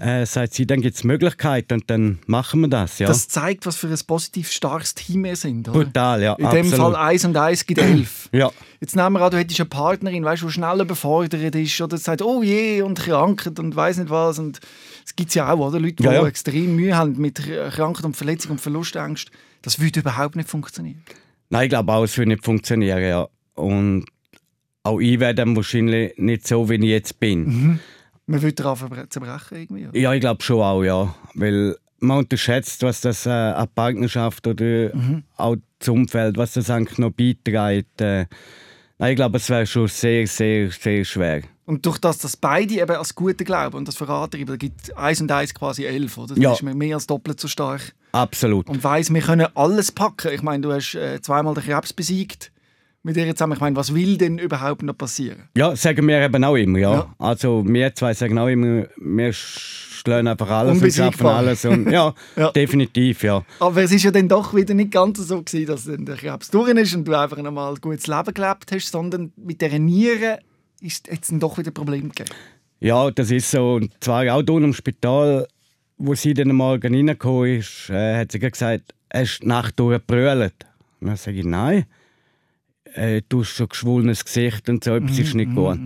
äh, 0.00 0.24
sagt 0.24 0.54
sie, 0.54 0.66
dann 0.66 0.80
gibt 0.80 0.96
es 0.96 1.04
Möglichkeiten 1.04 1.74
und 1.74 1.90
dann 1.90 2.18
machen 2.26 2.62
wir 2.62 2.68
das. 2.68 2.98
Ja. 2.98 3.06
Das 3.06 3.28
zeigt, 3.28 3.66
was 3.66 3.76
für 3.76 3.88
ein 3.88 3.98
positiv 4.06 4.50
starkes 4.50 4.94
Team 4.94 5.24
wir 5.24 5.36
sind. 5.36 5.68
Oder? 5.68 5.84
Brutal, 5.84 6.22
ja. 6.22 6.32
In 6.34 6.50
dem 6.50 6.66
absolut. 6.66 6.94
Fall 6.94 6.96
1 6.96 7.24
und 7.26 7.36
1 7.36 7.66
gibt 7.66 7.80
11. 7.80 8.28
Ja, 8.32 8.50
Jetzt 8.80 8.96
nehmen 8.96 9.16
wir 9.16 9.22
an, 9.22 9.30
du 9.30 9.36
hättest 9.38 9.60
eine 9.60 9.68
Partnerin, 9.68 10.24
weißt, 10.24 10.42
die 10.42 10.50
schnell 10.50 10.80
überfordert 10.80 11.54
ist 11.54 11.80
oder 11.80 11.98
sagt, 11.98 12.22
oh 12.22 12.42
je, 12.42 12.80
und 12.80 12.98
krankt 12.98 13.58
und 13.58 13.76
weiß 13.76 13.98
nicht 13.98 14.08
was. 14.08 14.38
Und 14.38 14.60
es 15.04 15.14
gibt 15.16 15.34
ja 15.34 15.52
auch, 15.52 15.58
oder? 15.58 15.78
Leute, 15.78 15.96
die 15.96 16.04
Ja, 16.04 16.12
ja. 16.12 16.26
extrem 16.26 16.76
Mühe 16.76 16.96
haben 16.96 17.18
mit 17.18 17.42
Krankheit 17.72 18.04
und 18.04 18.16
Verletzung 18.16 18.52
und 18.52 18.60
Verlustängst. 18.60 19.30
Das 19.62 19.80
würde 19.80 20.00
überhaupt 20.00 20.36
nicht 20.36 20.48
funktionieren. 20.48 21.02
Nein, 21.50 21.64
ich 21.64 21.68
glaube 21.70 21.92
auch, 21.92 22.04
es 22.04 22.16
würde 22.16 22.30
nicht 22.30 22.44
funktionieren. 22.44 23.02
Ja. 23.02 23.28
Und 23.54 24.06
auch 24.82 25.00
ich 25.00 25.20
wäre 25.20 25.34
dann 25.34 25.56
wahrscheinlich 25.56 26.14
nicht 26.16 26.46
so, 26.46 26.70
wie 26.70 26.76
ich 26.76 26.84
jetzt 26.84 27.20
bin. 27.20 27.44
Mhm. 27.44 27.80
Man 28.30 28.42
würde 28.42 28.54
daran 28.54 29.06
zerbrechen 29.10 29.56
irgendwie. 29.56 29.88
Oder? 29.88 29.98
Ja, 29.98 30.12
ich 30.14 30.20
glaube 30.20 30.42
schon 30.42 30.60
auch, 30.60 30.82
ja. 30.84 31.14
Weil 31.34 31.76
man 31.98 32.18
unterschätzt, 32.18 32.82
was 32.82 33.00
das 33.00 33.26
äh, 33.26 33.30
eine 33.30 33.66
Partnerschaft 33.74 34.46
oder 34.46 34.90
auch 35.36 35.56
das 35.78 35.88
Umfeld, 35.88 36.36
was 36.36 36.52
das 36.52 36.70
eigentlich 36.70 36.98
noch 36.98 37.10
beiträgt. 37.10 38.00
Äh, 38.00 38.26
nein, 38.98 39.10
ich 39.10 39.16
glaube, 39.16 39.38
es 39.38 39.48
wäre 39.50 39.66
schon 39.66 39.88
sehr, 39.88 40.26
sehr, 40.26 40.70
sehr 40.70 41.04
schwer. 41.04 41.42
Und 41.66 41.86
durch 41.86 41.98
das, 41.98 42.18
dass 42.18 42.36
beide 42.36 42.74
eben 42.74 42.90
als 42.96 43.14
Gute 43.14 43.44
glauben 43.44 43.76
und 43.76 43.86
das 43.88 43.96
verraten, 43.96 44.44
da 44.46 44.56
gibt 44.56 44.96
1 44.96 45.20
und 45.22 45.30
1 45.30 45.54
quasi 45.54 45.84
11. 45.84 46.18
Oder? 46.18 46.34
Dann 46.34 46.42
Ja. 46.42 46.52
ist 46.52 46.62
man 46.62 46.76
mehr 46.76 46.96
als 46.96 47.06
doppelt 47.06 47.38
so 47.40 47.48
stark. 47.48 47.94
Absolut. 48.12 48.68
Und 48.68 48.82
weiss, 48.82 49.12
wir 49.12 49.20
können 49.22 49.46
alles 49.54 49.92
packen. 49.92 50.32
Ich 50.32 50.42
meine, 50.42 50.62
du 50.62 50.72
hast 50.72 50.94
äh, 50.94 51.20
zweimal 51.20 51.54
den 51.54 51.64
Krebs 51.64 51.92
besiegt 51.92 52.49
mit 53.02 53.16
ihr 53.16 53.34
zusammen. 53.34 53.54
Ich 53.54 53.60
meine, 53.60 53.76
was 53.76 53.94
will 53.94 54.18
denn 54.18 54.38
überhaupt 54.38 54.82
noch 54.82 54.96
passieren? 54.96 55.48
Ja, 55.56 55.74
sagen 55.76 56.06
wir 56.06 56.20
eben 56.20 56.44
auch 56.44 56.56
immer, 56.56 56.78
ja. 56.78 56.92
Ja. 56.94 57.14
Also 57.18 57.64
wir 57.66 57.94
zwei 57.94 58.14
sagen 58.14 58.38
auch 58.38 58.48
immer, 58.48 58.86
wir 58.96 59.32
schlagen 59.32 60.28
einfach 60.28 60.48
alles 60.50 60.82
und 60.82 60.92
schaffen 60.92 61.26
alles. 61.26 61.64
Und, 61.64 61.90
ja, 61.90 62.14
Ja. 62.36 62.50
definitiv, 62.52 63.22
ja. 63.22 63.42
Aber 63.58 63.82
es 63.82 63.92
ist 63.92 64.02
ja 64.02 64.10
dann 64.10 64.28
doch 64.28 64.54
wieder 64.54 64.74
nicht 64.74 64.90
ganz 64.90 65.18
so 65.18 65.42
gewesen, 65.42 65.66
dass 65.66 65.84
der 65.84 66.16
Krebs 66.16 66.50
durch 66.50 66.70
ist 66.70 66.94
und 66.94 67.04
du 67.06 67.18
einfach 67.18 67.38
einmal 67.38 67.72
ein 67.74 67.80
gutes 67.80 68.06
Leben 68.06 68.34
gelebt 68.34 68.70
hast, 68.72 68.90
sondern 68.90 69.32
mit 69.36 69.60
der 69.60 69.78
Nieren 69.78 70.38
ist 70.80 71.08
es 71.08 71.20
dann 71.28 71.40
doch 71.40 71.58
wieder 71.58 71.70
ein 71.70 71.74
Problem 71.74 72.08
gegeben. 72.10 72.30
Ja, 72.80 73.10
das 73.10 73.30
ist 73.30 73.50
so. 73.50 73.74
Und 73.74 73.92
zwar 74.00 74.22
auch 74.34 74.42
hier 74.42 74.56
im 74.56 74.72
Spital, 74.72 75.46
wo 75.98 76.14
sie 76.14 76.32
dann 76.32 76.50
am 76.50 76.56
Morgen 76.56 76.94
reingekommen 76.94 77.58
ist, 77.58 77.90
äh, 77.90 78.18
hat 78.20 78.32
sie 78.32 78.38
gesagt, 78.38 78.94
hast 79.12 79.38
du 79.38 79.42
die 79.42 79.48
Nacht 79.48 79.78
durchgebrüllt? 79.78 80.54
Und 81.00 81.08
dann 81.08 81.16
sage 81.16 81.38
ich, 81.40 81.44
nein. 81.44 81.84
Äh, 82.94 83.22
du 83.28 83.40
hast 83.40 83.50
schon 83.50 83.68
geschwollenes 83.68 84.24
Gesicht 84.24 84.68
und 84.68 84.84
so, 84.84 84.94
etwas 84.94 85.18
ist 85.18 85.34
Mhm, 85.34 85.40
nicht 85.40 85.54
gut. 85.54 85.80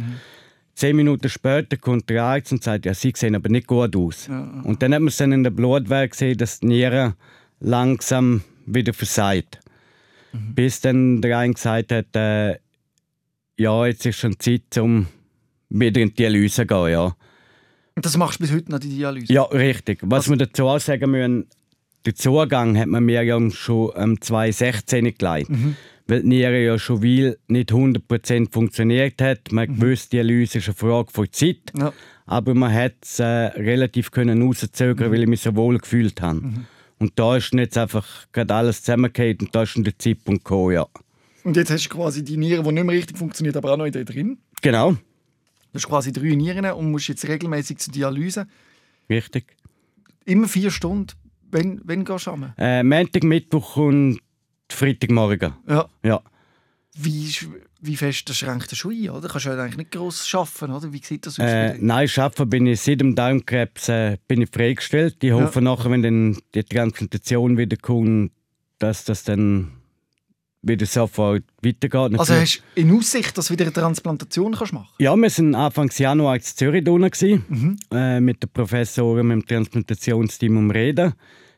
Zehn 0.75 0.97
Minuten 0.97 1.29
später 1.29 1.77
kommt 1.77 2.11
der 2.11 2.25
Arzt 2.25 2.51
und 2.53 2.65
sagt, 2.65 2.85
ja, 2.85 2.95
sie 2.95 3.13
sehen 3.15 3.37
aber 3.37 3.49
nicht 3.49 3.67
gut 3.69 3.95
aus. 3.95 4.29
Und 4.29 4.83
dann 4.83 4.93
hat 4.93 5.01
man 5.01 5.09
es 5.09 5.17
dann 5.17 5.31
in 5.33 5.45
der 5.45 5.51
Blutwerk 5.51 6.11
gesehen, 6.13 6.37
dass 6.37 6.61
die 6.61 6.67
Niere 6.67 7.15
langsam 7.61 8.43
wieder 8.67 8.93
versagt. 8.93 9.61
Mhm. 10.33 10.55
Bis 10.55 10.81
dann 10.81 11.23
der 11.23 11.39
eine 11.39 11.55
gesagt 11.55 11.93
hat, 11.93 12.17
äh, 12.17 12.57
ja, 13.57 13.87
jetzt 13.87 14.05
ist 14.05 14.19
schon 14.19 14.39
Zeit, 14.41 14.77
um 14.79 15.07
wieder 15.69 16.01
in 16.01 16.09
die 16.09 16.15
Dialyse 16.17 16.63
zu 16.63 16.67
gehen. 16.67 16.89
Ja, 16.91 17.15
das 17.95 18.17
machst 18.17 18.41
du 18.41 18.45
bis 18.45 18.53
heute 18.53 18.71
noch, 18.73 18.81
die 18.81 18.89
Dialyse? 18.89 19.33
ja 19.33 19.43
richtig. 19.43 20.01
Was 20.03 20.29
wir 20.29 20.37
dazu 20.37 20.67
auch 20.67 20.81
sagen 20.81 21.13
müssen, 21.13 21.47
den 22.05 22.17
Zugang 22.17 22.77
hat 22.77 22.89
man 22.89 23.05
mir 23.05 23.23
ja 23.23 23.51
schon 23.51 23.95
am 23.95 24.21
2016 24.21 25.15
gelegt. 25.17 25.51
Weil 26.07 26.21
die 26.21 26.29
Niere 26.29 26.63
ja 26.63 26.79
schon 26.79 27.03
weil 27.03 27.39
nicht 27.49 27.73
100% 27.73 28.53
funktioniert 28.53 29.23
hat. 29.23 29.53
Man 29.53 29.71
mhm. 29.71 29.81
gewusst, 29.81 30.13
Dialyse 30.13 30.59
ist 30.59 30.69
eine 30.69 30.75
Frage 30.75 31.11
von 31.11 31.27
Zeit. 31.33 31.73
Ja. 31.79 31.93
Aber 32.27 32.55
man 32.55 32.73
hat 32.73 32.95
es 33.03 33.21
äh, 33.21 33.25
relativ 33.25 34.11
können 34.11 34.43
rauszögern, 34.43 35.11
weil 35.11 35.23
ich 35.23 35.29
mich 35.29 35.41
so 35.41 35.55
wohl 35.57 35.79
gefühlt 35.79 36.21
habe. 36.21 36.43
Und 36.99 37.19
da 37.19 37.37
ist 37.37 37.53
jetzt 37.53 37.77
einfach 37.77 38.07
gerade 38.33 38.55
alles 38.55 38.83
zusammengefallen 38.83 39.39
und 39.41 39.55
da 39.55 39.63
ist 39.63 39.77
der 39.77 39.99
Zeitpunkt 39.99 40.45
gekommen, 40.45 40.73
ja. 40.73 40.87
Und 41.43 41.57
jetzt 41.57 41.71
hast 41.71 41.87
du 41.87 41.95
quasi 41.95 42.25
die 42.25 42.39
Niere, 42.39 42.63
die 42.63 42.73
nicht 42.73 42.85
mehr 42.85 42.97
richtig 42.97 43.19
funktioniert, 43.19 43.57
aber 43.57 43.73
auch 43.73 43.77
noch 43.77 43.85
in 43.85 43.93
der 43.93 44.05
drin. 44.05 44.39
Genau, 44.63 44.97
Du 45.75 45.79
hast 45.79 45.89
quasi 45.89 46.13
drei 46.13 46.37
Nieren 46.37 46.65
und 46.67 46.93
musst 46.93 47.09
jetzt 47.09 47.27
regelmäßig 47.27 47.79
zur 47.79 47.93
Dialyse. 47.93 48.47
richtig. 49.11 49.57
Immer 50.25 50.47
vier 50.47 50.71
Stunden. 50.71 51.09
Wenn, 51.51 51.81
wenn 51.83 52.05
gehst 52.05 52.29
du 52.29 52.31
rum? 52.31 52.53
Äh, 52.57 52.85
Montag, 52.85 53.25
Mittwoch 53.25 53.77
und 53.79 54.21
Freitagmorgen. 54.75 55.55
Ja. 55.69 55.87
Ja. 56.03 56.21
Wie, 56.97 57.29
wie 57.81 57.97
fest 57.97 58.29
das 58.29 58.37
schränkt 58.37 58.71
das 58.71 58.79
schon 58.79 58.93
ein, 58.93 59.11
oder? 59.11 59.29
Kannst 59.29 59.47
du 59.47 59.51
ja 59.51 59.61
eigentlich 59.61 59.77
nicht 59.77 59.91
gross 59.91 60.33
arbeiten, 60.33 60.73
oder? 60.73 60.93
Wie 60.93 61.03
sieht 61.03 61.27
das 61.27 61.41
aus? 61.41 61.47
Äh, 61.47 61.77
nein, 61.81 62.09
arbeiten 62.17 62.49
bin 62.49 62.67
ich 62.67 62.81
seit 62.81 63.01
dem 63.01 63.15
Darmkrebs 63.17 63.89
äh, 63.89 64.17
bin 64.29 64.43
ich 64.43 64.51
freigestellt. 64.51 65.17
Ich 65.23 65.33
hoffe 65.33 65.61
nachher, 65.61 65.91
wenn 65.91 66.03
dann 66.03 66.39
die 66.55 66.63
Transplantation 66.63 67.59
wieder 67.59 67.77
kommt, 67.77 68.31
dass 68.79 69.05
das 69.05 69.25
dann 69.25 69.73
wieder 70.63 70.87
sofort 70.87 71.45
weitergeht. 71.63 72.19
also 72.19 72.35
hast 72.35 72.63
du 72.75 72.81
in 72.81 72.97
Aussicht, 72.97 73.37
dass 73.37 73.49
du 73.49 73.53
wieder 73.53 73.65
eine 73.65 73.73
Transplantation 73.73 74.55
kannst 74.55 74.73
machen 74.73 74.89
ja, 74.99 75.15
wir 75.15 75.31
sind 75.31 75.55
Anfang 75.55 75.91
Januar 75.95 76.37
in 76.37 76.43
Zürich 76.43 76.89
unten 76.89 77.45
Mhm. 77.49 77.77
äh, 77.93 78.21
mit 78.21 78.43
den 78.43 78.51
Professoren, 78.51 79.27
mit 79.27 79.37
dem 79.39 79.47
Transplantationsteam 79.47 80.57
um 80.57 80.71
Reden. 80.71 81.15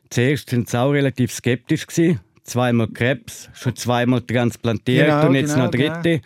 Zuerst 0.09 0.51
waren 0.51 0.65
sie 0.65 0.79
auch 0.79 0.91
relativ 0.91 1.31
skeptisch. 1.31 1.85
Gewesen. 1.87 2.19
Zweimal 2.47 2.87
Krebs, 2.87 3.49
schon 3.53 3.75
zweimal 3.75 4.21
transplantiert 4.21 5.07
Genau, 5.07 5.27
und 5.27 5.35
jetzt 5.35 5.53
genau, 5.53 5.65
noch 5.65 5.71
dritte. 5.71 6.21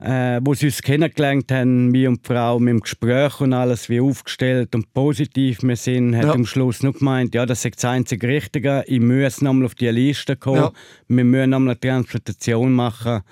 Äh, 0.00 0.40
wo 0.42 0.52
sie 0.52 0.66
uns 0.66 0.82
kennengelernt 0.82 1.50
haben, 1.50 1.88
mich 1.90 2.06
und 2.06 2.20
die 2.26 2.28
Frau, 2.32 2.58
mit 2.58 2.72
dem 2.72 2.80
Gespräch 2.80 3.40
und 3.40 3.54
alles, 3.54 3.88
wie 3.88 4.00
aufgestellt 4.00 4.74
und 4.74 4.92
positiv 4.92 5.62
wir 5.62 5.76
sind, 5.76 6.14
hat 6.14 6.24
Ja. 6.24 6.32
am 6.32 6.44
Schluss 6.44 6.82
nur 6.82 6.92
gemeint, 6.92 7.34
ja, 7.34 7.46
das 7.46 7.64
ist 7.64 7.76
das 7.76 7.86
einzige 7.86 8.28
Richtige, 8.28 8.84
ich 8.86 9.00
muss 9.00 9.40
nochmal 9.40 9.64
auf 9.66 9.74
die 9.76 9.88
Liste 9.88 10.36
kommen, 10.36 10.56
Ja. 10.58 10.72
wir 11.08 11.24
müssen 11.24 11.50
nochmal 11.50 11.70
eine 11.70 11.80
Transplantation 11.80 12.72
machen. 12.74 13.22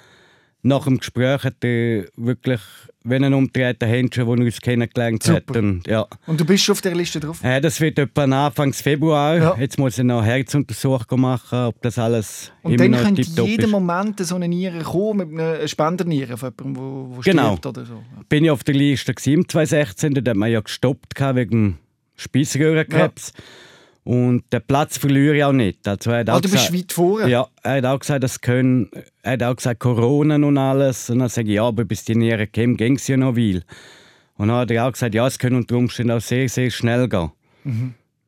Nach 0.65 0.85
dem 0.85 0.99
Gespräch 0.99 1.43
hat 1.43 1.65
er 1.65 2.05
wirklich, 2.17 2.61
wenn 3.03 3.25
ein 3.25 3.35
umdrehter 3.35 3.85
Händchen, 3.87 4.27
wo 4.27 4.35
er 4.35 4.41
uns 4.41 4.61
kennengelernt 4.61 5.29
hat. 5.29 5.45
Super. 5.49 5.59
Und, 5.59 5.89
ja. 5.89 6.07
Und 6.27 6.41
du 6.41 6.45
bist 6.45 6.63
schon 6.63 6.75
auf 6.75 6.81
der 6.83 6.95
Liste 6.95 7.19
drauf? 7.19 7.43
Äh, 7.43 7.61
das 7.61 7.81
wird 7.81 7.99
etwa 7.99 8.23
Anfang 8.25 8.73
Februar. 8.73 9.37
Ja. 9.37 9.57
Jetzt 9.59 9.77
muss 9.81 9.99
ich 9.99 10.05
noch 10.05 10.23
eine 10.23 10.31
Herzuntersuchung 10.31 11.21
machen, 11.21 11.59
ob 11.65 11.83
das 11.83 11.99
alles 11.99 12.53
Und 12.63 12.75
immer 12.75 12.85
dann 12.85 12.91
noch 12.93 13.03
könnte 13.03 13.23
tipptopp 13.23 13.49
jeden 13.49 13.65
ist. 13.65 13.71
Moment 13.73 14.21
so 14.21 14.37
eine 14.37 14.47
Niere 14.47 14.83
kommen, 14.83 15.31
mit 15.33 15.41
einer 15.41 15.67
Spenderniere 15.67 16.37
von 16.37 16.53
jemandem, 16.57 16.77
wo, 16.77 17.17
wo 17.17 17.21
Genau. 17.23 17.57
stirbt 17.57 17.67
oder 17.67 17.85
so. 17.85 17.95
Ja. 17.95 18.23
bin 18.29 18.45
ich 18.45 18.51
auf 18.53 18.63
der 18.63 18.75
Liste 18.77 19.13
gewesen 19.15 19.33
im 19.35 19.49
2016, 19.49 20.15
da 20.15 20.31
hat 20.31 20.37
man 20.37 20.49
ja 20.51 20.61
gestoppt 20.61 21.19
wegen 21.35 21.79
Speiseröhrenkrebs. 22.15 23.33
Und 24.05 24.43
den 24.53 24.61
Platz 24.67 24.99
verliere 24.99 25.37
ich 25.37 25.45
auch 25.45 25.53
nicht. 25.53 25.87
Also 25.87 26.11
er 26.11 26.21
hat 26.21 26.31
auch 26.31 26.35
Ah, 26.37 26.41
du 26.41 26.51
bist 26.51 26.67
gesagt- 26.67 26.75
weit 26.75 26.93
vorne? 26.93 27.31
Ja, 27.31 27.47
er 27.63 27.77
hat 27.77 27.85
auch 27.87 27.99
gesagt, 28.01 28.25
das 28.25 28.41
können, 28.41 28.91
er 29.23 29.33
hat 29.33 29.43
auch 29.45 29.55
gesagt, 29.55 29.79
Corona 29.81 30.35
und 30.35 30.59
alles. 30.59 31.09
Und 31.09 31.21
dann 31.21 31.29
sage 31.29 31.49
ich, 31.51 31.55
ja, 31.55 31.65
aber 31.65 31.85
bis 31.85 32.05
die 32.05 32.17
Niere 32.17 32.49
käme, 32.49 32.75
ging 32.75 32.97
es 32.97 33.07
ja 33.07 33.17
noch 33.17 33.35
viel. 33.35 33.63
Und 34.37 34.49
dann 34.49 34.57
hat 34.57 34.71
er 34.73 34.89
auch 34.89 34.93
gesagt, 34.93 35.15
ja, 35.15 35.25
es 35.27 35.39
kann 35.39 35.55
unter 35.55 35.77
Umständen 35.77 36.13
auch 36.13 36.21
sehr, 36.21 36.49
sehr 36.49 36.69
schnell 36.71 37.09
gehen. 37.09 37.31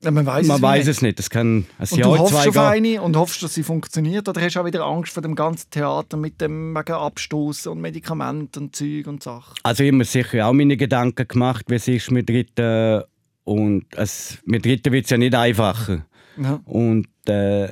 Ja, 0.00 0.10
man 0.12 0.26
weiß 0.26 0.46
Man 0.46 0.56
es 0.58 0.62
weiß 0.62 0.86
nicht. 0.86 0.96
es 0.96 1.02
nicht, 1.02 1.18
es 1.20 1.30
kann 1.30 1.66
ein 1.78 1.88
Und 1.90 1.96
Jahr, 1.98 2.12
du 2.12 2.18
hoffst 2.18 2.34
zwei 2.42 2.48
auf 2.50 2.58
eine 2.58 3.00
und 3.02 3.16
hoffst, 3.16 3.42
dass 3.42 3.54
sie 3.54 3.62
funktioniert? 3.62 4.28
Oder 4.28 4.42
hast 4.42 4.54
du 4.54 4.60
auch 4.60 4.66
wieder 4.66 4.84
Angst 4.84 5.12
vor 5.14 5.22
dem 5.22 5.34
ganzen 5.34 5.70
Theater 5.70 6.16
mit 6.18 6.40
dem 6.42 6.74
wegen 6.74 6.92
Abstoßen 6.92 7.72
und 7.72 7.80
Medikamenten 7.80 8.64
und 8.64 8.76
Zeug 8.76 9.06
und 9.08 9.22
Sachen? 9.22 9.54
Also 9.62 9.82
ich 9.82 9.88
habe 9.88 9.96
mir 9.96 10.04
sicher 10.04 10.46
auch 10.46 10.52
meine 10.52 10.76
Gedanken 10.76 11.26
gemacht, 11.26 11.64
wie 11.68 11.76
es 11.76 11.88
ist 11.88 12.10
mit 12.12 12.28
Dritten. 12.28 13.02
Und 13.44 13.84
es, 13.96 14.38
mit 14.44 14.64
Dritten 14.64 14.92
wird 14.92 15.04
es 15.04 15.10
ja 15.10 15.18
nicht 15.18 15.34
einfacher. 15.34 16.06
Ja. 16.40 16.60
Und, 16.64 17.08
äh, 17.26 17.68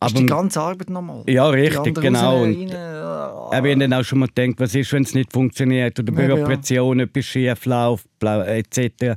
Hast 0.00 0.18
die 0.18 0.26
ganze 0.26 0.60
Arbeit 0.60 0.90
nochmal? 0.90 1.22
Ja, 1.26 1.50
Die 1.50 1.60
richtig, 1.60 1.94
genau. 1.94 2.36
raus, 2.36 2.42
Und 2.42 2.70
rein, 2.70 2.76
ah. 2.76 3.48
ich 3.52 3.56
habe 3.56 3.76
dann 3.78 3.92
auch 3.94 4.04
schon 4.04 4.18
mal 4.18 4.28
gedacht, 4.28 4.56
was 4.58 4.74
ist, 4.74 4.92
wenn 4.92 5.04
es 5.04 5.14
nicht 5.14 5.32
funktioniert 5.32 5.98
oder 5.98 6.12
bei 6.12 6.26
Ja, 6.26 6.92
etwas 6.92 7.24
schief 7.24 7.64
läuft, 7.64 8.06
etc. 8.20 8.78
Äh, 9.02 9.16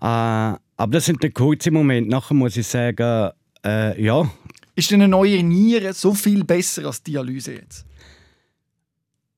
aber 0.00 0.58
das 0.90 1.04
sind 1.04 1.22
der 1.22 1.30
kurze 1.30 1.70
Moment. 1.70 2.08
Nachher 2.08 2.34
muss 2.34 2.56
ich 2.56 2.66
sagen, 2.66 3.30
äh, 3.64 4.02
ja, 4.02 4.28
Ist 4.74 4.90
denn 4.90 5.02
eine 5.02 5.08
neue 5.08 5.42
Niere 5.42 5.92
so 5.92 6.12
viel 6.14 6.42
besser 6.42 6.86
als 6.86 7.02
Dialyse 7.02 7.52
jetzt? 7.52 7.86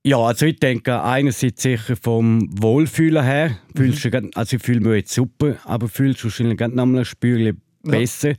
Ja, 0.07 0.19
also 0.19 0.47
ich 0.47 0.61
denke 0.61 1.03
einerseits 1.03 1.63
sicher 1.63 1.97
vom 2.01 2.49
Wohlfühlen 2.63 3.25
her. 3.25 3.49
Mhm. 3.49 3.77
Fühlst 3.77 4.05
du 4.05 4.11
grad, 4.13 4.25
also 4.37 4.55
ich 4.55 4.63
fühle 4.63 4.79
mich 4.79 4.95
jetzt 4.99 5.13
super, 5.13 5.57
aber 5.65 5.89
fühlst 5.89 6.21
du 6.21 6.29
wahrscheinlich 6.29 6.59
gerade 6.59 6.77
noch 6.77 6.87
mal 6.87 7.01
ein 7.01 7.05
Spürchen 7.05 7.61
besser. 7.83 8.35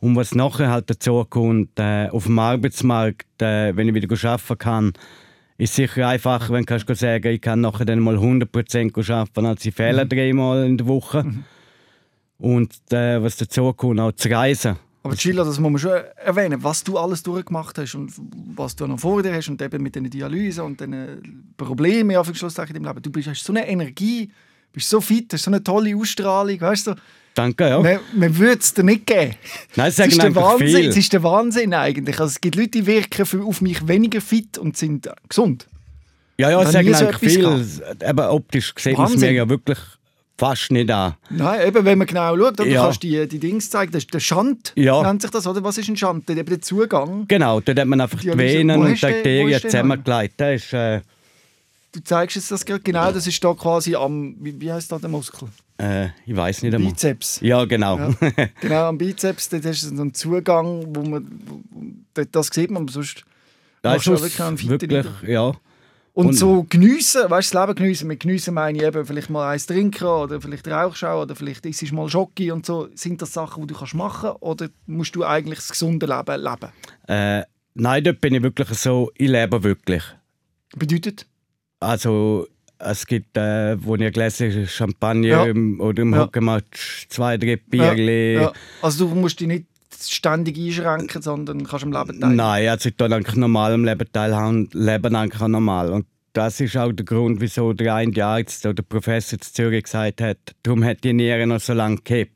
Und 0.00 0.16
was 0.16 0.34
nachher 0.34 0.72
halt 0.72 0.90
dazu 0.90 1.24
kommt, 1.24 1.78
äh, 1.78 2.08
auf 2.08 2.24
dem 2.24 2.36
Arbeitsmarkt, 2.40 3.40
äh, 3.40 3.76
wenn 3.76 3.86
ich 3.86 3.94
wieder 3.94 4.28
arbeiten 4.28 4.58
kann, 4.58 4.92
ist 5.56 5.76
sicher 5.76 6.08
einfacher, 6.08 6.52
wenn 6.52 6.64
du 6.64 6.76
kannst 6.76 7.00
sagen 7.00 7.32
ich 7.32 7.40
kann 7.40 7.60
nachher 7.60 7.84
dann 7.84 8.00
mal 8.00 8.16
100% 8.16 9.12
arbeiten, 9.12 9.46
als 9.46 9.64
ich 9.64 9.72
fehle 9.72 10.06
dreimal 10.06 10.66
in 10.66 10.78
der 10.78 10.88
Woche. 10.88 11.24
Und 12.38 12.74
äh, 12.90 13.22
was 13.22 13.36
dazu 13.36 13.72
kommt, 13.72 14.00
auch 14.00 14.10
zu 14.10 14.32
reisen. 14.32 14.78
Aber 15.04 15.16
Chilla, 15.16 15.44
das 15.44 15.60
muss 15.60 15.70
man 15.70 15.78
schon 15.78 15.92
erwähnen, 16.16 16.62
was 16.62 16.82
du 16.82 16.96
alles 16.96 17.22
durchgemacht 17.22 17.76
hast 17.76 17.94
und 17.94 18.10
was 18.56 18.74
du 18.74 18.86
noch 18.86 18.98
vor 18.98 19.22
dir 19.22 19.34
hast 19.34 19.48
und 19.50 19.60
eben 19.60 19.82
mit 19.82 19.94
den 19.94 20.08
Dialyse 20.08 20.64
und 20.64 20.80
den 20.80 21.52
Problemen 21.58 22.24
für 22.24 22.34
Schlusszeichen 22.34 22.74
in 22.74 22.82
deinem 22.82 22.94
Leben. 22.94 23.02
Du 23.02 23.10
bist, 23.10 23.28
hast 23.28 23.44
so 23.44 23.52
eine 23.52 23.68
Energie, 23.68 24.32
bist 24.72 24.88
so 24.88 25.02
fit, 25.02 25.30
hast 25.34 25.44
so 25.44 25.50
eine 25.50 25.62
tolle 25.62 25.94
Ausstrahlung, 25.94 26.58
weißt 26.58 26.86
du? 26.86 26.94
Danke, 27.34 27.68
ja. 27.68 27.80
Man, 27.80 27.98
man 28.14 28.38
würde 28.38 28.60
es 28.60 28.72
dir 28.72 28.82
nicht 28.82 29.06
geben. 29.06 29.34
Nein, 29.76 29.88
es 29.88 29.96
Das 29.96 30.06
ist, 30.06 30.16
der 30.16 30.24
einfach 30.26 30.52
Wahnsinn, 30.52 30.68
viel. 30.68 30.86
das 30.86 30.96
ist 30.96 31.12
der 31.12 31.22
Wahnsinn 31.22 31.74
eigentlich. 31.74 32.18
Also 32.18 32.30
es 32.30 32.40
gibt 32.40 32.56
Leute, 32.56 32.70
die 32.70 32.86
wirken 32.86 33.26
für, 33.26 33.42
auf 33.44 33.60
mich 33.60 33.86
weniger 33.86 34.22
fit 34.22 34.56
und 34.56 34.76
sind 34.78 35.06
äh, 35.06 35.12
gesund. 35.28 35.66
Ja, 36.38 36.50
ja, 36.50 36.62
es 36.62 36.72
sagen 36.72 36.94
so 36.94 37.06
eigentlich 37.06 37.32
viel. 37.32 37.82
Aber 38.04 38.32
optisch 38.32 38.72
man 38.74 38.92
es 38.94 38.98
Wahnsinn. 38.98 39.20
mir 39.20 39.32
ja 39.32 39.48
wirklich 39.48 39.78
fast 40.36 40.70
nicht 40.72 40.90
an. 40.90 41.14
Nein, 41.30 41.68
eben, 41.68 41.84
wenn 41.84 41.98
man 41.98 42.06
genau 42.06 42.36
schaut, 42.36 42.54
oder? 42.54 42.64
du 42.64 42.68
Ja. 42.70 42.82
kannst 42.84 43.02
die, 43.02 43.26
die 43.28 43.38
Dings 43.38 43.70
zeigen, 43.70 43.92
das 43.92 44.04
ist 44.04 44.12
der 44.14 44.20
Schand, 44.20 44.72
Ja. 44.76 45.02
nennt 45.02 45.22
sich 45.22 45.30
das, 45.30 45.46
oder? 45.46 45.62
Was 45.62 45.78
ist 45.78 45.88
ein 45.88 45.96
Schand? 45.96 46.28
Eben 46.28 46.44
der 46.46 46.60
Zugang. 46.60 47.26
Genau, 47.28 47.60
dort 47.60 47.78
hat 47.78 47.86
man 47.86 48.00
einfach 48.00 48.18
die 48.18 48.26
Dialyse. 48.30 48.58
Venen 48.58 48.80
und 48.80 48.94
die 48.94 49.00
du 49.00 49.06
Arterien 49.06 49.60
du 49.60 49.68
zusammengelegt. 49.68 50.34
Das 50.38 50.64
ist, 50.64 50.72
äh, 50.72 51.00
Du 51.92 52.02
zeigst 52.02 52.34
jetzt 52.34 52.50
das 52.50 52.64
gerade 52.64 52.80
genau, 52.80 53.12
das 53.12 53.24
ist 53.28 53.44
da 53.44 53.54
quasi 53.54 53.94
am, 53.94 54.34
wie, 54.40 54.60
wie 54.60 54.72
heißt 54.72 54.90
da 54.90 54.98
der 54.98 55.08
Muskel? 55.08 55.46
äh, 55.78 56.06
ich 56.26 56.34
weiß 56.34 56.62
nicht 56.62 56.74
einmal. 56.74 56.90
Bizeps. 56.90 57.38
Ja, 57.40 57.64
genau. 57.66 57.96
Ja. 57.98 58.10
genau, 58.60 58.88
am 58.88 58.98
Bizeps, 58.98 59.48
dort 59.48 59.64
hast 59.64 59.84
du 59.84 59.90
einen 60.00 60.12
Zugang, 60.12 60.84
wo 60.88 61.02
man, 61.02 61.24
wo, 61.46 62.24
das 62.32 62.48
sieht 62.48 62.72
man, 62.72 62.88
sonst 62.88 63.24
das 63.82 64.02
du 64.02 64.14
ist 64.14 64.22
wirklich 64.22 64.40
Eindruck. 64.40 65.22
ja. 65.24 65.52
Und, 66.14 66.26
Und- 66.28 66.34
so 66.34 66.64
geniessen, 66.68 67.28
weißt 67.28 67.52
du, 67.52 67.58
das 67.58 67.66
Leben 67.66 67.74
geniessen. 67.76 68.06
Mit 68.06 68.20
geniessen 68.20 68.54
meine 68.54 68.78
ich 68.78 68.84
eben 68.84 69.04
vielleicht 69.04 69.30
mal 69.30 69.50
eins 69.50 69.66
trinken 69.66 70.04
oder 70.06 70.40
vielleicht 70.40 70.70
auch 70.70 70.94
oder 71.22 71.34
vielleicht 71.34 71.66
isst 71.66 71.82
du 71.82 71.94
mal 71.94 72.08
Schoki 72.08 72.52
und 72.52 72.64
so. 72.64 72.88
Sind 72.94 73.20
das 73.20 73.32
Sachen, 73.32 73.66
die 73.66 73.72
du 73.74 73.78
kannst 73.78 73.94
machen 73.94 74.30
oder 74.38 74.68
musst 74.86 75.16
du 75.16 75.24
eigentlich 75.24 75.58
das 75.58 75.70
gesunde 75.70 76.06
Leben 76.06 76.40
leben? 76.40 76.72
Äh, 77.08 77.42
nein, 77.74 78.04
dort 78.04 78.20
bin 78.20 78.32
ich 78.34 78.42
wirklich 78.44 78.68
so, 78.78 79.10
ich 79.16 79.28
lebe 79.28 79.60
wirklich. 79.64 80.04
Bedeutet? 80.76 81.26
Also, 81.80 82.46
es 82.78 83.04
gibt, 83.06 83.36
äh, 83.36 83.76
wo 83.84 83.96
ich 83.96 84.12
gelesen 84.12 84.68
Champagner 84.68 85.26
Ja. 85.26 85.44
im, 85.46 85.80
oder 85.80 86.00
im 86.02 86.12
Ja. 86.12 86.20
Hockeymatch, 86.20 87.08
zwei, 87.08 87.36
drei 87.38 87.56
Bierchen. 87.56 88.42
Ja. 88.42 88.52
Also 88.82 89.08
du 89.08 89.14
musst 89.16 89.40
dich 89.40 89.48
nicht 89.48 89.66
ständig 90.00 90.58
einschränken, 90.58 91.22
sondern 91.22 91.64
kannst 91.66 91.84
am 91.84 91.92
Leben 91.92 92.20
teilnehmen. 92.20 92.36
Nein, 92.36 92.68
also 92.68 92.88
ich 92.88 92.96
tue 92.96 93.12
eigentlich 93.12 93.36
normal 93.36 93.72
am 93.72 93.84
Leben 93.84 94.06
teilhaben, 94.12 94.68
leben 94.72 95.16
eigentlich 95.16 95.40
auch 95.42 95.48
normal. 95.48 95.92
Und 95.92 96.06
das 96.34 96.60
ist 96.60 96.76
auch 96.76 96.92
der 96.92 97.06
Grund, 97.06 97.40
wieso 97.40 97.72
der 97.72 97.94
eine 97.94 98.24
Arzt 98.24 98.66
oder 98.66 98.74
der 98.74 98.82
Professor 98.82 99.38
in 99.38 99.42
Zürich 99.42 99.84
gesagt 99.84 100.20
hat, 100.20 100.36
darum 100.62 100.84
hat 100.84 101.02
die 101.04 101.12
Niere 101.14 101.46
noch 101.46 101.60
so 101.60 101.72
lange 101.72 101.96
gehabt. 102.04 102.32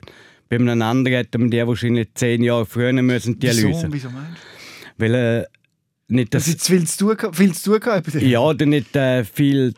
Bei 0.48 0.56
einem 0.56 0.80
anderen 0.80 1.16
hätte 1.18 1.36
man 1.38 1.50
die 1.50 1.66
wahrscheinlich 1.66 2.08
zehn 2.14 2.42
Jahre 2.42 2.64
früher 2.64 2.92
müssen 2.94 3.38
Dialyse. 3.38 3.68
Wieso? 3.68 3.92
Wieso 3.92 4.10
meinst 4.10 4.40
Weil 4.96 5.14
äh, 5.14 5.44
nicht 6.08 6.32
Dass 6.32 6.46
das, 6.46 6.56
zu 6.58 6.72
viel 6.72 6.86
zu 6.86 7.14
tun, 7.16 7.34
viel 7.34 7.52
zu 7.54 7.78
tun 7.78 7.90
ja, 8.20 8.40
oder 8.40 8.64
nicht 8.64 8.96
äh, 8.96 9.24
viel 9.24 9.74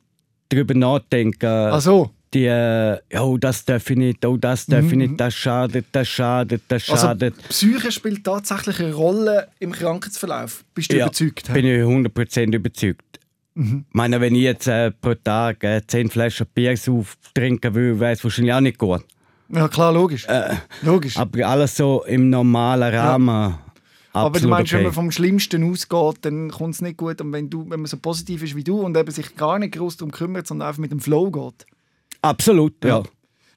darüber 0.48 0.74
nachdenken. 0.74 1.46
Ach 1.46 1.80
so. 1.80 2.10
Die, 2.32 2.44
äh, 2.44 2.98
oh, 3.18 3.36
das 3.38 3.64
darf 3.64 3.90
ich 3.90 3.96
nicht, 3.96 4.24
oh, 4.24 4.36
das 4.36 4.66
darf 4.66 4.84
ich 4.84 4.92
Mhm. 4.92 4.98
nicht, 4.98 5.20
das 5.20 5.34
schadet, 5.34 5.86
das 5.90 6.06
schadet, 6.06 6.62
das 6.68 6.88
Also 6.88 7.06
schadet. 7.06 7.34
Psyche 7.48 7.90
spielt 7.90 8.22
tatsächlich 8.22 8.78
eine 8.78 8.92
Rolle 8.94 9.48
im 9.58 9.72
Krankheitsverlauf. 9.72 10.64
Bist 10.72 10.92
du 10.92 10.96
Ja, 10.98 11.06
überzeugt? 11.06 11.52
bin 11.52 11.66
ich 11.66 11.80
100% 11.82 12.54
überzeugt. 12.54 13.18
Mhm. 13.60 13.84
Ich 13.88 13.94
meine, 13.94 14.20
wenn 14.22 14.34
ich 14.34 14.42
jetzt 14.42 14.66
äh, 14.68 14.90
pro 14.90 15.14
Tag 15.14 15.62
äh, 15.64 15.82
10 15.86 16.08
Flaschen 16.08 16.46
Bier 16.54 16.72
auftrinken 16.72 17.74
würde, 17.74 18.00
wäre 18.00 18.12
es 18.12 18.24
wahrscheinlich 18.24 18.54
auch 18.54 18.60
nicht 18.60 18.78
gut. 18.78 19.04
Ja 19.50 19.68
klar, 19.68 19.92
logisch. 19.92 20.26
Äh, 20.26 20.54
logisch. 20.82 21.16
aber 21.18 21.46
alles 21.46 21.76
so 21.76 22.02
im 22.04 22.30
normalen 22.30 22.94
Rahmen. 22.94 23.58
Aber 24.12 24.40
du 24.40 24.48
meinst, 24.48 24.72
wenn 24.72 24.78
okay. 24.78 24.84
man 24.86 24.92
vom 24.94 25.10
Schlimmsten 25.10 25.70
ausgeht, 25.70 26.18
dann 26.22 26.50
kommt 26.50 26.74
es 26.74 26.80
nicht 26.80 26.96
gut. 26.96 27.20
Und 27.20 27.32
wenn, 27.32 27.50
du, 27.50 27.68
wenn 27.68 27.80
man 27.80 27.86
so 27.86 27.98
positiv 27.98 28.42
ist 28.42 28.56
wie 28.56 28.64
du 28.64 28.80
und 28.80 28.96
eben 28.96 29.10
sich 29.10 29.36
gar 29.36 29.58
nicht 29.58 29.74
groß 29.74 29.98
darum 29.98 30.10
kümmert, 30.10 30.46
sondern 30.46 30.68
einfach 30.68 30.80
mit 30.80 30.90
dem 30.90 31.00
Flow 31.00 31.30
geht. 31.30 31.66
Absolut, 32.22 32.82
ja. 32.82 32.98
Ja. 32.98 33.02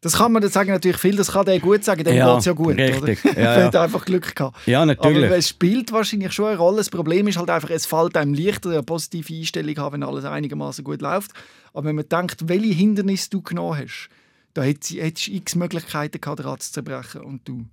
Das 0.04 0.18
kann 0.18 0.32
man 0.34 0.42
dann 0.42 0.52
sagen 0.52 0.70
natürlich 0.72 0.98
viel, 0.98 1.16
das 1.16 1.32
kann 1.32 1.46
der 1.46 1.60
gut 1.60 1.84
sagen, 1.84 2.04
dem 2.04 2.16
Ja, 2.16 2.30
geht 2.32 2.40
es 2.40 2.46
ja 2.46 2.52
gut. 2.52 2.78
richtig. 2.78 3.26
Oder? 3.26 3.34
Ja, 3.42 3.54
Er 3.54 3.60
ja. 3.60 3.66
hat 3.68 3.76
einfach 3.76 4.04
Glück 4.06 4.36
gehabt. 4.36 4.58
Ja, 4.68 4.86
natürlich. 4.86 5.26
Aber 5.26 5.38
es 5.38 5.50
spielt 5.50 5.92
wahrscheinlich 5.92 6.34
schon 6.34 6.48
eine 6.48 6.58
Rolle. 6.58 6.78
Das 6.78 6.90
Problem 6.90 7.28
ist 7.28 7.38
halt 7.38 7.50
einfach, 7.50 7.70
es 7.70 7.86
fällt 7.86 8.18
einem 8.18 8.34
leichter, 8.34 8.70
eine 8.72 8.84
positive 8.84 9.34
Einstellung 9.34 9.78
haben, 9.78 9.94
wenn 9.94 10.04
alles 10.04 10.26
einigermaßen 10.26 10.84
gut 10.84 11.02
läuft. 11.02 11.32
Aber 11.74 11.88
wenn 11.88 11.96
man 11.96 12.08
denkt, 12.08 12.48
welche 12.50 12.74
Hindernisse 12.74 13.30
du 13.30 13.42
genommen 13.42 13.80
hast, 13.80 14.10
da 14.54 14.62
hättest 14.62 14.92
du 15.28 15.32
x 15.32 15.56
Möglichkeiten 15.56 16.20
gehabt, 16.22 16.40
den 16.40 16.46
Rad 16.46 16.62
zu 16.62 16.74
zerbrechen 16.74 17.22
und 17.22 17.48
du 17.48 17.66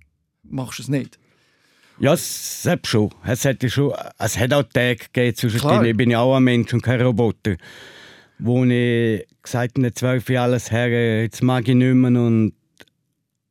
machst 0.43 0.79
es 0.79 0.87
nicht. 0.87 1.19
Ja, 1.99 2.15
hat 2.15 2.87
schon. 2.87 3.11
Es 3.25 3.45
hat, 3.45 3.57
schon, 3.69 3.93
es 4.17 4.39
hat 4.39 4.53
auch 4.53 4.63
Tage 4.63 4.95
gegeben 4.95 5.11
Klar. 5.13 5.35
zwischendrin. 5.35 5.85
Ich 5.85 5.97
bin 5.97 6.09
ja 6.09 6.19
auch 6.21 6.35
ein 6.37 6.43
Mensch 6.43 6.73
und 6.73 6.81
kein 6.81 6.99
Roboter. 7.01 7.57
Wo 8.43 8.63
ich 8.65 9.25
gesagt 9.43 9.77
habe, 9.77 9.93
zwölf 9.93 10.29
Jahre 10.29 10.45
alles 10.51 10.71
her, 10.71 11.21
jetzt 11.21 11.43
mag 11.43 11.67
ich 11.67 11.75
nicht 11.75 11.93
mehr. 11.93 12.09
Und, 12.21 12.53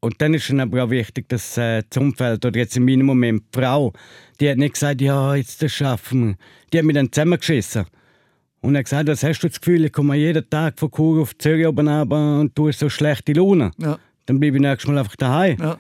und 0.01 0.21
dann 0.21 0.35
ist 0.35 0.51
es 0.51 0.59
aber 0.59 0.85
auch 0.85 0.91
wichtig, 0.91 1.29
dass 1.29 1.57
äh, 1.57 1.83
das 1.89 2.03
Umfeld, 2.03 2.45
oder 2.45 2.59
jetzt 2.59 2.77
in 2.77 2.85
meinem 2.85 3.07
Moment 3.07 3.45
die 3.55 3.61
Frau, 3.61 3.93
die 4.41 4.51
hat 4.51 4.57
nicht 4.59 4.75
gesagt, 4.75 5.01
ja, 5.01 5.35
jetzt 5.37 5.63
das 5.63 5.73
schaffen 5.73 6.29
wir. 6.31 6.35
Die 6.73 6.79
hat 6.79 6.85
mich 6.85 6.95
dann 6.97 7.13
zusammengeschissen. 7.13 7.85
Und 8.63 8.75
er 8.75 8.81
hat 8.81 8.87
gesagt, 8.87 9.09
was 9.09 9.23
hast 9.23 9.41
du 9.41 9.49
das 9.49 9.61
Gefühl, 9.61 9.85
ich 9.85 9.93
komme 9.93 10.17
jeden 10.17 10.49
Tag 10.51 10.79
von 10.79 10.91
Chur 10.91 11.23
auf 11.23 11.37
Zürich 11.39 11.67
oben 11.67 11.89
runter 11.89 12.41
und 12.41 12.55
tue 12.55 12.73
so 12.73 12.89
schlechte 12.89 13.33
Laune. 13.33 13.71
Ja, 13.79 13.99
Dann 14.27 14.41
bleibe 14.41 14.57
ich 14.57 14.63
nächstes 14.63 14.89
Mal 14.91 14.99
einfach 14.99 15.17
daheim. 15.17 15.57
ja, 15.61 15.79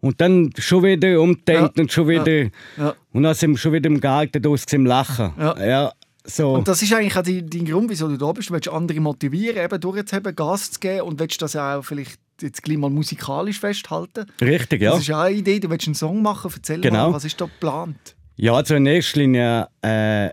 Und 0.00 0.20
dann 0.20 0.50
schon 0.58 0.82
wieder 0.84 1.20
umdenkt 1.20 1.76
Ja, 1.76 1.82
und 1.82 1.92
schon 1.92 2.08
wieder. 2.08 2.50
ja. 2.76 2.94
Und 3.12 3.22
dann 3.24 3.34
sind 3.34 3.50
wir 3.52 3.58
schon 3.58 3.72
wieder 3.72 3.88
im 3.88 4.00
Garten 4.00 4.44
aus 4.46 4.64
im 4.72 4.86
Lachen. 4.86 5.32
Ja. 5.38 5.92
So. 6.28 6.52
Und 6.54 6.68
das 6.68 6.82
ist 6.82 6.92
eigentlich 6.92 7.16
auch 7.16 7.22
dein 7.22 7.64
Grund, 7.64 7.90
wieso 7.90 8.08
du 8.08 8.16
da 8.16 8.32
bist. 8.32 8.50
Du 8.50 8.54
willst 8.54 8.68
andere 8.68 9.00
motivieren, 9.00 9.64
eben 9.64 9.80
durchzuheben, 9.80 10.34
Gas 10.36 10.72
zu 10.72 10.80
geben 10.80 11.02
und 11.02 11.18
willst 11.20 11.40
das 11.42 11.56
auch 11.56 11.82
vielleicht 11.82 12.18
jetzt 12.40 12.62
gleich 12.62 12.78
mal 12.78 12.90
musikalisch 12.90 13.58
festhalten. 13.60 14.26
Richtig, 14.40 14.82
ja. 14.82 14.92
Das 14.92 15.00
ist 15.00 15.10
auch 15.10 15.20
eine 15.20 15.36
Idee. 15.36 15.58
Du 15.58 15.70
willst 15.70 15.86
einen 15.88 15.94
Song 15.94 16.22
machen. 16.22 16.50
Erzähl 16.54 16.80
Genau. 16.80 17.08
mal, 17.08 17.14
was 17.14 17.24
ist 17.24 17.40
da 17.40 17.46
geplant? 17.46 18.14
Ja, 18.36 18.52
also 18.52 18.74
in 18.74 18.86
erster 18.86 19.18
Linie 19.18 19.68
äh, 19.82 20.30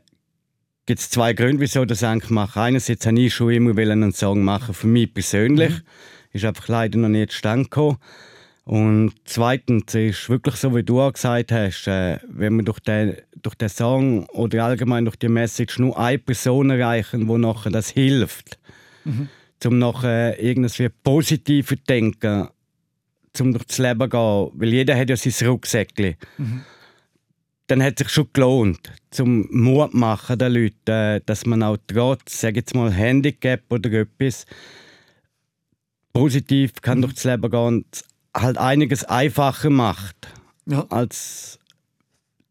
gibt 0.85 0.99
es 0.99 1.09
zwei 1.09 1.33
Gründe, 1.33 1.61
wieso 1.61 1.81
ich 1.81 1.87
das 1.87 2.03
eigentlich 2.03 2.29
mache. 2.29 2.61
Einerseits 2.61 3.05
habe 3.07 3.19
ich 3.19 3.33
schon 3.33 3.51
immer 3.51 3.75
einen 3.79 4.11
Song 4.13 4.43
machen 4.43 4.75
für 4.75 4.87
mich 4.87 5.13
persönlich. 5.13 5.71
Mhm. 5.71 5.81
Ist 6.33 6.45
einfach 6.45 6.67
leider 6.67 6.99
noch 6.99 7.09
nicht 7.09 7.31
zustande 7.31 7.63
gekommen. 7.63 7.97
Und 8.66 9.13
zweitens 9.26 9.93
ist 9.93 10.28
wirklich 10.28 10.55
so, 10.55 10.76
wie 10.76 10.84
du 10.84 10.99
auch 10.99 11.13
gesagt 11.13 11.51
hast, 11.51 11.88
äh, 11.88 12.18
wenn 12.28 12.57
wir 12.57 12.63
durch 12.63 12.80
den, 12.80 13.16
durch 13.41 13.55
den 13.55 13.70
Song 13.70 14.26
oder 14.30 14.66
allgemein 14.66 15.05
durch 15.05 15.18
die 15.18 15.30
Message 15.30 15.78
nur 15.78 15.97
eine 15.99 16.18
Person 16.18 16.72
erreichen, 16.72 17.28
wo 17.28 17.38
nachher 17.38 17.70
das 17.70 17.89
hilft, 17.89 18.57
um 19.63 19.78
nachher 19.78 20.41
irgendwie 20.41 20.89
positiver 20.89 21.76
denken, 21.76 22.47
um 23.39 23.53
durchs 23.53 23.78
Leben 23.78 23.99
zu 23.99 24.09
gehen. 24.09 24.51
Weil 24.59 24.74
jeder 24.74 24.97
hat 24.97 25.11
ja 25.11 25.16
sein 25.16 25.47
Rucksäckchen 25.47 26.16
dann 27.68 27.82
hat 27.82 27.99
es 27.99 28.05
sich 28.05 28.13
schon 28.13 28.30
gelohnt, 28.32 28.91
zum 29.09 29.47
Mut 29.51 29.93
machen 29.93 30.38
den 30.38 30.53
Leuten, 30.53 30.91
äh, 30.91 31.22
dass 31.26 31.45
man 31.45 31.63
auch 31.63 31.78
trotz, 31.88 32.41
sag 32.41 32.55
jetzt 32.55 32.76
mal, 32.76 32.91
Handicap 32.91 33.61
oder 33.70 33.91
etwas, 33.91 34.45
positiv 36.13 36.74
kann 36.82 37.01
durchs 37.01 37.24
Leben 37.24 37.49
gehen 37.49 37.86
halt 38.36 38.57
einiges 38.57 39.03
einfacher 39.05 39.69
macht 39.69 40.27
Ja. 40.67 40.86
als 40.89 41.57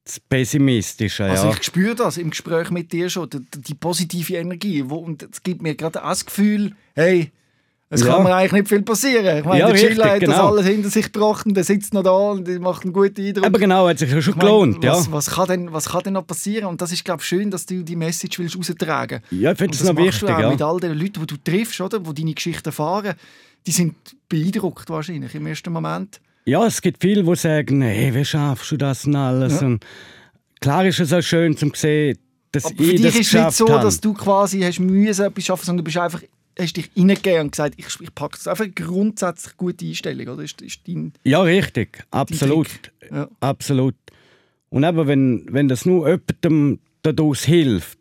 das 0.04 0.20
Pessimistische. 0.20 1.24
Also 1.24 1.48
ja. 1.48 1.54
ich 1.54 1.62
spüre 1.62 1.94
das 1.94 2.16
im 2.18 2.30
Gespräch 2.30 2.70
mit 2.70 2.92
dir 2.92 3.08
schon, 3.08 3.30
die, 3.30 3.40
die 3.60 3.74
positive 3.74 4.34
Energie. 4.36 4.84
Wo, 4.86 4.96
und 4.96 5.22
es 5.22 5.42
gibt 5.42 5.62
mir 5.62 5.74
gerade 5.74 5.98
das 6.00 6.26
Gefühl, 6.26 6.72
hey, 6.94 7.32
es 7.90 8.00
Ja. 8.02 8.14
kann 8.14 8.24
mir 8.24 8.34
eigentlich 8.34 8.52
nicht 8.52 8.68
viel 8.68 8.82
passieren. 8.82 9.38
Ich 9.38 9.44
meine, 9.44 9.60
Ja, 9.60 9.66
der 9.66 9.74
richtig, 9.74 9.98
hat 10.04 10.12
das 10.14 10.20
genau. 10.20 10.48
alles 10.48 10.66
hinter 10.66 10.90
sich 10.90 11.10
gebracht 11.12 11.46
und 11.46 11.54
der 11.54 11.64
sitzt 11.64 11.94
noch 11.94 12.02
da 12.02 12.10
und 12.10 12.46
macht 12.60 12.82
einen 12.84 12.92
guten 12.92 13.24
Eindruck. 13.24 13.46
Aber 13.46 13.58
genau, 13.58 13.88
hat 13.88 13.98
sich 13.98 14.10
ja 14.10 14.20
schon 14.20 14.34
meine, 14.36 14.48
gelohnt. 14.50 14.84
was, 14.84 15.06
ja. 15.06 15.12
was, 15.12 15.30
kann 15.30 15.46
denn, 15.48 15.72
was 15.72 15.88
kann 15.88 16.02
denn 16.02 16.12
noch 16.14 16.26
passieren? 16.26 16.66
Und 16.66 16.82
das 16.82 16.92
ist, 16.92 17.04
glaube 17.04 17.20
ich, 17.22 17.28
schön, 17.28 17.50
dass 17.50 17.64
du 17.66 17.82
die 17.82 17.96
Message 17.96 18.38
willst 18.38 18.56
raustragen 18.56 19.20
ja, 19.30 19.52
ich 19.52 19.58
finde 19.58 19.76
es 19.76 19.84
noch 19.84 19.96
wichtig. 19.96 20.20
du 20.28 20.34
auch 20.34 20.40
Ja. 20.40 20.50
mit 20.50 20.60
all 20.62 20.80
den 20.80 20.98
Leuten, 20.98 21.20
die 21.20 21.26
du 21.26 21.36
triffst, 21.36 21.80
oder? 21.80 22.00
die 22.00 22.14
deine 22.14 22.34
Geschichte 22.34 22.66
erfahren. 22.70 23.14
Die 23.66 23.70
sind 23.72 23.94
beeindruckt 24.28 24.88
wahrscheinlich 24.90 25.34
im 25.34 25.46
ersten 25.46 25.72
Moment. 25.72 26.20
ja, 26.46 26.66
es 26.66 26.82
gibt 26.82 27.00
viele, 27.02 27.24
die 27.24 27.36
sagen, 27.36 27.82
hey, 27.82 28.14
wie 28.14 28.24
schaffst 28.24 28.70
du 28.70 28.76
das 28.76 29.06
und 29.06 29.16
alles? 29.16 29.60
Ja. 29.60 29.66
Und 29.66 29.84
klar 30.60 30.84
ist 30.86 31.00
es 31.00 31.12
auch 31.12 31.22
schön 31.22 31.56
zu 31.56 31.70
sehen, 31.74 32.18
dass 32.52 32.66
Aber 32.66 32.76
für 32.76 32.82
ich 32.84 32.90
dich 33.00 33.02
das 33.02 33.14
ist 33.16 33.34
es 33.34 33.44
nicht 33.44 33.52
so, 33.52 33.68
habe. 33.68 33.84
dass 33.84 34.00
du 34.00 34.12
quasi 34.14 34.60
hast 34.60 34.78
müssen 34.80 35.24
etwas 35.24 35.44
schaffen, 35.44 35.64
sondern 35.64 35.84
du 35.84 35.84
bist 35.84 35.96
einfach 35.96 36.22
hast 36.56 36.76
dich 36.76 36.88
reingegeben 36.96 37.40
und 37.40 37.50
gesagt, 37.50 37.74
ich, 37.76 37.86
ich 38.00 38.14
packe 38.14 38.36
das. 38.36 38.46
Einfach 38.46 38.64
eine 38.64 38.72
grundsätzlich 38.72 39.56
gute 39.56 39.84
Einstellung, 39.86 40.28
oder? 40.28 40.42
Ist, 40.44 40.62
ist 40.62 40.80
dein, 40.86 41.12
Ja, 41.24 41.42
richtig. 41.42 42.04
Absolut. 42.12 42.68
Ja. 43.10 43.28
Absolut. 43.40 43.96
Und 44.70 44.84
eben, 44.84 45.06
wenn, 45.08 45.46
wenn 45.50 45.66
das 45.68 45.84
nur 45.84 46.08
jemandem 46.08 46.78
daraus 47.12 47.44
hilft, 47.44 47.98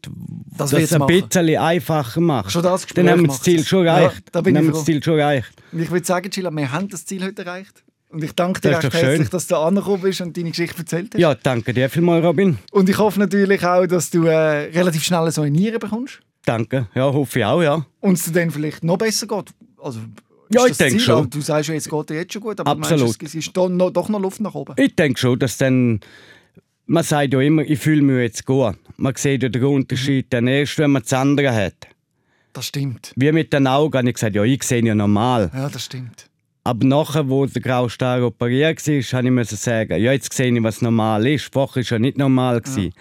Das 0.58 0.72
das 0.72 0.94
ein 0.94 1.00
machen. 1.00 1.20
bisschen 1.30 1.58
einfacher 1.58 2.22
macht, 2.22 2.52
Schon 2.52 2.64
das 2.64 2.84
Gespräch 2.84 3.06
dann 3.06 3.12
haben 3.14 3.22
wir 3.22 3.28
das 3.28 3.42
Ziel 3.42 3.60
es. 3.60 3.68
schon 3.68 3.86
Ja, 3.86 4.00
erreicht. 4.00 4.32
bin 4.32 4.44
dann 4.44 4.54
ich 4.54 4.58
haben 4.60 4.66
wir 4.68 4.74
das. 4.74 4.86
Ziel 4.86 5.04
schon 5.04 5.20
erreicht. 5.20 5.52
Ich 5.74 5.92
würde 5.92 6.06
sagen, 6.06 6.30
Gila, 6.30 6.52
wir 6.52 6.72
haben 6.72 6.88
das 6.90 7.06
Ziel 7.06 7.24
heute 7.24 7.46
erreicht. 7.46 7.84
Und 8.10 8.24
ich 8.24 8.34
danke 8.34 8.62
dir 8.62 8.70
Das 8.72 8.84
recht 8.84 8.94
doch 8.94 9.00
schön. 9.00 9.10
herzlich, 9.10 9.30
dass 9.30 9.48
du 9.48 9.56
angekommen 9.58 10.02
bist 10.04 10.22
und 10.22 10.38
deine 10.38 10.50
Geschichte 10.52 10.78
erzählt 10.80 11.14
hast. 11.16 11.20
Ja, 11.20 11.34
danke 11.34 11.74
dir 11.74 11.90
vielmals, 11.90 12.24
Robin. 12.24 12.60
Und 12.72 12.88
ich 12.88 12.98
hoffe 12.98 13.20
natürlich 13.20 13.66
auch, 13.66 13.86
dass 13.88 14.12
du 14.12 14.26
äh, 14.26 14.36
relativ 14.72 15.04
schnell 15.04 15.30
so 15.32 15.42
eine 15.42 15.50
Niere 15.52 15.80
bekommst. 15.80 16.20
Danke. 16.46 16.88
Ja, 16.94 17.12
hoffe 17.12 17.40
ich 17.40 17.46
auch, 17.46 17.62
ja. 17.64 17.86
Und 18.02 18.14
es 18.14 18.26
dir 18.26 18.34
dann 18.34 18.52
vielleicht 18.52 18.84
noch 18.84 18.98
besser 18.98 19.26
geht. 19.28 19.46
Also, 19.82 20.00
Ja, 20.50 20.66
ich 20.68 20.78
denke 20.78 21.00
schon. 21.00 21.28
Du 21.30 21.42
sagst 21.42 21.70
ja, 21.70 21.74
jetzt 21.74 21.90
geht 21.90 22.10
dir 22.12 22.16
jetzt 22.16 22.34
schon 22.34 22.42
gut, 22.44 22.60
aber 22.60 22.70
Absolut. 22.70 23.00
du 23.02 23.06
meinst, 23.06 23.24
es 23.24 23.34
ist 23.36 23.58
doch 23.58 23.68
noch, 23.70 23.90
doch 23.90 24.08
noch 24.10 24.20
Luft 24.20 24.42
nach 24.42 24.54
oben. 24.54 24.76
Ich 24.78 24.96
denke 24.96 25.20
schon, 25.20 25.40
dass 25.40 25.58
dann. 25.58 26.00
Man 26.86 27.04
sagt 27.04 27.34
ja 27.34 27.40
immer, 27.40 27.62
ich 27.62 27.80
fühle 27.80 28.02
mich 28.02 28.22
jetzt 28.22 28.46
gut. 28.46 28.76
Man 28.98 29.16
sieht 29.16 29.44
ja 29.44 29.50
den 29.50 29.64
Unterschied 29.64 30.28
dann 30.32 30.48
erst, 30.48 30.78
wenn 30.78 30.92
man 30.92 31.02
das 31.02 31.14
andere 31.14 31.54
hat. 31.54 31.88
Das 32.52 32.68
stimmt. 32.68 33.14
Wie 33.16 33.32
mit 33.32 33.52
den 33.54 33.68
Augen 33.68 33.98
habe 33.98 34.08
ich 34.08 34.16
gesagt, 34.16 34.36
ja, 34.36 34.44
ich 34.44 34.64
sehe 34.64 34.84
ja 34.84 34.94
normal. 34.94 35.50
Ja, 35.54 35.70
das 35.70 35.86
stimmt. 35.86 36.30
Aber 36.66 36.86
nachher, 36.86 37.28
wo 37.28 37.46
der 37.46 37.62
graue 37.62 37.90
Star 37.90 38.24
operiert 38.24 38.86
war, 38.88 38.96
musste 38.96 39.18
ich 39.20 39.32
müssen 39.32 39.58
sagen, 39.58 40.02
ja, 40.02 40.12
jetzt 40.12 40.32
sehe 40.34 40.54
ich, 40.54 40.64
was 40.64 40.82
normal 40.82 41.28
ist. 41.28 41.52
Vorher 41.52 41.76
war 41.76 41.82
es 41.82 41.90
ja 41.90 42.00
nicht 42.00 42.18
normal. 42.18 42.62
gewesen. 42.62 42.94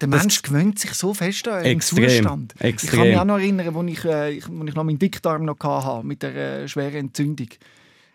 Der 0.00 0.08
Mensch 0.08 0.40
gewöhnt 0.40 0.78
sich 0.78 0.94
so 0.94 1.12
fest 1.12 1.46
an 1.48 1.54
einen 1.56 1.66
Extrem, 1.66 2.08
Zustand. 2.08 2.54
Ich 2.58 2.64
extrem. 2.64 2.98
kann 2.98 3.08
mich 3.08 3.18
auch 3.18 3.24
noch 3.24 3.38
erinnern, 3.38 3.76
als 3.76 3.90
ich, 3.90 4.04
äh, 4.06 4.30
ich, 4.32 4.44
als 4.44 4.68
ich 4.68 4.74
noch 4.74 4.84
meinen 4.84 4.98
Dickdarm 4.98 5.44
noch 5.44 5.58
hatte, 5.60 6.06
mit 6.06 6.22
der 6.22 6.34
äh, 6.34 6.68
schweren 6.68 6.94
Entzündung. 6.94 7.48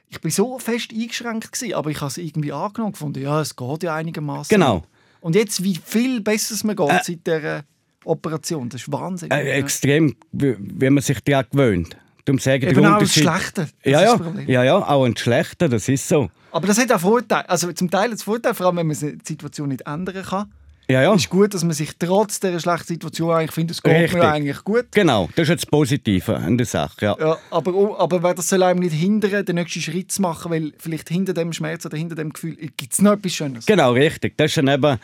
Ich 0.10 0.24
war 0.24 0.32
so 0.32 0.58
fest 0.58 0.92
eingeschränkt, 0.92 1.52
gewesen, 1.52 1.76
aber 1.76 1.92
ich 1.92 1.98
habe 2.02 2.08
es 2.08 2.18
irgendwie 2.18 2.52
angenommen 2.52 2.88
und 2.88 2.94
gefunden, 2.94 3.22
ja, 3.22 3.42
es 3.42 3.56
geht 3.56 3.84
ja 3.84 3.94
einigermaßen. 3.94 4.50
Genau. 4.50 4.84
Und 5.26 5.34
jetzt, 5.36 5.64
wie 5.64 5.76
viel 5.84 6.22
besser 6.22 6.54
es 6.54 6.64
mir 6.64 6.76
geht 6.76 7.04
seit 7.04 7.26
der 7.26 7.44
äh, 7.44 7.62
Operation, 8.04 8.70
das 8.70 8.82
ist 8.84 8.92
Wahnsinn. 8.92 9.32
Äh, 9.32 9.54
extrem, 9.54 10.16
w- 10.32 10.56
wenn 10.60 10.94
man 10.94 11.02
sich 11.02 11.20
daran 11.24 11.46
gewöhnt. 11.52 11.98
Darum 12.26 12.38
sage 12.38 12.68
ich, 12.68 12.72
Eben 12.78 12.86
auch 12.86 13.00
das 13.00 13.18
Unterschied- 13.18 13.24
Schlechte. 13.24 13.62
Das 13.84 13.92
Ja, 13.92 14.02
ja, 14.04 14.20
ja, 14.46 14.64
ja, 14.64 14.76
auch 14.88 15.04
ein 15.04 15.18
schlechter, 15.18 15.68
das 15.68 15.90
ist 15.90 16.08
so. 16.08 16.30
Aber 16.52 16.68
das 16.68 16.78
hat 16.78 16.92
auch 16.92 17.00
Vorteile. 17.00 17.50
Also 17.50 17.74
zum 17.74 17.90
Teil 17.90 18.10
hat 18.12 18.18
es 18.18 18.22
Vorteile, 18.22 18.54
vor 18.54 18.68
allem 18.68 18.78
wenn 18.78 18.86
man 18.86 18.96
die 19.00 19.18
Situation 19.28 19.70
nicht 19.70 19.82
ändern 19.88 20.24
kann. 20.24 20.52
Ja, 20.88 21.02
ja, 21.02 21.14
ist 21.16 21.30
gut, 21.30 21.54
dass 21.54 21.64
man 21.64 21.74
sich 21.74 21.92
trotz 21.98 22.40
dieser 22.40 22.60
schlechten 22.60 22.88
Situation 22.88 23.32
eigentlich 23.32 23.52
findet, 23.52 23.78
es 23.78 23.82
geht 23.84 23.94
Richtig. 23.94 24.20
mir 24.20 24.30
eigentlich 24.32 24.64
gut. 24.64 24.86
genau, 24.92 25.28
das 25.36 25.44
ist 25.44 25.50
jetzt 25.50 25.64
das 25.64 25.72
Positive 25.72 26.36
an 26.38 26.58
der 26.58 26.68
Sache. 26.68 27.06
Ja. 27.06 27.16
Ja, 27.20 27.38
aber, 27.50 27.74
oh, 27.74 27.96
aber 27.98 28.22
wer 28.22 28.34
das 28.36 28.50
soll 28.50 28.62
einem 28.64 28.80
nicht 28.82 28.94
hindern, 28.94 29.44
den 29.46 29.56
nächsten 29.56 29.82
Schritt 29.82 30.12
zu 30.12 30.22
machen, 30.22 30.52
weil 30.52 30.74
vielleicht 30.78 31.10
hinter 31.10 31.34
dem 31.34 31.54
Schmerz 31.54 31.86
oder 31.86 31.98
hinter 31.98 32.16
dem 32.16 32.32
Gefühl 32.34 32.56
gibt 32.78 32.94
es 32.94 33.02
noch 33.02 33.14
etwas 33.14 33.34
Schönes. 33.34 33.66
Genau, 33.66 33.94
richtig. 33.94 34.38
Das 34.38 34.52
ist 34.52 34.58
dann 34.58 34.68
eben. 34.68 35.00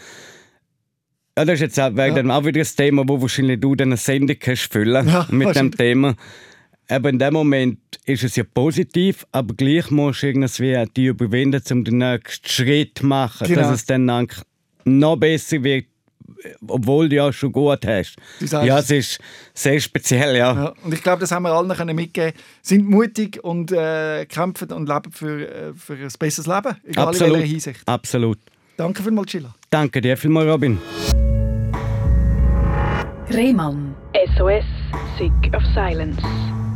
Ja, 1.37 1.45
das 1.45 1.55
ist 1.55 1.61
jetzt 1.61 1.79
auch, 1.79 1.91
Ja. 1.95 2.09
dann 2.11 2.29
auch 2.29 2.45
wieder 2.45 2.61
ein 2.61 2.67
Thema, 2.75 3.03
wo 3.07 3.21
wahrscheinlich 3.21 3.59
du 3.59 3.75
dann 3.75 3.89
eine 3.89 3.97
Sendung 3.97 4.37
kannst 4.39 4.71
füllen 4.71 5.07
Ja, 5.07 5.27
mit 5.31 5.55
dem. 5.55 5.71
Thema. 5.71 6.15
Aber 6.89 7.09
in 7.09 7.19
dem 7.19 7.33
Moment 7.33 7.79
ist 8.05 8.23
es 8.25 8.35
ja 8.35 8.43
positiv, 8.43 9.25
aber 9.31 9.53
gleich 9.55 9.89
musst 9.91 10.23
du 10.23 10.27
irgendwie 10.27 10.85
die 10.95 11.05
überwinden, 11.05 11.63
um 11.71 11.85
den 11.85 11.99
nächsten 11.99 12.47
Schritt 12.49 12.97
zu 12.99 13.05
machen, 13.05 13.47
Genau. 13.47 13.61
dass 13.61 13.71
es 13.71 13.85
dann 13.85 14.05
noch 14.85 15.17
besser 15.17 15.63
wird, 15.63 15.85
obwohl 16.67 17.09
du 17.09 17.15
ja 17.15 17.31
schon 17.31 17.51
gut 17.51 17.85
hast. 17.85 18.15
Ja, 18.39 18.79
es 18.79 18.91
ist 18.91 19.19
sehr 19.53 19.79
speziell, 19.79 20.35
ja. 20.35 20.53
ja. 20.53 20.73
Und 20.83 20.93
ich 20.93 21.03
glaube, 21.03 21.19
das 21.19 21.31
haben 21.31 21.43
wir 21.43 21.51
allen 21.51 21.75
können 21.75 21.95
mitgeben. 21.95 22.33
Sind 22.61 22.89
mutig 22.89 23.43
und 23.43 23.71
äh, 23.71 24.25
kämpfen 24.25 24.71
und 24.71 24.87
leben 24.87 25.11
für, 25.11 25.47
äh, 25.47 25.73
für 25.73 25.93
ein 25.93 26.09
besseres 26.19 26.47
Leben, 26.47 26.77
egal 26.85 27.07
Absolut. 27.07 27.33
in 27.33 27.39
welcher 27.39 27.51
Hinsicht. 27.51 27.81
Absolut. 27.85 28.39
Danke 28.77 29.03
vielmals, 29.03 29.27
Chilla. 29.31 29.53
Danke 29.69 30.01
dir 30.01 30.17
vielmals, 30.17 30.49
Robin. 30.49 30.79
Rehmann. 33.29 33.95
SOS, 34.37 34.65
Sick 35.17 35.55
of 35.55 35.63
Silence. 35.73 36.21